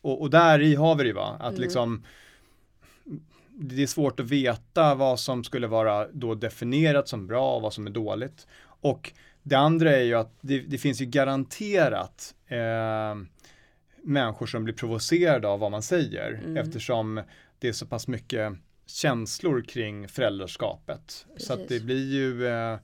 och, 0.00 0.20
och 0.20 0.30
där 0.30 0.60
i 0.62 0.74
har 0.74 0.94
vi 0.94 1.04
det 1.04 1.12
va, 1.12 1.36
att 1.40 1.48
Mm. 1.50 1.60
liksom 1.60 2.04
det 3.60 3.82
är 3.82 3.86
svårt 3.86 4.20
att 4.20 4.26
veta 4.26 4.94
vad 4.94 5.20
som 5.20 5.44
skulle 5.44 5.66
vara 5.66 6.08
då 6.12 6.34
definierat 6.34 7.08
som 7.08 7.26
bra 7.26 7.56
och 7.56 7.62
vad 7.62 7.72
som 7.72 7.86
är 7.86 7.90
dåligt. 7.90 8.46
Och 8.80 9.12
det 9.42 9.54
andra 9.54 9.96
är 9.96 10.02
ju 10.02 10.14
att 10.14 10.32
det, 10.40 10.60
det 10.60 10.78
finns 10.78 11.00
ju 11.00 11.06
garanterat 11.06 12.34
eh, 12.46 13.14
människor 14.02 14.46
som 14.46 14.64
blir 14.64 14.74
provocerade 14.74 15.48
av 15.48 15.60
vad 15.60 15.70
man 15.70 15.82
säger 15.82 16.40
Mm. 16.44 16.56
eftersom 16.56 17.20
det 17.58 17.68
är 17.68 17.72
så 17.72 17.86
pass 17.86 18.08
mycket 18.08 18.52
känslor 18.86 19.62
kring 19.62 20.08
föräldraskapet. 20.08 21.26
Så 21.36 21.52
att 21.52 21.58
det 21.58 21.66
Precis. 21.66 21.82
blir 21.82 22.12
ju 22.12 22.46
eh, 22.46 22.78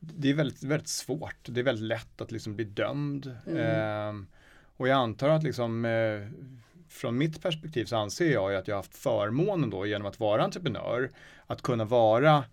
det 0.00 0.30
är 0.30 0.34
väldigt, 0.34 0.62
väldigt 0.62 0.88
svårt. 0.88 1.36
Det 1.42 1.60
är 1.60 1.64
väldigt 1.64 1.84
lätt 1.88 2.20
att 2.20 2.32
liksom 2.32 2.56
bli 2.56 2.64
dömd. 2.64 3.36
Mm. 3.46 3.58
Eh, 3.58 4.24
och 4.76 4.88
jag 4.88 4.96
antar 4.96 5.28
att 5.28 5.42
liksom 5.42 5.84
eh, 5.84 6.28
från 6.90 7.18
mitt 7.18 7.42
perspektiv 7.42 7.84
så 7.84 7.96
anser 7.96 8.32
jag 8.32 8.54
att 8.54 8.68
jag 8.68 8.74
har 8.74 8.78
haft 8.78 8.96
förmånen 8.96 9.70
då 9.70 9.86
genom 9.86 10.06
att 10.06 10.20
vara 10.20 10.44
entreprenör 10.44 11.10
att 11.46 11.62
kunna 11.62 11.84
vara 11.84 12.44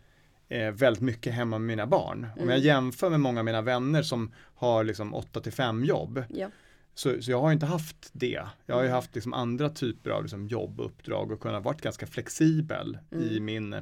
eh, 0.49 0.71
väldigt 0.71 1.01
mycket 1.03 1.33
hemma 1.33 1.57
med 1.59 1.67
mina 1.67 1.87
barn. 1.87 2.27
Om 2.35 2.49
jag 2.49 2.57
Mm. 2.57 2.67
jämför 2.67 3.09
med 3.09 3.19
många 3.19 3.39
av 3.39 3.45
mina 3.45 3.61
vänner 3.61 4.01
som 4.03 4.33
har 4.55 4.83
liksom 4.83 5.13
8 5.13 5.41
till 5.41 5.51
5 5.51 5.85
jobb 5.85 6.23
Ja. 6.29 6.49
så, 6.93 7.21
så 7.21 7.31
jag 7.31 7.41
har 7.41 7.51
inte 7.51 7.65
haft 7.65 8.09
det. 8.13 8.41
Jag 8.65 8.75
har 8.75 8.81
ju 8.81 8.87
Mm. 8.87 8.95
haft 8.95 9.15
liksom 9.15 9.33
andra 9.33 9.69
typer 9.69 10.09
av 10.09 10.21
liksom 10.23 10.47
jobb 10.47 10.79
och 10.79 10.85
uppdrag 10.85 11.31
och 11.31 11.39
kunnat 11.39 11.63
varit 11.63 11.81
ganska 11.81 12.07
flexibel 12.07 12.97
i 13.11 13.37
Mm. 13.37 13.45
min, 13.45 13.75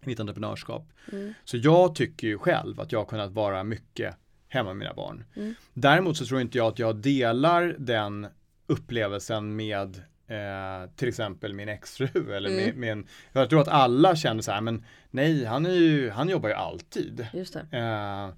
mitt 0.00 0.20
entreprenörskap. 0.20 0.92
Mm. 1.12 1.34
Så 1.44 1.56
jag 1.56 1.94
tycker 1.94 2.26
ju 2.26 2.38
själv 2.38 2.80
att 2.80 2.92
jag 2.92 2.98
har 2.98 3.06
kunnat 3.06 3.32
vara 3.32 3.64
mycket 3.64 4.16
hemma 4.48 4.68
med 4.68 4.76
mina 4.76 4.94
barn. 4.94 5.24
Mm. 5.36 5.54
Däremot 5.74 6.16
så 6.16 6.26
tror 6.26 6.40
inte 6.40 6.58
jag 6.58 6.66
att 6.66 6.78
jag 6.78 6.96
delar 6.96 7.76
den 7.78 8.26
upplevelsen 8.66 9.56
med 9.56 9.96
eh, 10.28 10.90
till 10.96 11.08
exempel 11.08 11.54
min 11.54 11.68
exfru 11.68 12.32
eller 12.36 12.50
Mm. 12.50 12.82
en, 12.84 13.06
jag 13.32 13.50
tror 13.50 13.60
att 13.60 13.68
alla 13.68 14.16
känner 14.16 14.42
så 14.42 14.52
här, 14.52 14.60
men 14.60 14.84
nej, 15.10 15.44
han, 15.44 15.66
är 15.66 15.70
ju, 15.70 16.10
han 16.10 16.28
jobbar 16.28 16.48
ju 16.48 16.54
alltid. 16.54 17.26
Just. 17.32 17.56
Eh, 17.56 18.28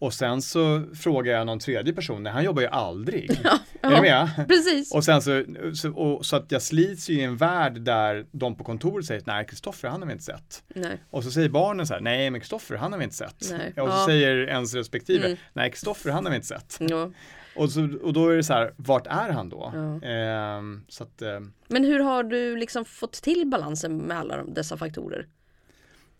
och 0.00 0.14
sen 0.14 0.42
så 0.42 0.84
frågar 0.94 1.32
jag 1.32 1.46
någon 1.46 1.58
tredje 1.58 1.92
person, 1.92 2.22
nej 2.22 2.32
han 2.32 2.44
jobbar 2.44 2.62
ju 2.62 2.68
aldrig. 2.68 3.30
Ja, 3.82 3.90
Är 3.90 3.96
du 3.96 4.02
med? 4.02 4.44
Precis. 4.48 4.94
Och 4.94 5.04
sen 5.04 5.22
så, 5.22 5.44
så, 5.74 5.92
och, 5.94 6.26
så 6.26 6.36
att 6.36 6.52
jag 6.52 6.62
slits 6.62 7.08
ju 7.10 7.14
i 7.14 7.22
en 7.24 7.36
värld 7.36 7.80
där 7.80 8.26
de 8.32 8.56
på 8.56 8.64
kontoret 8.64 9.06
säger, 9.06 9.22
nej 9.26 9.46
Kristoffer 9.46 9.88
han 9.88 10.00
har 10.02 10.06
vi 10.06 10.12
inte 10.12 10.24
sett. 10.24 10.62
Nej. 10.74 11.02
Och 11.10 11.24
så 11.24 11.30
säger 11.30 11.48
barnen 11.48 11.86
så 11.86 11.94
här, 11.94 12.00
nej 12.00 12.30
men 12.30 12.40
Kristoffer 12.40 12.76
han 12.76 12.92
har 12.92 12.98
vi 12.98 13.04
inte 13.04 13.16
sett. 13.16 13.50
Nej. 13.50 13.68
Och 13.76 13.88
så 13.88 13.94
Ja. 13.98 14.06
säger 14.06 14.36
ens 14.48 14.74
respektive, 14.74 15.26
Mm. 15.26 15.38
nej 15.52 15.70
Kristoffer 15.70 16.10
han 16.10 16.24
har 16.24 16.30
vi 16.30 16.36
inte 16.36 16.48
sett. 16.48 16.76
Ja. 16.80 17.10
Och, 17.58 17.70
så, 17.70 17.88
och 18.02 18.12
då 18.12 18.28
är 18.28 18.36
det 18.36 18.42
så 18.44 18.52
här, 18.52 18.72
vart 18.76 19.06
är 19.06 19.30
han 19.30 19.48
då? 19.48 19.72
Ja. 19.74 20.08
Ehm, 20.08 20.84
så 20.88 21.02
att, 21.04 21.22
eh, 21.22 21.40
Men 21.68 21.84
hur 21.84 22.00
har 22.00 22.22
du 22.22 22.56
liksom 22.56 22.84
fått 22.84 23.12
till 23.12 23.46
balansen 23.46 23.96
med 23.96 24.18
alla 24.18 24.36
de- 24.36 24.54
dessa 24.54 24.76
faktorer? 24.76 25.26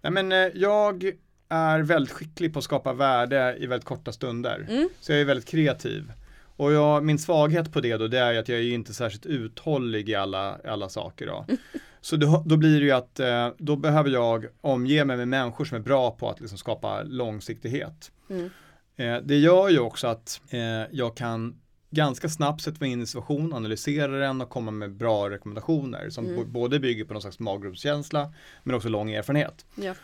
nej 0.02 0.12
men 0.12 0.32
eh, 0.32 0.38
jag 0.54 1.12
är 1.48 1.78
väldigt 1.80 2.12
skicklig 2.12 2.52
på 2.52 2.58
att 2.58 2.64
skapa 2.64 2.92
värde 2.92 3.56
i 3.58 3.66
väldigt 3.66 3.84
korta 3.88 4.12
stunder. 4.12 4.66
Mm. 4.70 4.88
Så 5.00 5.12
jag 5.12 5.20
är 5.20 5.24
väldigt 5.24 5.48
kreativ. 5.48 6.12
Och 6.56 6.72
jag, 6.72 7.04
min 7.04 7.18
svaghet 7.18 7.72
på 7.72 7.80
det 7.80 7.96
då, 7.96 8.08
det 8.08 8.18
är 8.18 8.38
att 8.38 8.48
jag 8.48 8.58
är 8.58 8.62
inte 8.72 8.94
särskilt 8.94 9.26
uthållig 9.26 10.08
i 10.08 10.14
alla, 10.14 10.58
alla 10.64 10.88
saker 10.88 11.26
då. 11.26 11.46
Så 12.00 12.16
då, 12.16 12.42
då 12.46 12.56
blir 12.56 12.80
det 12.80 12.86
ju 12.86 12.92
att 12.92 13.20
eh, 13.20 13.48
då 13.58 13.76
behöver 13.76 14.10
jag 14.10 14.46
omge 14.60 15.04
mig 15.04 15.16
med 15.16 15.28
människor 15.28 15.64
som 15.64 15.76
är 15.76 15.80
bra 15.82 16.10
på 16.10 16.30
att 16.30 16.40
liksom 16.40 16.58
skapa 16.58 17.02
långsiktighet. 17.02 18.12
Mm. 18.30 18.50
Eh, 18.98 19.16
det 19.16 19.36
gör 19.38 19.68
ju 19.68 19.78
också 19.78 20.06
att 20.06 20.40
eh, 20.50 20.60
jag 20.90 21.16
kan 21.16 21.60
ganska 21.90 22.28
snabbt 22.28 22.62
sätta 22.62 22.76
mig 22.80 22.90
in 22.90 22.98
i 22.98 23.00
en 23.00 23.06
situation, 23.06 23.52
analysera 23.52 24.18
den 24.18 24.40
och 24.40 24.50
komma 24.50 24.70
med 24.70 24.92
bra 24.92 25.30
rekommendationer 25.30 26.10
som 26.10 26.26
Mm. 26.26 26.52
både 26.52 26.80
bygger 26.80 27.04
på 27.04 27.12
någon 27.12 27.22
slags 27.22 27.38
magrumpskänsla 27.38 28.32
men 28.62 28.74
också 28.74 28.88
lång 28.88 29.10
erfarenhet. 29.10 29.66
Ja. 29.74 29.94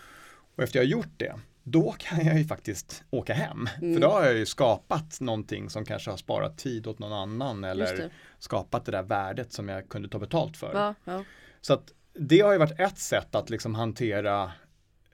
Och 0.57 0.63
efter 0.63 0.79
jag 0.79 0.85
har 0.85 0.91
gjort 0.91 1.13
det, 1.17 1.35
då 1.63 1.95
kan 1.99 2.27
jag 2.27 2.39
ju 2.39 2.45
faktiskt 2.45 3.05
åka 3.11 3.35
hem. 3.35 3.69
Mm. 3.83 3.95
För 3.95 4.01
då 4.01 4.09
har 4.09 4.25
jag 4.25 4.35
ju 4.35 4.47
skapat 4.47 5.21
någonting 5.21 5.71
som 5.71 5.85
kanske 5.85 6.11
har 6.11 6.17
sparat 6.17 6.59
tid 6.59 6.87
åt 6.87 6.99
någon 6.99 7.13
annan 7.13 7.65
eller 7.65 7.97
det. 7.97 8.11
skapat 8.39 8.85
det 8.85 8.93
där 8.93 9.03
värdet 9.03 9.53
som 9.53 9.69
jag 9.69 9.89
kunde 9.89 10.09
ta 10.09 10.19
betalt 10.19 10.57
för. 10.57 10.71
Ja, 10.75 10.95
ja. 11.05 11.25
Så 11.61 11.75
att 11.75 11.93
det 12.19 12.41
har 12.41 12.53
ju 12.53 12.59
varit 12.59 12.81
ett 12.81 12.99
sätt 12.99 13.35
att 13.35 13.51
liksom 13.51 13.75
hantera 13.75 14.53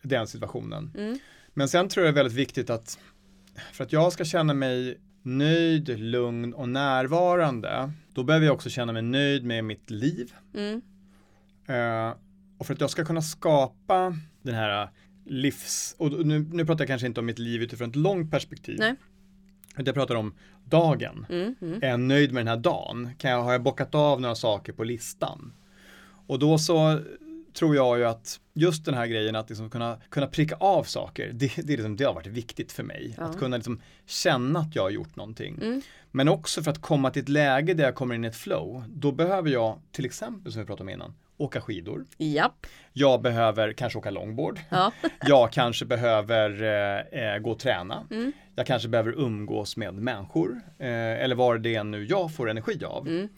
den 0.02 0.26
situationen. 0.26 0.92
Mm. 0.98 1.18
Men 1.54 1.68
sen 1.68 1.88
tror 1.88 2.06
jag 2.06 2.14
det 2.14 2.20
är 2.20 2.22
väldigt 2.24 2.38
viktigt 2.38 2.70
att 2.70 2.98
för 3.72 3.84
att 3.84 3.92
jag 3.92 4.12
ska 4.12 4.24
känna 4.24 4.54
mig 4.54 4.98
nöjd, 5.22 5.98
lugn 5.98 6.54
och 6.54 6.68
närvarande, 6.68 7.92
då 8.12 8.22
behöver 8.22 8.46
jag 8.46 8.54
också 8.54 8.70
känna 8.70 8.92
mig 8.92 9.02
nöjd 9.02 9.44
med 9.44 9.64
mitt 9.64 9.90
liv. 9.90 10.32
Mm. 10.54 10.82
Eh, 11.66 12.14
och 12.58 12.66
för 12.66 12.74
att 12.74 12.80
jag 12.80 12.90
ska 12.90 13.04
kunna 13.04 13.22
skapa 13.22 14.16
den 14.42 14.54
här 14.54 14.88
livs, 15.24 15.94
och 15.98 16.26
nu, 16.26 16.46
nu 16.52 16.66
pratar 16.66 16.82
jag 16.82 16.88
kanske 16.88 17.06
inte 17.06 17.20
om 17.20 17.26
mitt 17.26 17.38
liv 17.38 17.62
utifrån 17.62 17.88
ett 17.88 17.96
långt 17.96 18.30
perspektiv. 18.30 18.76
Nej. 18.78 18.94
Jag 19.76 19.94
pratar 19.94 20.14
om 20.14 20.34
dagen. 20.64 21.26
Mm. 21.28 21.54
Mm. 21.60 21.82
Är 21.82 21.88
jag 21.88 22.00
nöjd 22.00 22.32
med 22.32 22.40
den 22.40 22.48
här 22.48 22.56
dagen? 22.56 23.10
Kan 23.18 23.30
jag, 23.30 23.42
har 23.42 23.52
jag 23.52 23.62
bockat 23.62 23.94
av 23.94 24.20
några 24.20 24.34
saker 24.34 24.72
på 24.72 24.84
listan? 24.84 25.52
Och 26.26 26.38
då 26.38 26.58
så 26.58 27.00
tror 27.54 27.76
jag 27.76 27.98
ju 27.98 28.04
att 28.04 28.40
just 28.54 28.84
den 28.84 28.94
här 28.94 29.06
grejen 29.06 29.36
att 29.36 29.48
liksom 29.48 29.70
kunna, 29.70 29.98
kunna 30.08 30.26
pricka 30.26 30.56
av 30.56 30.84
saker, 30.84 31.30
det, 31.32 31.52
det, 31.56 31.62
liksom, 31.62 31.96
det 31.96 32.04
har 32.04 32.14
varit 32.14 32.26
viktigt 32.26 32.72
för 32.72 32.82
mig. 32.82 33.14
Ja. 33.18 33.24
Att 33.24 33.38
kunna 33.38 33.56
liksom 33.56 33.80
känna 34.06 34.60
att 34.60 34.76
jag 34.76 34.82
har 34.82 34.90
gjort 34.90 35.16
någonting. 35.16 35.58
Mm. 35.62 35.82
Men 36.10 36.28
också 36.28 36.62
för 36.62 36.70
att 36.70 36.80
komma 36.80 37.10
till 37.10 37.22
ett 37.22 37.28
läge 37.28 37.74
där 37.74 37.84
jag 37.84 37.94
kommer 37.94 38.14
in 38.14 38.24
i 38.24 38.28
ett 38.28 38.36
flow, 38.36 38.84
då 38.88 39.12
behöver 39.12 39.50
jag 39.50 39.80
till 39.92 40.04
exempel 40.04 40.52
som 40.52 40.60
vi 40.60 40.66
pratade 40.66 40.82
om 40.82 40.88
innan, 40.88 41.14
åka 41.36 41.60
skidor. 41.60 42.06
Japp. 42.18 42.66
Jag 42.92 43.22
behöver 43.22 43.72
kanske 43.72 43.98
åka 43.98 44.10
longboard. 44.10 44.60
Ja. 44.68 44.92
Jag 45.26 45.52
kanske 45.52 45.84
behöver 45.84 46.62
eh, 46.62 47.34
eh, 47.34 47.38
gå 47.38 47.50
och 47.50 47.58
träna. 47.58 48.06
Mm. 48.10 48.32
Jag 48.54 48.66
kanske 48.66 48.88
behöver 48.88 49.12
umgås 49.12 49.76
med 49.76 49.94
människor. 49.94 50.60
Eh, 50.78 50.88
eller 50.88 51.34
vad 51.34 51.62
det 51.62 51.74
är 51.74 51.84
nu 51.84 52.04
jag 52.04 52.34
får 52.34 52.50
energi 52.50 52.84
av. 52.84 53.08
Mm. 53.08 53.28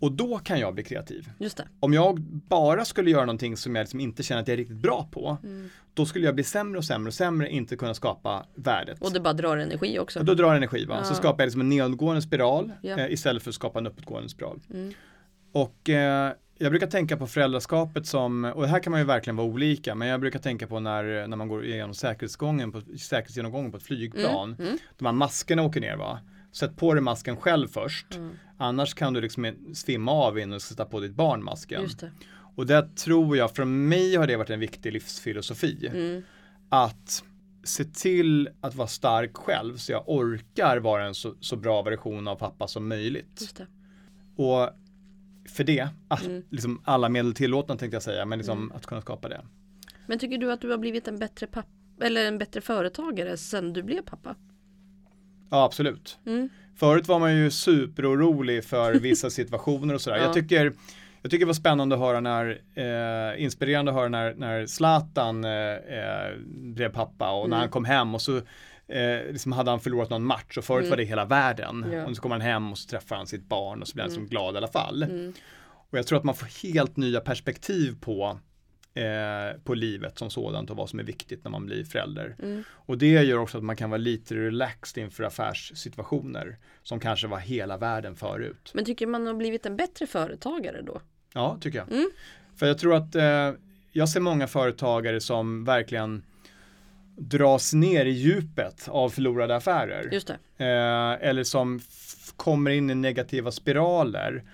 Och 0.00 0.12
då 0.12 0.38
kan 0.38 0.60
jag 0.60 0.74
bli 0.74 0.84
kreativ. 0.84 1.28
Det. 1.38 1.64
Om 1.80 1.92
jag 1.92 2.20
bara 2.20 2.84
skulle 2.84 3.10
göra 3.10 3.24
någonting 3.24 3.56
som 3.56 3.74
jag 3.76 3.82
liksom 3.82 4.00
inte 4.00 4.22
känner 4.22 4.42
att 4.42 4.48
jag 4.48 4.52
är 4.52 4.56
riktigt 4.58 4.76
bra 4.76 5.08
på. 5.12 5.38
Mm. 5.42 5.68
Då 5.94 6.06
skulle 6.06 6.24
jag 6.26 6.34
bli 6.34 6.44
sämre 6.44 6.78
och 6.78 6.84
sämre 6.84 7.08
och 7.08 7.14
sämre, 7.14 7.50
inte 7.50 7.76
kunna 7.76 7.94
skapa 7.94 8.46
värdet. 8.54 9.02
Och 9.02 9.12
det 9.12 9.20
bara 9.20 9.32
drar 9.34 9.56
energi 9.56 9.98
också. 9.98 10.18
Och 10.18 10.24
då 10.24 10.34
drar 10.34 10.54
energi 10.54 10.84
va? 10.84 11.04
Så 11.04 11.10
Ja. 11.12 11.16
skapar 11.16 11.42
jag 11.42 11.46
liksom 11.46 11.60
en 11.60 11.68
nedåtgående 11.68 12.22
spiral 12.22 12.72
Ja. 12.82 12.98
eh, 12.98 13.12
istället 13.12 13.42
för 13.42 13.50
att 13.50 13.54
skapa 13.54 13.78
en 13.78 13.86
uppåtgående 13.86 14.28
spiral. 14.28 14.60
Mm. 14.74 14.92
Och 15.52 15.88
eh, 15.90 16.32
jag 16.58 16.70
brukar 16.72 16.86
tänka 16.86 17.16
på 17.16 17.26
föräldraskapet 17.26 18.06
som, 18.06 18.44
och 18.44 18.68
här 18.68 18.80
kan 18.80 18.90
man 18.90 19.00
ju 19.00 19.06
verkligen 19.06 19.36
vara 19.36 19.46
olika, 19.46 19.94
men 19.94 20.08
jag 20.08 20.20
brukar 20.20 20.38
tänka 20.38 20.66
på 20.66 20.80
när, 20.80 21.26
när 21.26 21.36
man 21.36 21.48
går 21.48 21.64
igenom 21.64 21.94
säkerhetsgången 21.94 22.72
på, 22.72 22.80
säkerhetsgenomgången 22.98 23.70
på 23.70 23.76
ett 23.76 23.82
flygplan. 23.82 24.52
Mm. 24.52 24.66
Mm. 24.66 24.78
De 24.98 25.04
här 25.06 25.12
maskerna 25.12 25.62
åker 25.62 25.80
ner 25.80 25.96
va? 25.96 26.18
Sätt 26.52 26.76
på 26.76 26.94
dig 26.94 27.02
masken 27.02 27.36
själv 27.36 27.68
först. 27.68 28.14
Mm. 28.14 28.30
Annars 28.56 28.94
kan 28.94 29.12
du 29.12 29.20
liksom 29.20 29.54
svimma 29.74 30.12
av 30.12 30.38
innan 30.38 30.50
du 30.50 30.60
sätta 30.60 30.84
på 30.84 31.00
ditt 31.00 31.14
barn 31.14 31.44
masken. 31.44 31.88
Och 32.56 32.66
det 32.66 32.96
tror 32.96 33.36
jag, 33.36 33.54
för 33.56 33.64
mig 33.64 34.16
har 34.16 34.26
det 34.26 34.36
varit 34.36 34.50
en 34.50 34.60
viktig 34.60 34.92
livsfilosofi. 34.92 35.86
Mm. 35.94 36.22
Att 36.68 37.24
se 37.64 37.84
till 37.84 38.48
att 38.60 38.74
vara 38.74 38.88
stark 38.88 39.36
själv 39.36 39.76
så 39.76 39.92
jag 39.92 40.08
orkar 40.08 40.76
vara 40.76 41.06
en 41.06 41.14
så, 41.14 41.34
så 41.40 41.56
bra 41.56 41.82
version 41.82 42.28
av 42.28 42.36
pappa 42.36 42.68
som 42.68 42.88
möjligt. 42.88 43.54
Och 44.36 44.70
för 45.48 45.64
det, 45.64 45.88
ah, 46.08 46.18
Mm. 46.24 46.42
liksom 46.50 46.82
alla 46.84 47.08
medel 47.08 47.34
tillåtna 47.34 47.76
tänkte 47.76 47.94
jag 47.96 48.02
säga, 48.02 48.24
men 48.24 48.38
liksom 48.38 48.58
Mm. 48.58 48.72
att 48.76 48.86
kunna 48.86 49.00
skapa 49.00 49.28
det. 49.28 49.40
Men 50.06 50.18
tycker 50.18 50.38
du 50.38 50.52
att 50.52 50.60
du 50.60 50.70
har 50.70 50.78
blivit 50.78 51.08
en 51.08 51.18
bättre 51.18 51.46
pappa 51.46 51.68
eller 52.00 52.26
en 52.26 52.38
bättre 52.38 52.60
företagare 52.60 53.36
sen 53.36 53.72
du 53.72 53.82
blev 53.82 54.02
pappa? 54.02 54.34
Ja, 55.50 55.64
absolut. 55.64 56.18
Mm. 56.26 56.48
Förut 56.76 57.08
var 57.08 57.18
man 57.18 57.36
ju 57.36 57.50
superorolig 57.50 58.64
för 58.64 58.94
vissa 59.00 59.30
situationer 59.30 59.94
och 59.94 60.00
sådär. 60.00 60.16
Ja. 60.16 60.24
Jag, 60.24 60.34
tycker, 60.34 60.72
jag 61.22 61.30
tycker 61.30 61.38
det 61.44 61.46
var 61.46 61.54
spännande 61.54 61.94
att 61.94 62.00
höra 62.00 62.20
när, 62.20 62.60
eh, 62.74 63.42
inspirerande 63.42 63.90
att 63.90 63.96
höra 63.96 64.08
när, 64.08 64.34
när 64.34 64.66
Zlatan 64.66 65.44
eh, 65.44 65.50
eh, 65.74 66.36
blev 66.48 66.88
pappa 66.92 67.30
och 67.32 67.48
när 67.48 67.56
Mm. 67.56 67.60
han 67.60 67.68
kom 67.68 67.84
hem 67.84 68.14
och 68.14 68.22
så 68.22 68.36
eh, 68.88 69.26
liksom 69.32 69.52
hade 69.52 69.70
han 69.70 69.80
förlorat 69.80 70.10
någon 70.10 70.24
match 70.24 70.58
och 70.58 70.64
förut 70.64 70.80
Mm. 70.80 70.90
var 70.90 70.96
det 70.96 71.04
hela 71.04 71.24
världen. 71.24 71.86
Ja. 71.92 72.06
Och 72.06 72.16
så 72.16 72.22
kommer 72.22 72.34
han 72.34 72.42
hem 72.42 72.72
och 72.72 72.78
så 72.78 72.88
träffar 72.88 73.16
han 73.16 73.26
sitt 73.26 73.48
barn 73.48 73.82
och 73.82 73.88
så 73.88 73.94
blir 73.94 74.04
han 74.04 74.10
Mm. 74.12 74.20
som 74.22 74.28
glad 74.28 74.54
i 74.54 74.56
alla 74.56 74.68
fall. 74.68 75.02
Mm. 75.02 75.32
Och 75.90 75.98
jag 75.98 76.06
tror 76.06 76.18
att 76.18 76.24
man 76.24 76.34
får 76.34 76.68
helt 76.68 76.96
nya 76.96 77.20
perspektiv 77.20 77.96
på 78.00 78.38
eh, 78.96 79.60
på 79.64 79.74
livet 79.74 80.18
som 80.18 80.30
sådant 80.30 80.70
och 80.70 80.76
vad 80.76 80.90
som 80.90 80.98
är 80.98 81.04
viktigt 81.04 81.44
när 81.44 81.50
man 81.50 81.66
blir 81.66 81.84
förälder. 81.84 82.36
Mm. 82.42 82.64
Och 82.70 82.98
det 82.98 83.10
gör 83.10 83.38
också 83.38 83.58
att 83.58 83.64
man 83.64 83.76
kan 83.76 83.90
vara 83.90 83.98
lite 83.98 84.34
relaxed 84.34 85.04
inför 85.04 85.24
affärssituationer 85.24 86.56
som 86.82 87.00
kanske 87.00 87.26
var 87.26 87.38
hela 87.38 87.76
världen 87.76 88.16
förut. 88.16 88.70
Men 88.74 88.84
tycker 88.84 89.06
man 89.06 89.26
har 89.26 89.34
blivit 89.34 89.66
en 89.66 89.76
bättre 89.76 90.06
företagare 90.06 90.82
då? 90.82 91.00
Ja, 91.32 91.58
tycker 91.60 91.78
jag. 91.78 91.92
Mm. 91.92 92.10
För 92.56 92.66
jag 92.66 92.78
tror 92.78 92.94
att 92.94 93.14
eh, 93.14 93.52
jag 93.92 94.08
ser 94.08 94.20
många 94.20 94.46
företagare 94.46 95.20
som 95.20 95.64
verkligen 95.64 96.22
dras 97.16 97.74
ner 97.74 98.06
i 98.06 98.10
djupet 98.10 98.88
av 98.88 99.10
förlorade 99.10 99.56
affärer. 99.56 100.14
Eh, 100.58 101.28
eller 101.28 101.44
som 101.44 101.80
kommer 102.36 102.70
in 102.70 102.90
i 102.90 102.94
negativa 102.94 103.50
spiraler 103.50 104.44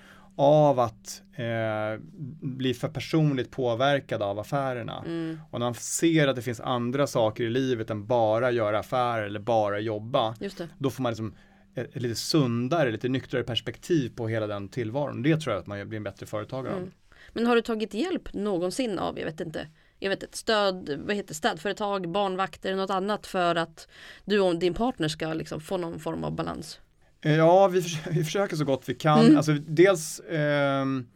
av 0.43 0.81
att 0.81 1.23
eh, 1.35 2.01
bli 2.41 2.75
för 2.75 2.89
personligt 2.89 3.51
påverkad 3.51 4.23
av 4.23 4.39
affärerna. 4.39 5.03
Mm. 5.07 5.39
Och 5.51 5.61
när 5.61 5.67
man 5.67 5.75
ser 5.75 6.29
att 6.29 6.37
det 6.37 6.43
finns 6.43 6.61
andra 6.61 7.07
saker 7.07 7.45
i 7.45 7.51
livet 7.51 7.91
än 7.91 8.07
bara 8.07 8.51
göra 8.51 8.79
affärer 8.79 9.23
eller 9.23 9.41
bara 9.41 9.81
jobba, 9.81 10.35
då 10.79 10.91
får 10.91 11.03
man 11.03 11.13
liksom 11.13 11.35
ett, 11.75 11.97
ett 11.97 12.03
lite 12.03 12.15
sundare, 12.15 12.91
lite 12.91 13.09
nyktrare 13.09 13.43
perspektiv 13.43 14.13
på 14.17 14.29
hela 14.29 14.47
den 14.47 14.69
tillvaron. 14.69 15.23
Det 15.23 15.41
tror 15.41 15.55
jag 15.55 15.61
att 15.61 15.67
man 15.67 15.89
blir 15.89 15.97
en 15.97 16.05
bättre 16.05 16.27
företagare 16.27 16.73
av. 16.73 16.79
Mm. 16.79 16.93
Men 17.33 17.47
har 17.47 17.57
du 17.57 17.63
tagit 17.63 17.95
hjälp 17.95 18.35
någonsin 18.35 18.99
av, 18.99 19.19
jag 19.19 19.25
vet 19.25 19.41
inte, 19.41 19.69
jag 19.99 20.11
vet 20.11 20.23
ett 20.23 20.35
stöd, 20.35 21.01
vad 21.07 21.17
heter 21.17 21.35
städföretag, 21.35 22.09
barnvakter, 22.09 22.75
något 22.75 22.91
annat 22.91 23.27
för 23.27 23.55
att 23.55 23.89
du 24.25 24.41
och 24.41 24.59
din 24.59 24.75
partner 24.75 25.09
ska 25.09 25.33
liksom 25.33 25.61
få 25.61 25.77
någon 25.77 26.01
form 26.01 26.25
av 26.25 26.35
balans? 26.35 26.81
Eh, 27.23 27.35
Ja, 27.37 27.69
vi, 27.69 27.81
vi 28.11 28.25
försöker 28.25 28.57
så 28.57 28.65
gott 28.65 28.89
vi 28.89 28.95
kan. 28.95 29.21
Mm. 29.21 29.37
Alltså, 29.37 29.53
dels 29.67 30.21
ehm, 30.31 31.07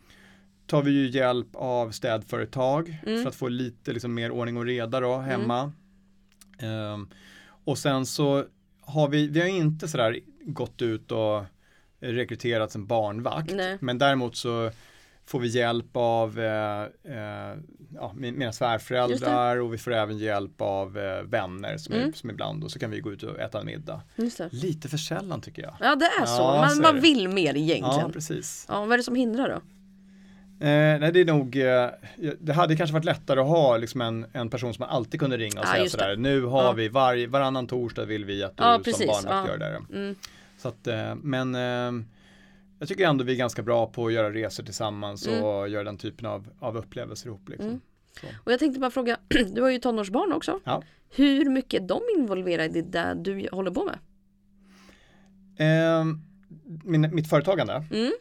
tar 0.66 0.82
vi 0.82 0.90
ju 0.90 1.11
hjälp 1.11 1.48
av 1.54 1.90
städföretag 1.90 2.96
Mm. 3.07 3.22
för 3.22 3.28
att 3.28 3.36
få 3.36 3.48
lite 3.48 3.92
liksom, 3.92 4.14
mer 4.14 4.30
ordning 4.30 4.57
och 4.57 4.64
reda 4.64 5.00
då, 5.00 5.16
hemma. 5.16 5.72
Ehm, 6.59 7.09
och 7.64 7.78
sen 7.78 8.07
så 8.07 8.44
har 8.80 9.09
vi, 9.09 9.28
vi 9.28 9.40
har 9.40 9.46
inte 9.48 9.88
sådär 9.88 10.18
gått 10.40 10.82
ut 10.82 11.12
och 11.12 11.42
rekryterat 12.00 12.74
en 12.74 12.86
barnvakt. 12.86 13.52
Nej. 13.54 13.78
Men 13.80 13.98
däremot 13.98 14.36
så 14.36 14.70
får 15.26 15.38
vi 15.40 15.48
hjälp 15.48 15.86
av 15.92 16.40
eh, 16.40 16.82
eh, 16.82 17.54
ja, 17.94 18.12
min- 18.16 18.38
mina 18.38 18.52
svärföräldrar 18.52 19.56
och 19.60 19.72
vi 19.74 19.78
får 19.78 19.92
även 19.92 20.18
hjälp 20.18 20.60
av 20.60 20.98
eh, 20.98 21.22
vänner 21.22 21.76
som, 21.78 21.94
är, 21.94 21.98
Mm. 21.98 22.12
som 22.12 22.30
ibland 22.30 22.64
och 22.64 22.70
så 22.70 22.78
kan 22.78 22.90
vi 22.90 23.00
gå 23.00 23.12
ut 23.12 23.22
och 23.22 23.40
äta 23.40 23.60
en 23.60 23.66
middag. 23.66 24.00
Lite 24.50 24.88
för 24.88 24.96
sällan 24.98 25.40
tycker 25.40 25.62
jag. 25.62 25.74
Ja 25.80 25.96
det 25.96 26.04
är 26.22 26.26
så, 26.26 26.42
Ja, 26.42 26.56
man, 26.60 26.70
så 26.70 26.78
är 26.78 26.82
man 26.92 27.00
vill 27.00 27.28
mer 27.28 27.56
egentligen. 27.56 28.00
Ja, 28.00 28.10
precis. 28.12 28.66
Ja, 28.68 28.80
vad 28.80 28.92
är 28.92 28.96
det 28.96 29.02
som 29.02 29.14
hindrar 29.14 29.48
då? 29.48 29.60
Eh, 30.60 30.98
nej, 31.00 31.12
det 31.12 31.20
är 31.20 31.24
nog, 31.24 31.56
eh, 31.56 31.88
det 32.40 32.52
hade 32.52 32.76
kanske 32.76 32.94
varit 32.94 33.04
lättare 33.04 33.40
att 33.40 33.46
ha 33.46 33.76
liksom 33.76 34.00
en, 34.00 34.26
en 34.32 34.50
person 34.50 34.74
som 34.74 34.82
man 34.82 34.88
alltid 34.90 35.20
kunde 35.20 35.36
ringa 35.36 35.60
och 35.60 35.66
Ja, 35.66 35.72
säga 35.72 35.88
sådär, 35.88 36.16
nu 36.16 36.42
har 36.42 36.62
Ja. 36.64 36.72
vi, 36.72 36.88
var, 36.88 37.26
varannan 37.26 37.66
torsdag 37.66 38.04
vill 38.04 38.24
vi 38.24 38.42
att 38.44 38.56
du 38.56 38.62
Ja, 38.64 38.80
som 38.84 39.06
barnvakt 39.06 39.26
Ja. 39.30 39.48
gör 39.48 39.58
det. 39.58 39.82
Mm. 39.98 40.14
Så 40.58 40.68
att, 40.68 40.86
eh, 40.86 41.14
men 41.14 41.54
eh, 41.54 42.04
jag 42.78 42.88
tycker 42.88 43.06
ändå 43.06 43.24
vi 43.24 43.32
är 43.32 43.36
ganska 43.36 43.62
bra 43.62 43.86
på 43.86 44.06
att 44.06 44.12
göra 44.12 44.30
resor 44.32 44.64
tillsammans 44.64 45.26
Mm. 45.26 45.44
och 45.44 45.68
göra 45.68 45.84
den 45.84 45.98
typen 45.98 46.26
av, 46.26 46.48
av 46.58 46.76
upplevelser 46.76 47.26
ihop. 47.28 47.48
Liksom. 47.48 47.68
Mm. 47.68 47.80
Och 48.44 48.52
jag 48.52 48.58
tänkte 48.58 48.80
bara 48.80 48.90
fråga, 48.90 49.16
du 49.52 49.62
har 49.62 49.70
ju 49.70 49.78
tonårsbarn 49.78 50.32
också. 50.32 50.60
Ja. 50.64 50.82
Hur 51.10 51.50
mycket 51.50 51.82
är 51.82 51.86
de 51.86 52.00
involverade 52.18 52.78
i 52.78 52.82
det 52.82 53.14
du 53.20 53.48
håller 53.52 53.70
på 53.70 53.84
med? 53.84 53.98
Eh, 55.58 56.04
min, 56.84 57.14
mitt 57.14 57.30
företagande. 57.30 57.84
Mm. 57.92 58.12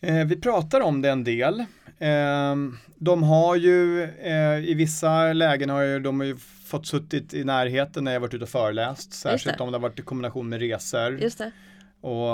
Eh, 0.00 0.26
vi 0.26 0.40
pratar 0.40 0.80
om 0.80 1.02
det 1.02 1.10
en 1.10 1.24
del. 1.24 1.60
Eh, 1.98 2.56
de 2.96 3.22
har 3.22 3.56
ju 3.56 4.02
eh, 4.02 4.58
i 4.70 4.74
vissa 4.74 5.32
lägen 5.32 5.70
har 5.70 5.82
ju, 5.82 5.98
de 6.00 6.20
har 6.20 6.26
ju 6.26 6.36
fått 6.66 6.86
suttit 6.86 7.34
i 7.34 7.44
närheten 7.44 8.04
när 8.04 8.12
jag 8.12 8.20
varit 8.20 8.34
ute 8.34 8.44
och 8.44 8.48
föreläst. 8.50 9.12
Särskilt 9.12 9.60
om 9.60 9.70
det 9.72 9.78
har 9.78 9.82
varit 9.82 9.98
i 9.98 10.02
kombination 10.02 10.48
med 10.48 10.60
resor. 10.60 11.18
Just 11.20 11.38
det. 11.38 11.52
Och, 12.00 12.28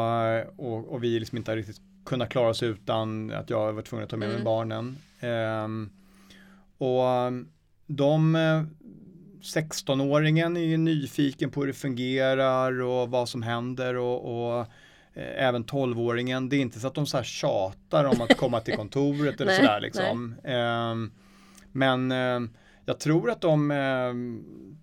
och, 0.67 0.93
och 0.93 1.05
vi 1.05 1.21
liksom 1.21 1.39
inte 1.39 1.57
riktigt 1.57 1.81
kunnat 2.05 2.29
klara 2.31 2.49
oss 2.49 2.63
utan 2.63 3.31
att 3.33 3.51
jag 3.51 3.73
var 3.73 3.83
tvungen 3.83 4.05
att 4.05 4.11
ta 4.11 4.17
med 4.17 4.29
mig 4.29 4.35
Mm. 4.37 4.45
barnen. 4.45 4.97
Ehm, 5.21 5.91
och 6.79 7.05
de 7.87 8.37
eh, 8.37 8.63
16-åringen 9.43 10.57
är 10.57 10.61
ju 10.61 10.77
nyfiken 10.77 11.51
på 11.51 11.61
hur 11.61 11.67
det 11.67 11.73
fungerar 11.73 12.83
och 12.83 13.11
vad 13.11 13.29
som 13.29 13.43
händer 13.43 13.97
och, 13.97 14.49
och 14.51 14.61
eh, 15.15 15.45
även 15.47 15.65
12-åringen, 15.65 16.49
det 16.49 16.57
är 16.57 16.61
inte 16.61 16.81
så 16.81 16.87
att 16.87 16.95
de 16.95 17.07
så 17.07 17.17
här 17.17 17.25
tjatar 17.25 18.05
om 18.05 18.21
att 18.21 18.37
komma 18.37 18.61
till 18.61 18.77
kontoret 18.77 19.41
eller 19.41 19.53
sådär 19.57 19.81
liksom. 19.81 20.35
Ehm, 20.45 21.11
men 21.73 22.13
eh, 22.13 22.41
jag 22.87 23.01
tror 23.01 23.31
att 23.31 23.41
de 23.41 23.71
eh, 23.71 24.15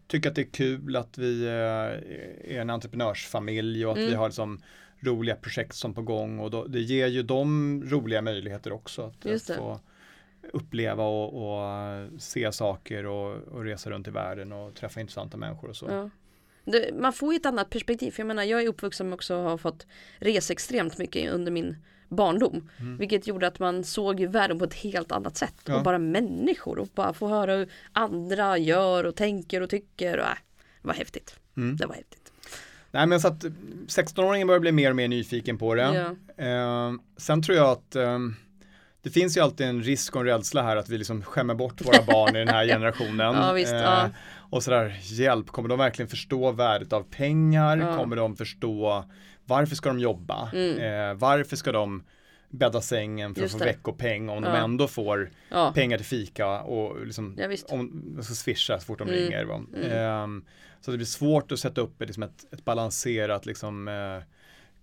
tycker 0.08 0.30
att 0.30 0.36
det 0.36 0.42
är 0.42 0.52
kul 0.52 0.96
att 0.96 1.18
vi 1.18 1.46
eh, 1.46 2.56
är 2.56 2.62
en 2.62 2.70
entreprenörsfamilj 2.70 3.86
och 3.86 3.92
att 3.92 3.98
Mm. 3.98 4.10
vi 4.10 4.16
har 4.16 4.28
liksom 4.28 4.62
roliga 5.00 5.36
projekt 5.36 5.76
som 5.76 5.94
på 5.94 6.02
gång 6.02 6.40
och 6.40 6.52
då, 6.52 6.66
det 6.66 6.80
ger 6.80 7.08
ju 7.08 7.24
dem 7.24 7.84
roliga 7.88 8.22
möjligheter 8.22 8.72
också 8.72 9.02
att, 9.02 9.48
få 9.58 9.80
uppleva 10.52 11.04
och, 11.04 11.58
och 11.58 11.70
eh, 11.70 12.08
se 12.18 12.52
saker 12.52 13.06
och, 13.06 13.36
och 13.36 13.64
resa 13.64 13.90
runt 13.90 14.08
i 14.08 14.12
världen 14.12 14.52
och 14.52 14.76
träffa 14.76 15.00
intressanta 15.02 15.38
människor 15.38 15.70
och 15.70 15.76
så. 15.76 15.86
Ja. 15.90 16.10
Det, 16.66 16.94
man 17.00 17.14
får 17.14 17.34
ju 17.34 17.38
ett 17.38 17.46
annat 17.46 17.70
perspektiv. 17.70 18.12
För 18.12 18.20
jag 18.20 18.28
menar, 18.28 18.44
jag 18.44 18.64
är 18.64 18.68
uppvuxen 18.68 19.10
med 19.10 19.14
också 19.14 19.36
har 19.36 19.58
fått 19.58 19.88
resa 20.18 20.54
extremt 20.54 20.98
mycket 20.98 21.32
under 21.32 21.52
min 21.52 21.78
barndom. 22.10 22.70
Mm. 22.80 22.98
Vilket 22.98 23.28
gjorde 23.28 23.48
att 23.48 23.60
man 23.60 23.84
såg 23.84 24.20
ju 24.20 24.28
världen 24.28 24.60
på 24.60 24.66
ett 24.66 24.74
helt 24.74 25.12
annat 25.12 25.38
sätt. 25.38 25.56
Ja. 25.66 25.76
Och 25.76 25.84
bara 25.84 25.98
människor 25.98 26.80
och 26.80 26.88
bara 26.96 27.14
få 27.14 27.28
höra 27.28 27.56
hur 27.56 27.70
andra 27.94 28.58
gör 28.58 29.04
och 29.04 29.16
tänker 29.16 29.62
och 29.62 29.70
tycker. 29.70 30.18
Och, 30.18 30.26
äh, 30.26 30.38
det 30.82 30.88
var 30.88 30.94
häftigt. 30.94 31.40
Mm. 31.58 31.78
Det 31.78 31.86
var 31.86 31.96
häftigt. 31.96 32.32
Nej 32.92 33.08
men 33.08 33.22
så 33.22 33.28
att 33.28 33.44
16-åringen 33.88 34.48
börjar 34.48 34.60
bli 34.60 34.72
mer 34.72 34.90
och 34.90 34.96
mer 34.96 35.08
nyfiken 35.08 35.58
på 35.58 35.76
det. 35.76 36.16
Ja. 36.38 36.44
Eh, 36.46 36.94
sen 37.18 37.44
tror 37.44 37.58
jag 37.58 37.70
att 37.70 37.96
eh, 37.96 38.20
det 39.04 39.10
finns 39.10 39.38
ju 39.38 39.42
alltid 39.42 39.68
en 39.68 39.84
risk 39.84 40.16
och 40.16 40.22
en 40.22 40.28
rädsla 40.28 40.62
här 40.62 40.76
att 40.76 40.90
vi 40.90 40.98
liksom 40.98 41.24
skämmer 41.24 41.54
bort 41.54 41.82
våra 41.82 42.04
barn 42.08 42.36
i 42.36 42.40
den 42.40 42.48
här 42.48 42.66
generationen. 42.66 43.36
Ja, 43.36 43.54
visst, 43.54 43.74
ja. 43.74 44.10
Och 44.36 44.64
sådär, 44.64 45.00
hjälp, 45.02 45.48
kommer 45.48 45.70
de 45.70 45.78
verkligen 45.78 46.10
förstå 46.10 46.52
värdet 46.52 46.94
av 46.94 47.04
pengar? 47.04 47.98
Kommer 47.98 48.16
de 48.16 48.36
förstå 48.36 49.06
varför 49.46 49.76
ska 49.76 49.90
de 49.90 50.00
jobba? 50.00 50.50
Mm. 50.54 50.78
Eh, 51.10 51.14
varför 51.16 51.56
ska 51.56 51.72
de 51.72 52.04
bädda 52.50 52.82
sängen 52.82 53.36
för 53.36 53.44
att 53.46 53.52
få 53.52 53.58
veckopeng 53.58 54.30
om 54.30 54.42
de 54.42 54.48
Ja. 54.50 54.58
ändå 54.64 54.88
får 54.88 55.30
Ja. 55.50 55.72
pengar 55.76 55.98
till 55.98 56.06
fika 56.06 56.62
och 56.62 57.06
liksom 57.06 57.36
Ja, 57.40 57.48
om 57.70 58.04
de 58.16 58.24
ska 58.24 58.34
swisha 58.34 58.80
så 58.80 58.86
fort 58.86 59.00
de 59.00 59.08
Mm. 59.08 59.20
ringer. 59.20 59.44
Mm. 59.44 59.68
Ehm, 59.92 60.46
så 60.82 60.92
det 60.92 60.98
blir 60.98 61.06
svårt 61.08 61.52
att 61.52 61.60
sätta 61.60 61.82
upp 61.82 62.02
ett, 62.02 62.08
liksom 62.08 62.24
ett, 62.24 62.54
ett 62.54 62.66
balanserat 62.66 63.46
liksom, 63.46 63.88
eh, 63.88 64.24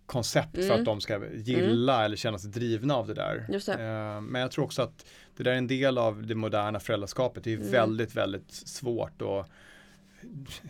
koncept 0.07 0.55
för 0.57 0.63
Mm. 0.63 0.79
att 0.79 0.85
de 0.85 1.01
ska 1.01 1.21
gilla 1.35 2.05
eller 2.05 2.17
känna 2.17 2.39
sig 2.39 2.51
drivna 2.51 2.95
av 2.95 3.07
det 3.07 3.15
där. 3.15 3.47
Det. 3.49 3.69
Ehm, 3.75 4.25
men 4.27 4.41
jag 4.41 4.51
tror 4.51 4.65
också 4.65 4.83
att 4.83 5.07
det 5.37 5.43
där 5.43 5.53
är 5.53 5.57
en 5.57 5.67
del 5.67 5.99
av 5.99 6.27
det 6.27 6.35
moderna 6.35 6.81
föräldraskapet. 6.81 7.45
Det 7.45 7.53
är 7.53 7.57
Mm. 7.57 7.71
väldigt, 7.71 8.15
väldigt 8.15 8.53
svårt 8.53 9.23
att 9.23 9.51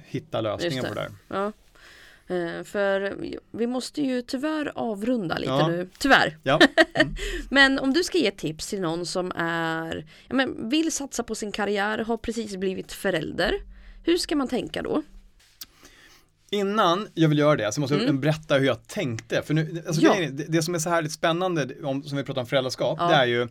hitta 0.07 0.41
lösningen 0.41 0.77
Just 0.77 0.89
på 0.89 0.95
det 0.95 1.01
där. 1.01 1.11
Ja. 1.29 1.53
Eh, 2.31 2.65
För 2.65 3.17
vi 3.59 3.67
måste 3.67 4.03
ju 4.03 4.23
tyvärr 4.23 4.73
avrunda 4.75 5.39
lite 5.39 5.53
Ja. 5.53 5.69
nu. 5.69 5.89
Tyvärr. 5.99 6.39
Ja. 6.43 6.61
Men 7.51 7.79
om 7.79 7.93
du 7.93 8.03
ska 8.05 8.19
ge 8.19 8.31
tips 8.31 8.67
till 8.67 8.81
någon 8.81 9.07
som 9.07 9.33
är, 9.37 10.07
ja, 10.29 10.35
men 10.35 10.69
vill 10.69 10.93
satsa 10.93 11.23
på 11.23 11.35
sin 11.35 11.53
karriär, 11.53 11.99
har 11.99 12.17
precis 12.17 12.57
blivit 12.57 12.93
förälder. 12.93 13.55
Hur 14.05 14.17
ska 14.19 14.37
man 14.37 14.49
tänka 14.49 14.83
då? 14.83 15.03
Innan 16.51 17.09
jag 17.15 17.29
vill 17.29 17.39
göra 17.39 17.57
det 17.57 17.73
så 17.73 17.81
måste 17.81 17.95
jag 17.95 18.03
Mm. 18.05 18.21
berätta 18.21 18.55
hur 18.59 18.67
jag 18.67 18.87
tänkte. 18.89 19.43
För 19.43 19.55
nu, 19.55 19.83
alltså 19.87 20.03
Ja. 20.03 20.15
det, 20.19 20.45
det 20.49 20.63
som 20.63 20.75
är 20.75 20.79
så 20.79 20.91
här 20.91 21.03
lite 21.03 21.15
spännande, 21.15 21.69
om, 21.85 22.03
som 22.03 22.19
vi 22.19 22.25
pratar 22.25 22.41
om 22.41 22.47
föräldraskap, 22.47 22.99
det 22.99 23.15
är 23.15 23.27
ju 23.27 23.49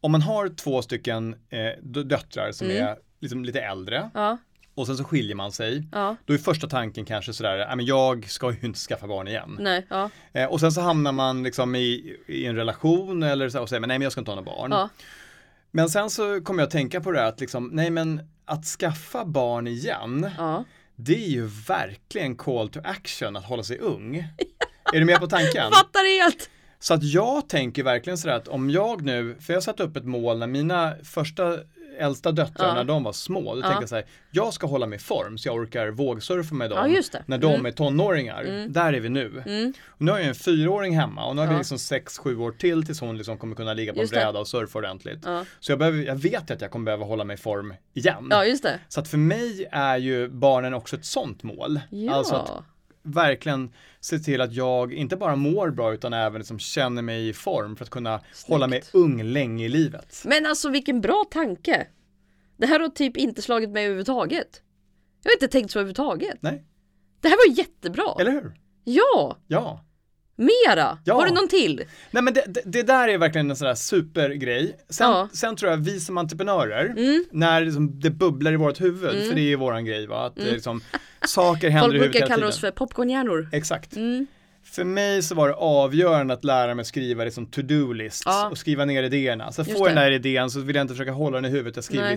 om 0.00 0.12
man 0.12 0.22
har 0.22 0.48
två 0.48 0.82
stycken 0.82 1.32
eh, 1.50 1.58
dö- 1.82 2.02
döttrar 2.02 2.52
som 2.52 2.66
Mm. 2.70 2.86
är 2.86 2.96
liksom 3.20 3.44
lite 3.44 3.60
äldre 3.60 4.10
Ja, 4.14 4.38
och 4.78 4.86
sen 4.86 4.96
så 4.96 5.04
skiljer 5.04 5.36
man 5.36 5.52
sig. 5.52 5.88
ja, 5.92 6.16
Då 6.24 6.34
är 6.34 6.38
första 6.38 6.66
tanken 6.68 7.04
kanske 7.04 7.32
sådär, 7.32 7.58
"Nej, 7.66 7.76
men 7.76 7.86
jag 7.86 8.30
ska 8.30 8.50
ju 8.52 8.58
inte 8.62 8.78
skaffa 8.78 9.06
barn 9.06 9.28
igen. 9.28 9.56
nej, 9.60 9.86
ja, 9.90 10.10
Eh, 10.32 10.46
och 10.48 10.60
sen 10.60 10.72
så 10.72 10.80
hamnar 10.80 11.12
man 11.12 11.42
liksom 11.42 11.74
i, 11.76 12.16
i 12.26 12.46
en 12.46 12.56
relation 12.56 13.22
eller 13.22 13.48
så 13.48 13.60
och 13.62 13.68
säger, 13.68 13.80
men 13.80 13.88
nej 13.88 13.98
men 13.98 14.02
jag 14.04 14.12
ska 14.12 14.20
inte 14.20 14.30
ha 14.30 14.36
några 14.40 14.56
barn. 14.56 14.70
ja, 14.70 14.88
Men 15.70 15.88
sen 15.88 16.10
så 16.10 16.40
kommer 16.40 16.62
jag 16.62 16.66
att 16.66 16.72
tänka 16.72 17.00
på 17.00 17.12
det 17.12 17.18
här 17.20 17.26
att 17.28 17.40
liksom, 17.40 17.70
nej 17.72 17.90
men 17.90 18.20
att 18.44 18.64
skaffa 18.64 19.24
barn 19.24 19.66
igen, 19.66 20.30
ja. 20.38 20.64
det 20.96 21.24
är 21.24 21.28
ju 21.28 21.46
verkligen 21.68 22.36
call 22.36 22.68
to 22.68 22.80
action 22.84 23.36
att 23.36 23.44
hålla 23.44 23.62
sig 23.62 23.78
ung. 23.78 24.16
Är 24.94 24.98
du 25.00 25.04
med 25.04 25.20
på 25.20 25.26
tanken? 25.26 25.72
Fattar 25.72 26.22
helt! 26.22 26.50
Så 26.80 26.94
att 26.94 27.02
jag 27.02 27.48
tänker 27.48 27.82
verkligen 27.82 28.18
sådär 28.18 28.34
att 28.34 28.48
om 28.48 28.70
jag 28.70 29.02
nu, 29.02 29.36
för 29.40 29.52
jag 29.52 29.62
satte 29.62 29.82
upp 29.82 29.96
ett 29.96 30.04
mål 30.04 30.38
när 30.38 30.46
mina 30.46 30.94
första 31.04 31.58
äldsta 31.98 32.32
döttrar, 32.32 32.66
Ja. 32.68 32.74
när 32.74 32.84
de 32.84 33.04
var 33.04 33.12
små, 33.12 33.54
då 33.54 33.60
Ja. 33.60 33.64
tänkte 33.66 33.82
jag 33.82 33.88
så 33.88 33.94
här, 33.94 34.04
jag 34.30 34.54
ska 34.54 34.66
hålla 34.66 34.86
mig 34.86 34.96
i 34.96 35.00
form 35.00 35.38
så 35.38 35.48
jag 35.48 35.56
orkar 35.56 35.88
vågsurfa 35.88 36.54
med 36.54 36.70
dem 36.70 36.92
Ja, 37.12 37.18
när 37.26 37.38
de 37.38 37.52
Mm. 37.54 37.66
är 37.66 37.70
tonåringar. 37.70 38.42
Mm. 38.42 38.72
Där 38.72 38.92
är 38.92 39.00
vi 39.00 39.08
nu. 39.08 39.42
Mm. 39.46 39.72
Nu 39.98 40.10
har 40.10 40.18
jag 40.18 40.28
en 40.28 40.34
fyraåring 40.34 40.96
hemma 40.98 41.24
och 41.26 41.36
nu 41.36 41.42
har 41.42 41.48
vi 41.48 41.56
liksom 41.56 41.78
sex, 41.78 42.18
sju 42.18 42.36
år 42.38 42.52
till 42.52 42.86
tills 42.86 43.00
hon 43.00 43.16
liksom 43.18 43.38
kommer 43.38 43.56
kunna 43.56 43.74
ligga 43.74 43.92
på 43.92 44.00
Just 44.00 44.12
en 44.12 44.16
bräda 44.20 44.38
och 44.38 44.48
surfa 44.48 44.78
ordentligt. 44.78 45.26
Så 45.60 45.72
jag, 45.72 45.78
behöver, 45.78 45.98
jag 46.02 46.16
vet 46.16 46.50
att 46.50 46.60
jag 46.60 46.70
kommer 46.70 46.84
behöva 46.84 47.04
hålla 47.04 47.24
mig 47.24 47.34
i 47.34 47.36
form 47.36 47.74
igen. 47.94 48.32
Så 48.88 49.00
att 49.00 49.08
för 49.08 49.18
mig 49.18 49.66
är 49.72 49.96
ju 49.96 50.28
barnen 50.28 50.74
också 50.74 50.96
ett 50.96 51.04
sånt 51.04 51.42
mål. 51.42 51.80
Alltså 52.10 52.34
att 52.34 52.62
verkligen 53.02 53.72
se 54.00 54.18
till 54.18 54.40
att 54.40 54.52
jag 54.52 54.92
inte 54.92 55.16
bara 55.16 55.36
mår 55.36 55.70
bra 55.70 55.94
utan 55.94 56.12
även 56.12 56.38
liksom 56.38 56.58
känner 56.58 57.02
mig 57.02 57.28
i 57.28 57.32
form 57.32 57.76
för 57.76 57.84
att 57.84 57.90
kunna 57.90 58.20
hålla 58.46 58.66
mig 58.66 58.82
ung 58.92 59.22
länge 59.22 59.64
i 59.64 59.68
livet. 59.68 60.22
Men 60.24 60.46
alltså 60.46 60.68
vilken 60.68 61.00
bra 61.00 61.24
tanke! 61.30 61.86
Det 62.56 62.66
här 62.66 62.80
har 62.80 62.88
typ 62.88 63.16
inte 63.16 63.42
slagit 63.42 63.70
mig 63.70 63.84
överhuvudtaget. 63.84 64.62
Jag 65.22 65.30
har 65.30 65.34
inte 65.34 65.48
tänkt 65.48 65.70
så 65.70 65.78
överhuvudtaget. 65.78 66.36
Nej. 66.40 66.64
Det 67.20 67.28
här 67.28 67.48
var 67.48 67.58
jättebra. 67.58 68.14
Eller 68.20 68.32
hur? 68.32 68.60
Ja, 68.84 69.38
Ja. 69.46 69.84
Mera. 70.38 70.98
Ja. 71.04 71.14
Har 71.14 71.26
du 71.26 71.32
någon 71.32 71.48
till? 71.48 71.84
Nej 72.10 72.22
men 72.22 72.34
det, 72.34 72.44
det, 72.48 72.60
det 72.64 72.82
där 72.82 73.08
är 73.08 73.18
verkligen 73.18 73.50
en 73.50 73.56
sån 73.56 73.68
där 73.68 73.74
supergrej. 73.74 74.76
Sen, 74.88 75.10
Ja. 75.10 75.28
sen 75.32 75.56
tror 75.56 75.70
jag 75.70 75.78
vi 75.78 76.00
som 76.00 76.18
entreprenörer, 76.18 76.84
Mm. 76.96 77.24
när 77.32 77.60
liksom 77.64 78.00
det 78.00 78.10
bubblar 78.10 78.52
i 78.52 78.56
vårt 78.56 78.80
huvud, 78.80 79.26
för 79.28 79.34
det 79.34 79.40
är 79.40 79.48
ju 79.48 79.56
våran 79.56 79.84
grej 79.84 80.06
va, 80.06 80.26
att 80.26 80.38
är 80.38 80.52
liksom, 80.52 80.80
saker 81.26 81.68
händer 81.68 81.80
Folk 81.80 81.94
i 81.94 81.96
huvudet 81.96 82.12
brukar 82.12 82.18
hela 82.18 82.26
kalla 82.26 82.36
tiden. 82.36 82.48
oss 82.48 82.60
för 82.60 82.70
popcornhjärnor. 82.70 83.48
Exakt. 83.52 83.96
Mm. 83.96 84.26
För 84.64 84.84
mig 84.84 85.22
så 85.22 85.34
var 85.34 85.48
det 85.48 85.54
avgörande 85.54 86.34
att 86.34 86.44
lära 86.44 86.74
mig 86.74 86.84
skriva 86.84 87.24
liksom 87.24 87.46
to-do-lists 87.46 88.22
Ja. 88.26 88.48
och 88.50 88.58
skriva 88.58 88.84
ner 88.84 89.02
idéerna. 89.02 89.52
Så 89.52 89.64
får 89.64 89.74
jag 89.74 89.86
den 89.88 89.94
där 89.96 90.10
idén 90.10 90.50
så 90.50 90.60
vill 90.60 90.76
jag 90.76 90.82
inte 90.84 90.94
försöka 90.94 91.12
hålla 91.12 91.36
den 91.40 91.44
i 91.44 91.48
huvudet, 91.48 91.76
jag 91.76 91.84
skriver 91.84 92.04
Nej. 92.04 92.12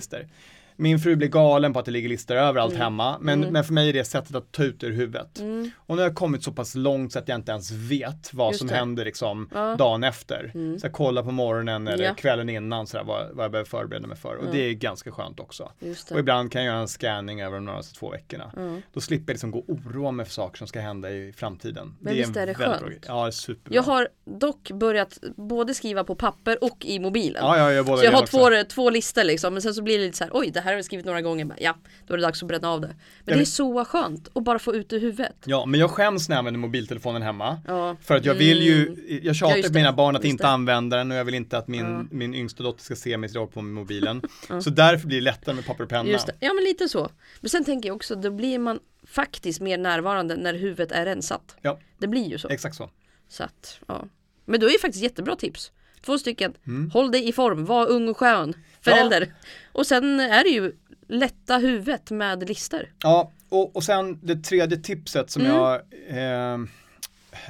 Min 0.76 1.00
fru 1.00 1.16
blir 1.16 1.28
galen 1.28 1.74
på 1.74 1.80
att 1.80 1.86
det 1.86 1.92
ligger 1.92 2.10
listor 2.10 2.36
överallt 2.36 2.72
Mm. 2.74 2.82
hemma, 2.84 3.18
men, 3.22 3.40
men 3.40 3.64
för 3.64 3.74
mig 3.74 3.90
är 3.90 3.94
det 3.94 4.04
sättet 4.06 4.36
att 4.36 4.52
ta 4.52 4.64
ut 4.64 4.80
det 4.80 4.88
ur 4.88 4.92
huvudet. 4.92 5.40
Mm. 5.40 5.72
Och 5.78 5.96
nu 5.96 6.02
har 6.02 6.08
jag 6.10 6.16
kommit 6.16 6.44
så 6.44 6.52
pass 6.52 6.76
långt 6.76 7.14
så 7.14 7.20
att 7.20 7.28
jag 7.28 7.36
inte 7.36 7.52
ens 7.52 7.72
vet 7.72 8.34
vad 8.34 8.48
Just 8.52 8.60
som 8.60 8.68
det. 8.68 8.76
händer 8.76 9.06
liksom 9.06 9.50
Ja. 9.54 9.76
dagen 9.76 10.04
efter. 10.04 10.52
Mm. 10.56 10.80
Så 10.80 10.86
jag 10.86 10.94
kollar 10.94 11.24
på 11.24 11.32
morgonen 11.32 11.88
eller 11.88 12.04
Ja. 12.06 12.14
kvällen 12.14 12.50
innan 12.50 12.88
sådär, 12.88 13.04
vad, 13.04 13.30
vad 13.36 13.44
jag 13.46 13.52
behöver 13.52 13.70
förbereda 13.70 14.08
mig 14.08 14.18
för. 14.18 14.36
Och 14.36 14.46
Ja. 14.48 14.52
det 14.52 14.60
är 14.70 14.74
ganska 14.74 15.12
skönt 15.12 15.40
också. 15.40 15.64
Och 15.64 15.72
det. 16.10 16.20
ibland 16.20 16.52
kan 16.52 16.64
jag 16.64 16.72
göra 16.72 16.82
en 16.82 16.88
scanning 16.88 17.42
över 17.42 17.56
de 17.56 17.66
närmaste 17.66 18.00
två 18.00 18.10
veckorna. 18.10 18.52
Då 18.94 19.02
slipper 19.02 19.30
jag 19.32 19.34
liksom 19.36 19.52
gå 19.52 19.60
och 19.60 19.70
oroa 19.70 20.12
mig 20.12 20.26
för 20.26 20.34
saker 20.34 20.58
som 20.58 20.68
ska 20.68 20.80
hända 20.80 21.12
i 21.12 21.34
framtiden. 21.38 21.96
Men 22.00 22.14
visst 22.16 22.30
är 22.30 22.34
det 22.34 22.40
väldigt 22.46 22.58
bra 22.58 22.68
skönt? 22.74 22.86
grej. 22.86 23.00
Ja, 23.08 23.22
det 23.24 23.30
är 23.30 23.32
superbra. 23.32 23.76
Jag 23.76 23.84
har 23.84 24.08
dock 24.26 24.72
börjat 24.72 25.18
både 25.36 25.74
skriva 25.74 26.04
på 26.04 26.16
papper 26.16 26.64
och 26.64 26.86
i 26.86 27.00
mobilen. 27.00 27.42
Ja, 27.46 27.58
ja, 27.58 27.72
jag 27.72 27.86
Så 28.00 28.06
jag 28.06 28.12
har 28.12 28.22
också. 28.22 28.38
två, 28.38 28.50
två 28.70 28.90
listor 28.90 29.24
liksom, 29.24 29.54
men 29.54 29.62
sen 29.62 29.74
så 29.74 29.82
blir 29.84 30.00
det 30.00 30.06
lite 30.06 30.18
så 30.18 30.24
här, 30.24 30.32
oj 30.34 30.52
det 30.62 30.66
här 30.66 30.72
har 30.72 30.78
jag 30.78 30.86
skrivit 30.86 31.06
några 31.06 31.22
gånger, 31.22 31.46
Bara, 31.46 31.56
ja 31.60 31.76
då 32.08 32.14
är 32.14 32.18
det 32.18 32.24
dags 32.24 32.44
att 32.44 32.48
bränna 32.50 32.70
av 32.70 32.82
det. 32.82 32.88
Men 32.88 32.96
det 33.26 33.32
är 33.32 33.36
men- 33.36 33.46
så 33.46 33.86
skönt 33.86 34.30
att 34.34 34.44
bara 34.44 34.60
få 34.60 34.76
ut 34.76 34.90
det 34.90 34.96
ur 34.96 35.00
huvudet. 35.00 35.36
Ja, 35.46 35.66
men 35.66 35.80
jag 35.80 35.90
skäms 35.92 36.30
när 36.30 36.36
jag 36.36 36.40
använder 36.40 36.60
mobiltelefonen 36.60 37.22
hemma. 37.22 37.62
Ja. 37.68 37.96
För 38.02 38.16
att 38.18 38.26
jag 38.26 38.34
vill 38.36 38.62
ju, 38.64 38.96
jag 39.08 39.20
Ja, 39.24 39.34
tjatar 39.34 39.56
just 39.56 39.68
på 39.70 39.74
det. 39.74 39.80
mina 39.80 39.94
barn 39.94 40.16
att 40.16 40.24
inte 40.26 40.44
det. 40.44 40.48
använda 40.50 40.98
den 40.98 41.12
och 41.12 41.18
jag 41.18 41.26
vill 41.26 41.36
inte 41.36 41.58
att 41.58 41.68
min, 41.68 41.86
Ja. 41.86 42.04
min 42.12 42.34
yngsta 42.36 42.64
dotter 42.64 42.84
ska 42.84 42.96
se 42.96 43.18
mig 43.18 43.30
sitta 43.30 43.48
på 43.48 43.62
mobilen. 43.62 44.22
Så 44.64 44.70
därför 44.70 45.08
blir 45.08 45.18
det 45.18 45.24
lättare 45.24 45.56
med 45.56 45.66
papper 45.66 45.84
och 45.84 45.90
penna. 45.90 46.10
Just 46.10 46.28
det. 46.28 46.34
Ja 46.40 46.54
men 46.54 46.64
lite 46.64 46.90
så. 46.90 47.10
Men 47.42 47.50
sen 47.50 47.64
tänker 47.64 47.90
jag 47.90 47.96
också, 47.96 48.16
då 48.16 48.32
blir 48.32 48.60
man 48.60 48.80
faktiskt 49.08 49.62
mer 49.62 49.78
närvarande 49.78 50.36
när 50.36 50.54
huvudet 50.54 50.92
är 50.92 51.06
rensat. 51.06 51.56
Ja, 51.62 51.80
Det 51.98 52.08
blir 52.08 52.30
ju 52.30 52.38
så. 52.38 52.50
exakt 52.50 52.76
så. 52.76 52.90
så 53.30 53.44
att, 53.44 53.80
ja. 53.88 54.06
Men 54.46 54.60
då 54.60 54.68
är 54.68 54.72
ju 54.72 54.80
faktiskt 54.80 55.04
jättebra 55.04 55.36
tips. 55.36 55.72
Två 56.06 56.18
stycken. 56.18 56.54
Mm. 56.68 56.92
Håll 56.92 57.12
dig 57.12 57.28
i 57.28 57.32
form, 57.34 57.66
var 57.66 57.88
ung 57.90 58.10
och 58.10 58.18
skön. 58.18 58.54
Förälder. 58.82 59.34
Och 59.72 59.88
sen 59.88 60.20
är 60.20 60.44
det 60.44 60.50
ju 60.50 60.74
lätta 61.08 61.58
huvudet 61.58 62.12
med 62.12 62.48
lister. 62.48 62.92
Ja, 63.04 63.32
och, 63.50 63.76
och 63.76 63.84
sen 63.84 64.20
det 64.26 64.36
tredje 64.36 64.78
tipset 64.78 65.30
som 65.30 65.42
Mm. 65.46 65.56
jag, 65.56 65.82
eh, 66.08 66.60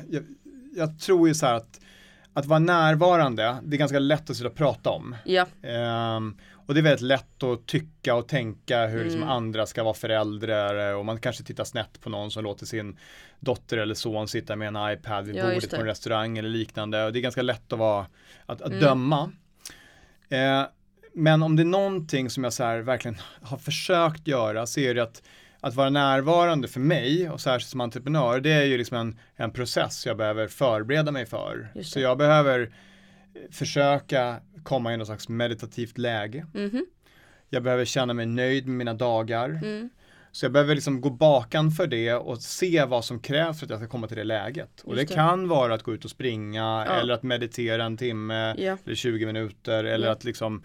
jag, 0.10 0.24
jag 0.76 1.00
tror 1.00 1.28
ju 1.28 1.34
så 1.34 1.46
här 1.46 1.54
att, 1.54 1.80
att 2.34 2.46
vara 2.46 2.60
närvarande, 2.60 3.58
det 3.64 3.76
är 3.76 3.80
ganska 3.80 4.00
lätt 4.00 4.30
att 4.30 4.36
sitta 4.36 4.50
och 4.50 4.56
prata 4.56 4.90
om. 4.90 5.16
Ja, 5.26 5.48
Ehm, 5.64 6.38
och 6.68 6.74
det 6.74 6.80
är 6.80 6.84
väldigt 6.84 7.02
lätt 7.02 7.44
att 7.44 7.66
tycka 7.68 8.16
och 8.16 8.28
tänka 8.28 8.88
hur 8.88 9.04
liksom 9.04 9.22
Mm. 9.22 9.34
andra 9.36 9.66
ska 9.66 9.84
vara 9.84 9.94
föräldrar 9.94 10.96
och 10.96 11.06
man 11.06 11.20
kanske 11.20 11.44
tittar 11.44 11.64
snett 11.64 12.02
på 12.02 12.10
någon 12.10 12.32
som 12.32 12.44
låter 12.44 12.66
sin 12.66 12.98
dotter 13.40 13.78
eller 13.78 13.94
son 13.96 14.28
sitta 14.28 14.56
med 14.56 14.68
en 14.76 14.94
iPad 14.94 15.26
vid 15.26 15.36
Ja, 15.36 15.44
bordet 15.44 15.70
på 15.70 15.76
en 15.76 15.86
restaurang 15.86 16.38
eller 16.38 16.50
liknande. 16.50 17.06
Och 17.06 17.14
det 17.14 17.20
är 17.20 17.22
ganska 17.22 17.42
lätt 17.42 17.74
att, 17.74 17.80
vara, 17.80 18.06
att, 18.46 18.62
att 18.62 18.68
Mm. 18.68 18.80
döma. 18.80 19.32
Eh, 20.30 20.64
men 21.14 21.44
om 21.44 21.56
det 21.56 21.64
är 21.64 21.66
någonting 21.66 22.30
som 22.30 22.44
jag 22.44 22.54
så 22.54 22.64
här 22.64 22.80
verkligen 22.80 23.18
har 23.42 23.58
försökt 23.58 24.28
göra 24.28 24.66
så 24.68 24.80
är 24.80 24.94
det 24.96 25.04
att, 25.04 25.24
att 25.60 25.76
vara 25.76 25.90
närvarande 25.90 26.68
för 26.68 26.80
mig 26.80 27.30
och 27.30 27.42
särskilt 27.42 27.70
som 27.70 27.82
entreprenör 27.82 28.40
det 28.40 28.52
är 28.52 28.64
ju 28.66 28.78
liksom 28.78 28.98
en, 28.98 29.20
en 29.36 29.52
process 29.52 30.06
jag 30.06 30.18
behöver 30.18 30.48
förbereda 30.48 31.12
mig 31.12 31.26
för. 31.26 31.68
Så 31.84 32.00
jag 32.00 32.18
behöver 32.18 32.60
eh, 32.62 33.52
försöka 33.52 34.38
komma 34.64 34.94
i 34.94 34.98
något 34.98 35.08
slags 35.08 35.30
meditativt 35.30 35.98
läge. 35.98 36.46
mhm, 36.54 36.86
Jag 37.50 37.64
behöver 37.64 37.86
känna 37.86 38.14
mig 38.14 38.26
nöjd 38.26 38.68
med 38.68 38.76
mina 38.78 38.94
dagar. 38.94 39.50
mm, 39.50 39.90
Så 40.32 40.46
jag 40.46 40.52
behöver 40.52 40.76
liksom 40.76 41.02
gå 41.02 41.10
bakan 41.10 41.72
för 41.72 41.88
det 41.88 42.14
och 42.14 42.42
se 42.42 42.86
vad 42.86 43.06
som 43.06 43.20
krävs 43.20 43.60
för 43.60 43.66
att 43.66 43.70
jag 43.70 43.80
ska 43.80 43.88
komma 43.88 44.08
till 44.08 44.18
det 44.18 44.24
läget. 44.24 44.82
Och 44.84 44.96
det, 44.96 45.02
det. 45.02 45.14
kan 45.14 45.48
vara 45.48 45.74
att 45.74 45.84
gå 45.84 45.94
ut 45.94 46.06
och 46.06 46.12
springa 46.12 46.86
Ja. 46.88 46.94
eller 46.94 47.14
att 47.14 47.24
meditera 47.24 47.84
en 47.84 47.98
timme 47.98 48.56
ja, 48.58 48.78
eller 48.86 48.96
20 48.96 49.26
minuter 49.26 49.84
eller 49.84 50.08
Ja. 50.08 50.14
att 50.14 50.24
liksom, 50.24 50.64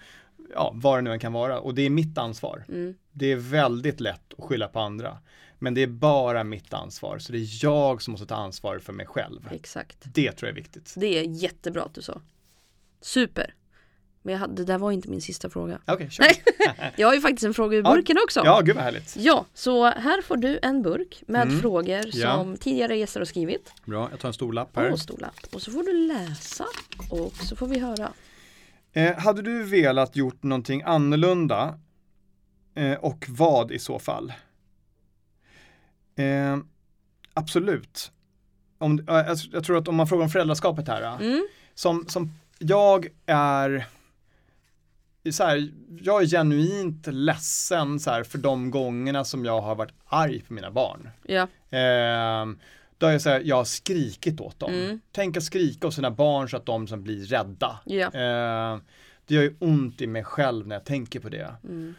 ja, 0.55 0.73
vad 0.75 0.99
det 0.99 1.03
nu 1.03 1.13
än 1.13 1.19
kan 1.19 1.33
vara. 1.33 1.61
Och 1.61 1.75
det 1.75 1.83
är 1.83 1.91
mitt 1.91 2.19
ansvar. 2.19 2.65
mm, 2.69 2.95
Det 3.13 3.33
är 3.33 3.37
väldigt 3.37 4.01
lätt 4.01 4.35
att 4.39 4.45
skylla 4.45 4.69
på 4.69 4.81
andra. 4.81 5.19
Men 5.59 5.75
det 5.75 5.83
är 5.83 5.87
bara 5.87 6.45
mitt 6.45 6.75
ansvar. 6.75 7.19
Så 7.19 7.33
det 7.33 7.39
är 7.39 7.65
jag 7.65 8.03
som 8.03 8.13
måste 8.13 8.27
ta 8.27 8.35
ansvar 8.35 8.79
för 8.79 8.93
mig 8.93 9.07
själv. 9.07 9.49
exakt. 9.53 9.99
Det 10.05 10.33
tror 10.33 10.49
jag 10.49 10.59
är 10.59 10.63
viktigt. 10.63 10.95
Det 10.97 11.19
är 11.19 11.23
jättebra 11.23 11.83
att 11.83 11.95
du 11.95 12.03
sa. 12.03 12.21
Super. 13.01 13.55
Men 14.23 14.33
jag 14.33 14.41
hade, 14.41 14.55
det 14.55 14.65
där 14.65 14.79
var 14.79 14.93
inte 14.93 15.09
min 15.09 15.21
sista 15.21 15.51
fråga. 15.51 15.79
Okej, 15.87 16.11
kör. 16.11 16.23
Nej. 16.25 16.93
Jag 16.97 17.07
har 17.07 17.15
ju 17.15 17.21
faktiskt 17.21 17.45
en 17.45 17.55
fråga 17.55 17.77
ur 17.77 17.83
Ja. 17.85 17.95
burken 17.95 18.17
också. 18.25 18.41
Ja, 18.45 18.61
gud 18.61 18.75
vad 18.75 18.85
härligt. 18.85 19.17
Ja, 19.17 19.47
så 19.55 19.85
här 19.85 20.23
får 20.23 20.37
du 20.37 20.59
en 20.63 20.83
burk 20.83 21.23
med 21.27 21.43
Mm. 21.43 21.61
frågor 21.61 22.01
Ja. 22.13 22.37
som 22.37 22.57
tidigare 22.57 22.97
gäster 22.97 23.21
har 23.21 23.25
skrivit. 23.25 23.73
Bra, 23.85 24.09
jag 24.11 24.21
tar 24.21 24.29
en 24.29 24.33
stor 24.35 24.53
lapp 24.53 24.77
här. 24.77 24.91
Och 24.93 24.99
stor 25.01 25.19
lapp. 25.19 25.41
Och 25.55 25.63
så 25.63 25.71
får 25.71 25.83
du 25.83 25.93
läsa 26.07 26.67
och 27.11 27.33
så 27.33 27.57
får 27.57 27.67
vi 27.67 27.79
höra. 27.79 28.13
Eh, 28.97 29.17
hade 29.19 29.43
du 29.43 29.63
velat 29.63 30.17
gjort 30.17 30.43
någonting 30.43 30.83
annorlunda 30.83 31.79
eh, 32.75 32.93
och 32.95 33.25
vad 33.29 33.71
i 33.73 33.79
så 33.79 33.99
fall? 33.99 34.33
Eh, 36.17 36.57
absolut. 37.35 38.13
Om, 38.79 38.99
eh, 38.99 39.15
jag, 39.15 39.39
jag 39.53 39.65
tror 39.65 39.79
att 39.79 39.89
om 39.89 39.97
man 39.97 40.07
frågar 40.07 40.25
om 40.25 40.31
föräldraskapet 40.31 40.89
här, 40.89 41.17
Mm. 41.23 41.47
som, 41.75 42.07
som 42.09 42.33
jag 42.59 43.07
är 43.27 43.87
så 45.33 45.45
här, 45.45 45.71
jag 46.03 46.23
är 46.23 46.27
genuint 46.27 47.07
ledsen 47.07 48.01
så 48.01 48.11
här, 48.11 48.25
för 48.25 48.39
de 48.39 48.71
gångerna 48.71 49.25
som 49.25 49.45
jag 49.45 49.61
har 49.61 49.75
varit 49.75 49.95
arg 50.05 50.41
på 50.43 50.53
mina 50.53 50.71
barn. 50.71 51.11
Ja, 51.23 51.47
Eh, 51.79 52.47
då 52.99 53.07
är 53.07 53.13
jag 53.13 53.23
så 53.23 53.31
här, 53.31 53.43
jag 53.45 53.57
har 53.57 53.65
skrikit 53.65 54.41
åt 54.41 54.61
dem. 54.61 54.75
Mm. 54.75 55.01
Tänk 55.13 55.37
att 55.37 55.43
skrika 55.43 55.87
åt 55.87 55.95
sina 55.95 56.11
barn 56.11 56.49
så 56.49 56.57
att 56.57 56.67
de 56.67 56.87
som 56.87 57.03
blir 57.03 57.27
rädda. 57.27 57.81
ja. 57.85 58.07
Eh, 58.07 58.79
det 59.27 59.35
gör 59.35 59.43
ju 59.43 59.57
ont 59.59 60.01
i 60.01 60.07
mig 60.07 60.25
själv 60.25 60.67
när 60.67 60.77
jag 60.77 60.85
tänker 60.85 61.21
på 61.21 61.29
det. 61.29 61.55
Mm. 61.65 61.95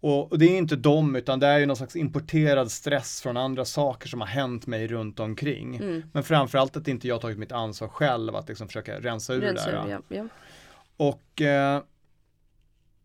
Och, 0.00 0.32
och 0.32 0.38
det 0.38 0.46
är 0.46 0.58
inte 0.58 0.76
dem, 0.76 1.16
utan 1.16 1.40
det 1.40 1.46
är 1.46 1.58
ju 1.58 1.66
någon 1.66 1.76
slags 1.76 1.96
importerad 1.96 2.70
stress 2.70 3.22
från 3.22 3.36
andra 3.36 3.64
saker 3.64 4.08
som 4.08 4.20
har 4.20 4.28
hänt 4.28 4.66
mig 4.66 4.86
runt 4.86 5.20
omkring. 5.20 5.76
Mm. 5.76 6.02
Men 6.12 6.22
framförallt 6.22 6.76
att 6.76 6.88
inte 6.88 7.08
jag 7.08 7.14
har 7.14 7.20
tagit 7.20 7.38
mitt 7.38 7.52
ansvar 7.52 7.88
själv 7.88 8.36
att 8.36 8.48
liksom 8.48 8.66
försöka 8.66 9.00
rensa 9.00 9.34
ur 9.34 9.40
Rensa 9.40 9.70
det 9.70 9.76
där. 9.76 9.86
ur, 9.86 9.90
ja, 9.90 10.00
ja. 10.08 10.28
Och 10.96 11.42
eh, 11.42 11.82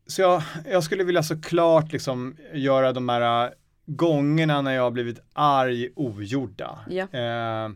så 0.08 0.22
jag, 0.22 0.44
jag 0.72 0.84
skulle 0.84 1.04
vilja 1.04 1.24
såklart 1.24 1.92
liksom 1.92 2.38
göra 2.54 2.92
de 2.92 3.10
här 3.10 3.54
gångerna 3.86 4.62
när 4.62 4.72
jag 4.74 4.84
har 4.84 4.92
blivit 4.92 5.20
arg 5.34 5.90
ogjorda. 5.96 6.80
Ja. 6.90 7.08
Eh, 7.12 7.72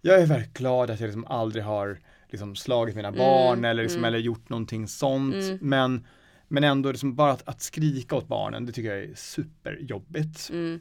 jag 0.00 0.20
är 0.20 0.26
väldigt 0.26 0.54
glad 0.54 0.90
att 0.90 1.00
jag 1.00 1.06
liksom 1.06 1.26
aldrig 1.26 1.64
har 1.64 1.98
liksom 2.28 2.56
slagit 2.56 2.96
mina 2.96 3.12
barn 3.12 3.64
eller, 3.64 3.82
liksom, 3.82 3.98
mm. 3.98 4.08
eller 4.08 4.18
gjort 4.18 4.48
någonting 4.48 4.88
sånt. 4.88 5.34
Mm. 5.34 5.58
Men, 5.60 6.06
men 6.48 6.64
ändå 6.64 6.90
liksom 6.90 7.14
bara 7.14 7.32
att, 7.32 7.48
att 7.48 7.60
skrika 7.62 8.16
åt 8.16 8.28
barnen, 8.28 8.66
det 8.66 8.72
tycker 8.72 8.94
jag 8.94 9.04
är 9.04 9.14
superjobbigt. 9.14 10.50
Mm. 10.50 10.80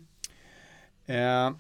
Eh, 1.06 1.52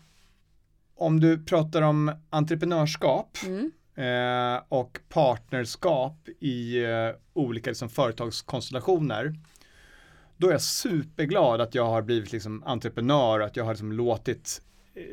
om 0.95 1.19
du 1.19 1.45
pratar 1.45 1.81
om 1.81 2.11
entreprenörskap 2.29 3.37
Mm. 3.45 3.71
eh, 3.95 4.61
och 4.69 4.99
partnerskap 5.09 6.29
i 6.39 6.83
eh, 6.83 7.09
olika 7.33 7.69
liksom, 7.69 7.89
företagskonstellationer. 7.89 9.35
Då 10.39 10.47
är 10.47 10.51
jag 10.51 10.61
superglad 10.61 11.61
att 11.61 11.75
jag 11.75 11.85
har 11.85 12.01
blivit 12.01 12.31
liksom, 12.31 12.63
entreprenör 12.65 13.39
att 13.39 13.55
jag 13.55 13.63
har 13.63 13.71
liksom, 13.73 13.91
låtit 13.91 14.61
eh, 14.95 15.03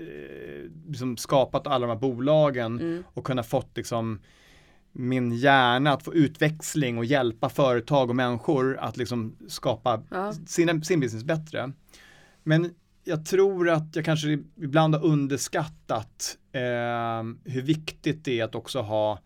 liksom, 0.89 1.17
skapat 1.17 1.67
alla 1.67 1.87
de 1.87 1.93
här 1.93 2.01
bolagen 2.01 2.81
Mm. 2.81 3.05
och 3.15 3.25
kunnat 3.27 3.47
fått 3.47 3.77
liksom, 3.77 4.21
min 4.93 5.33
hjärna 5.33 5.93
att 5.93 6.03
få 6.03 6.15
utväxling 6.15 6.99
och 6.99 7.05
hjälpa 7.05 7.49
företag 7.49 8.11
och 8.11 8.17
människor 8.17 8.77
att 8.77 8.97
liksom 8.97 9.37
skapa 9.49 10.03
Ja. 10.11 10.33
sin, 10.47 10.85
sin 10.85 11.01
business 11.01 11.25
bättre. 11.25 11.73
Men 12.43 12.75
jag 13.05 13.27
tror 13.27 13.71
att 13.71 13.97
jag 13.97 14.05
kanske 14.05 14.39
ibland 14.57 14.95
har 14.95 15.05
underskattat 15.05 16.39
eh, 16.53 17.23
hur 17.53 17.63
viktigt 17.63 18.25
det 18.25 18.41
är 18.41 18.45
att 18.45 18.55
också 18.55 18.81
ha 18.81 19.19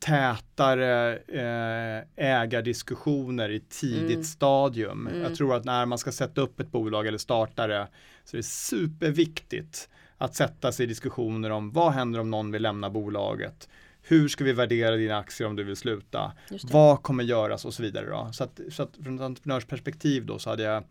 tätare 0.00 1.16
eh, 1.16 2.04
ägardiskussioner 2.16 3.48
i 3.50 3.60
tidigt 3.60 4.10
Mm. 4.10 4.24
stadium. 4.24 5.06
Mm. 5.06 5.22
Jag 5.22 5.36
tror 5.36 5.54
att 5.56 5.64
när 5.64 5.86
man 5.86 5.98
ska 5.98 6.12
sätta 6.12 6.40
upp 6.40 6.60
ett 6.60 6.70
bolag 6.72 7.06
eller 7.06 7.18
starta 7.18 7.66
det 7.66 7.88
så 8.24 8.36
är 8.36 8.38
det 8.38 8.42
superviktigt 8.46 9.88
att 10.18 10.34
sätta 10.34 10.72
sig 10.72 10.84
i 10.84 10.86
diskussioner 10.86 11.50
om 11.50 11.72
vad 11.72 11.92
händer 11.92 12.20
om 12.20 12.30
någon 12.30 12.52
vill 12.52 12.62
lämna 12.62 12.90
bolaget? 12.90 13.68
Hur 14.02 14.28
ska 14.28 14.44
vi 14.44 14.52
värdera 14.52 14.96
dina 14.96 15.18
aktier 15.18 15.48
om 15.48 15.56
du 15.56 15.64
vill 15.64 15.76
sluta? 15.76 16.32
Vad 16.72 17.02
kommer 17.02 17.24
göras 17.24 17.64
och 17.64 17.74
så 17.74 17.82
vidare. 17.82 18.06
Då. 18.06 18.30
Så, 18.32 18.44
att, 18.44 18.60
så 18.70 18.82
att 18.82 18.96
från 19.04 19.14
ett 19.14 19.20
entreprenörsperspektiv 19.20 20.26
då 20.26 20.38
så 20.38 20.50
hade 20.50 20.62
jag 20.62 20.84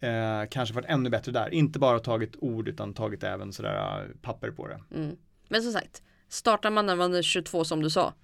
eh, 0.00 0.48
kanske 0.50 0.74
varit 0.74 0.88
ännu 0.88 1.10
bättre 1.10 1.32
där. 1.32 1.54
Inte 1.54 1.78
bara 1.78 1.98
tagit 1.98 2.36
ord 2.38 2.68
utan 2.68 2.94
tagit 2.94 3.24
även 3.24 3.52
sådär 3.52 4.02
eh, 4.02 4.16
papper 4.22 4.50
på 4.50 4.68
det. 4.68 4.80
Mm. 4.94 5.16
Men 5.48 5.62
som 5.62 5.72
sagt, 5.72 6.02
startar 6.28 6.70
man 6.70 6.86
när 6.86 6.96
man 6.96 7.14
är 7.14 7.22
22 7.22 7.64
som 7.64 7.82
du 7.82 7.90
sa, 7.90 8.14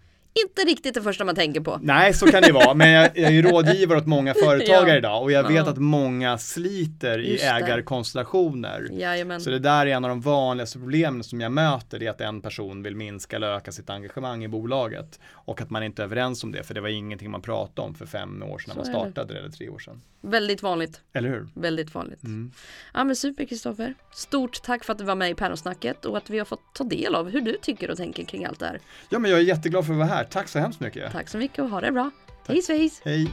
inte 0.45 0.63
riktigt 0.63 0.95
det 0.95 1.03
första 1.03 1.25
man 1.25 1.35
tänker 1.35 1.61
på. 1.61 1.79
Nej, 1.83 2.15
så 2.15 2.27
kan 2.27 2.43
det 2.43 2.53
vara. 2.53 2.75
Men 2.75 2.91
jag, 2.91 3.05
jag 3.15 3.25
är 3.25 3.31
ju 3.31 3.43
rådgivare 3.43 3.99
åt 3.99 4.07
många 4.07 4.35
företagare 4.45 4.91
Ja. 4.91 4.97
idag 4.97 5.23
och 5.23 5.33
jag 5.33 5.43
vet 5.49 5.53
Ja. 5.67 5.71
att 5.71 5.79
många 5.79 6.39
sliter 6.39 7.19
i 7.19 7.33
Just 7.33 7.45
ägarkonstellationer. 7.45 8.89
Jajamän. 8.93 9.41
Så 9.41 9.51
det 9.51 9.59
där 9.59 9.87
är 9.87 9.91
en 9.91 10.05
av 10.05 10.09
de 10.09 10.21
vanligaste 10.21 10.79
problemen 10.79 11.25
som 11.25 11.41
jag 11.41 11.53
möter, 11.53 11.99
det 11.99 12.07
är 12.07 12.11
att 12.11 12.21
en 12.21 12.41
person 12.41 12.83
vill 12.83 12.97
minska 12.97 13.37
eller 13.37 13.47
öka 13.57 13.73
sitt 13.73 13.91
engagemang 13.91 14.45
i 14.45 14.49
bolaget 14.49 15.21
och 15.33 15.61
att 15.61 15.71
man 15.71 15.83
inte 15.83 16.03
är 16.03 16.05
överens 16.05 16.45
om 16.45 16.53
det, 16.53 16.63
för 16.63 16.75
det 16.75 16.81
var 16.81 16.89
ingenting 16.89 17.31
man 17.31 17.43
pratade 17.43 17.89
om 17.89 17.95
för 17.95 18.07
fem 18.07 18.43
år 18.43 18.59
sedan 18.59 18.69
när 18.69 18.75
man 18.85 18.85
är 18.95 19.05
det. 19.05 19.11
startade 19.13 19.39
eller 19.39 19.49
tre 19.51 19.69
år 19.69 19.79
sedan. 19.79 20.01
Väldigt 20.21 20.63
vanligt. 20.63 21.01
Eller 21.13 21.29
hur? 21.29 21.49
Väldigt 21.55 21.95
vanligt. 21.95 22.23
Mm. 22.25 22.53
Ja 22.95 23.05
men 23.05 23.17
super 23.17 23.45
Kristoffer. 23.45 23.95
Stort 24.15 24.63
tack 24.63 24.85
för 24.85 24.93
att 24.93 24.99
du 24.99 25.05
var 25.05 25.15
med 25.15 25.31
i 25.31 25.35
Päronsnacket 25.35 26.05
och 26.05 26.17
att 26.17 26.31
vi 26.31 26.39
har 26.39 26.45
fått 26.45 26.61
ta 26.75 26.85
del 26.85 27.15
av 27.15 27.31
hur 27.31 27.41
du 27.41 27.57
tycker 27.63 27.91
och 27.91 27.97
tänker 27.97 28.25
kring 28.25 28.45
allt 28.45 28.59
det 28.61 28.67
här. 28.67 28.81
Ja, 29.11 29.19
men 29.19 29.31
jag 29.31 29.41
är 29.41 29.45
jätteglad 29.45 29.87
för 29.87 29.93
att 29.93 29.99
vara 29.99 30.09
här. 30.09 30.25
Tack 30.31 30.49
så 30.49 30.59
hemskt 30.59 30.81
mycket. 30.81 31.13
Tack 31.13 31.29
så 31.29 31.39
mycket 31.39 31.59
och 31.59 31.71
ha 31.71 31.81
det 31.81 31.93
bra. 31.93 32.11
Hej 32.47 32.63
svejs! 32.63 33.03
Hej. 33.05 33.31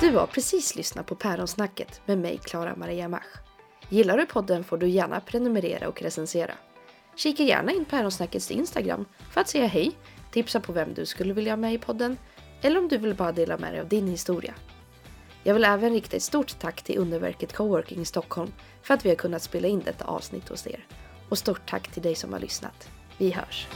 Du 0.00 0.16
har 0.16 0.26
precis 0.26 0.76
lyssnat 0.76 1.06
på 1.06 1.14
Päronsnacket 1.14 2.00
med 2.06 2.18
mig, 2.18 2.38
Klara 2.44 2.76
Maria 2.76 3.08
Mach. 3.08 3.26
Gillar 3.88 4.18
du 4.18 4.26
podden 4.26 4.64
får 4.64 4.76
du 4.76 4.88
gärna 4.88 5.20
prenumerera 5.20 5.88
och 5.88 6.02
recensera. 6.02 6.54
Kika 7.16 7.42
gärna 7.42 7.72
in 7.72 7.84
Päronsnackets 7.84 8.50
Instagram 8.50 9.04
för 9.30 9.40
att 9.40 9.48
säga 9.48 9.66
hej, 9.66 9.92
tipsa 10.30 10.60
på 10.60 10.72
vem 10.72 10.94
du 10.94 11.06
skulle 11.06 11.34
vilja 11.34 11.52
ha 11.52 11.56
med 11.56 11.74
i 11.74 11.78
podden 11.78 12.16
eller 12.62 12.78
om 12.78 12.88
du 12.88 12.98
vill 12.98 13.14
bara 13.14 13.32
dela 13.32 13.58
med 13.58 13.72
dig 13.72 13.80
av 13.80 13.88
din 13.88 14.08
historia. 14.08 14.54
Jag 15.42 15.54
vill 15.54 15.64
även 15.64 15.92
rikta 15.92 16.16
ett 16.16 16.22
stort 16.22 16.58
tack 16.58 16.82
till 16.82 16.98
Underverket 16.98 17.52
Coworking 17.52 18.00
i 18.00 18.04
Stockholm 18.04 18.52
för 18.82 18.94
att 18.94 19.04
vi 19.04 19.08
har 19.08 19.16
kunnat 19.16 19.42
spela 19.42 19.68
in 19.68 19.82
detta 19.84 20.04
avsnitt 20.04 20.48
hos 20.48 20.66
er. 20.66 20.86
Och 21.28 21.38
stort 21.38 21.70
tack 21.70 21.88
till 21.88 22.02
dig 22.02 22.14
som 22.14 22.32
har 22.32 22.40
lyssnat. 22.40 22.88
Vi 23.18 23.30
hörs! 23.30 23.66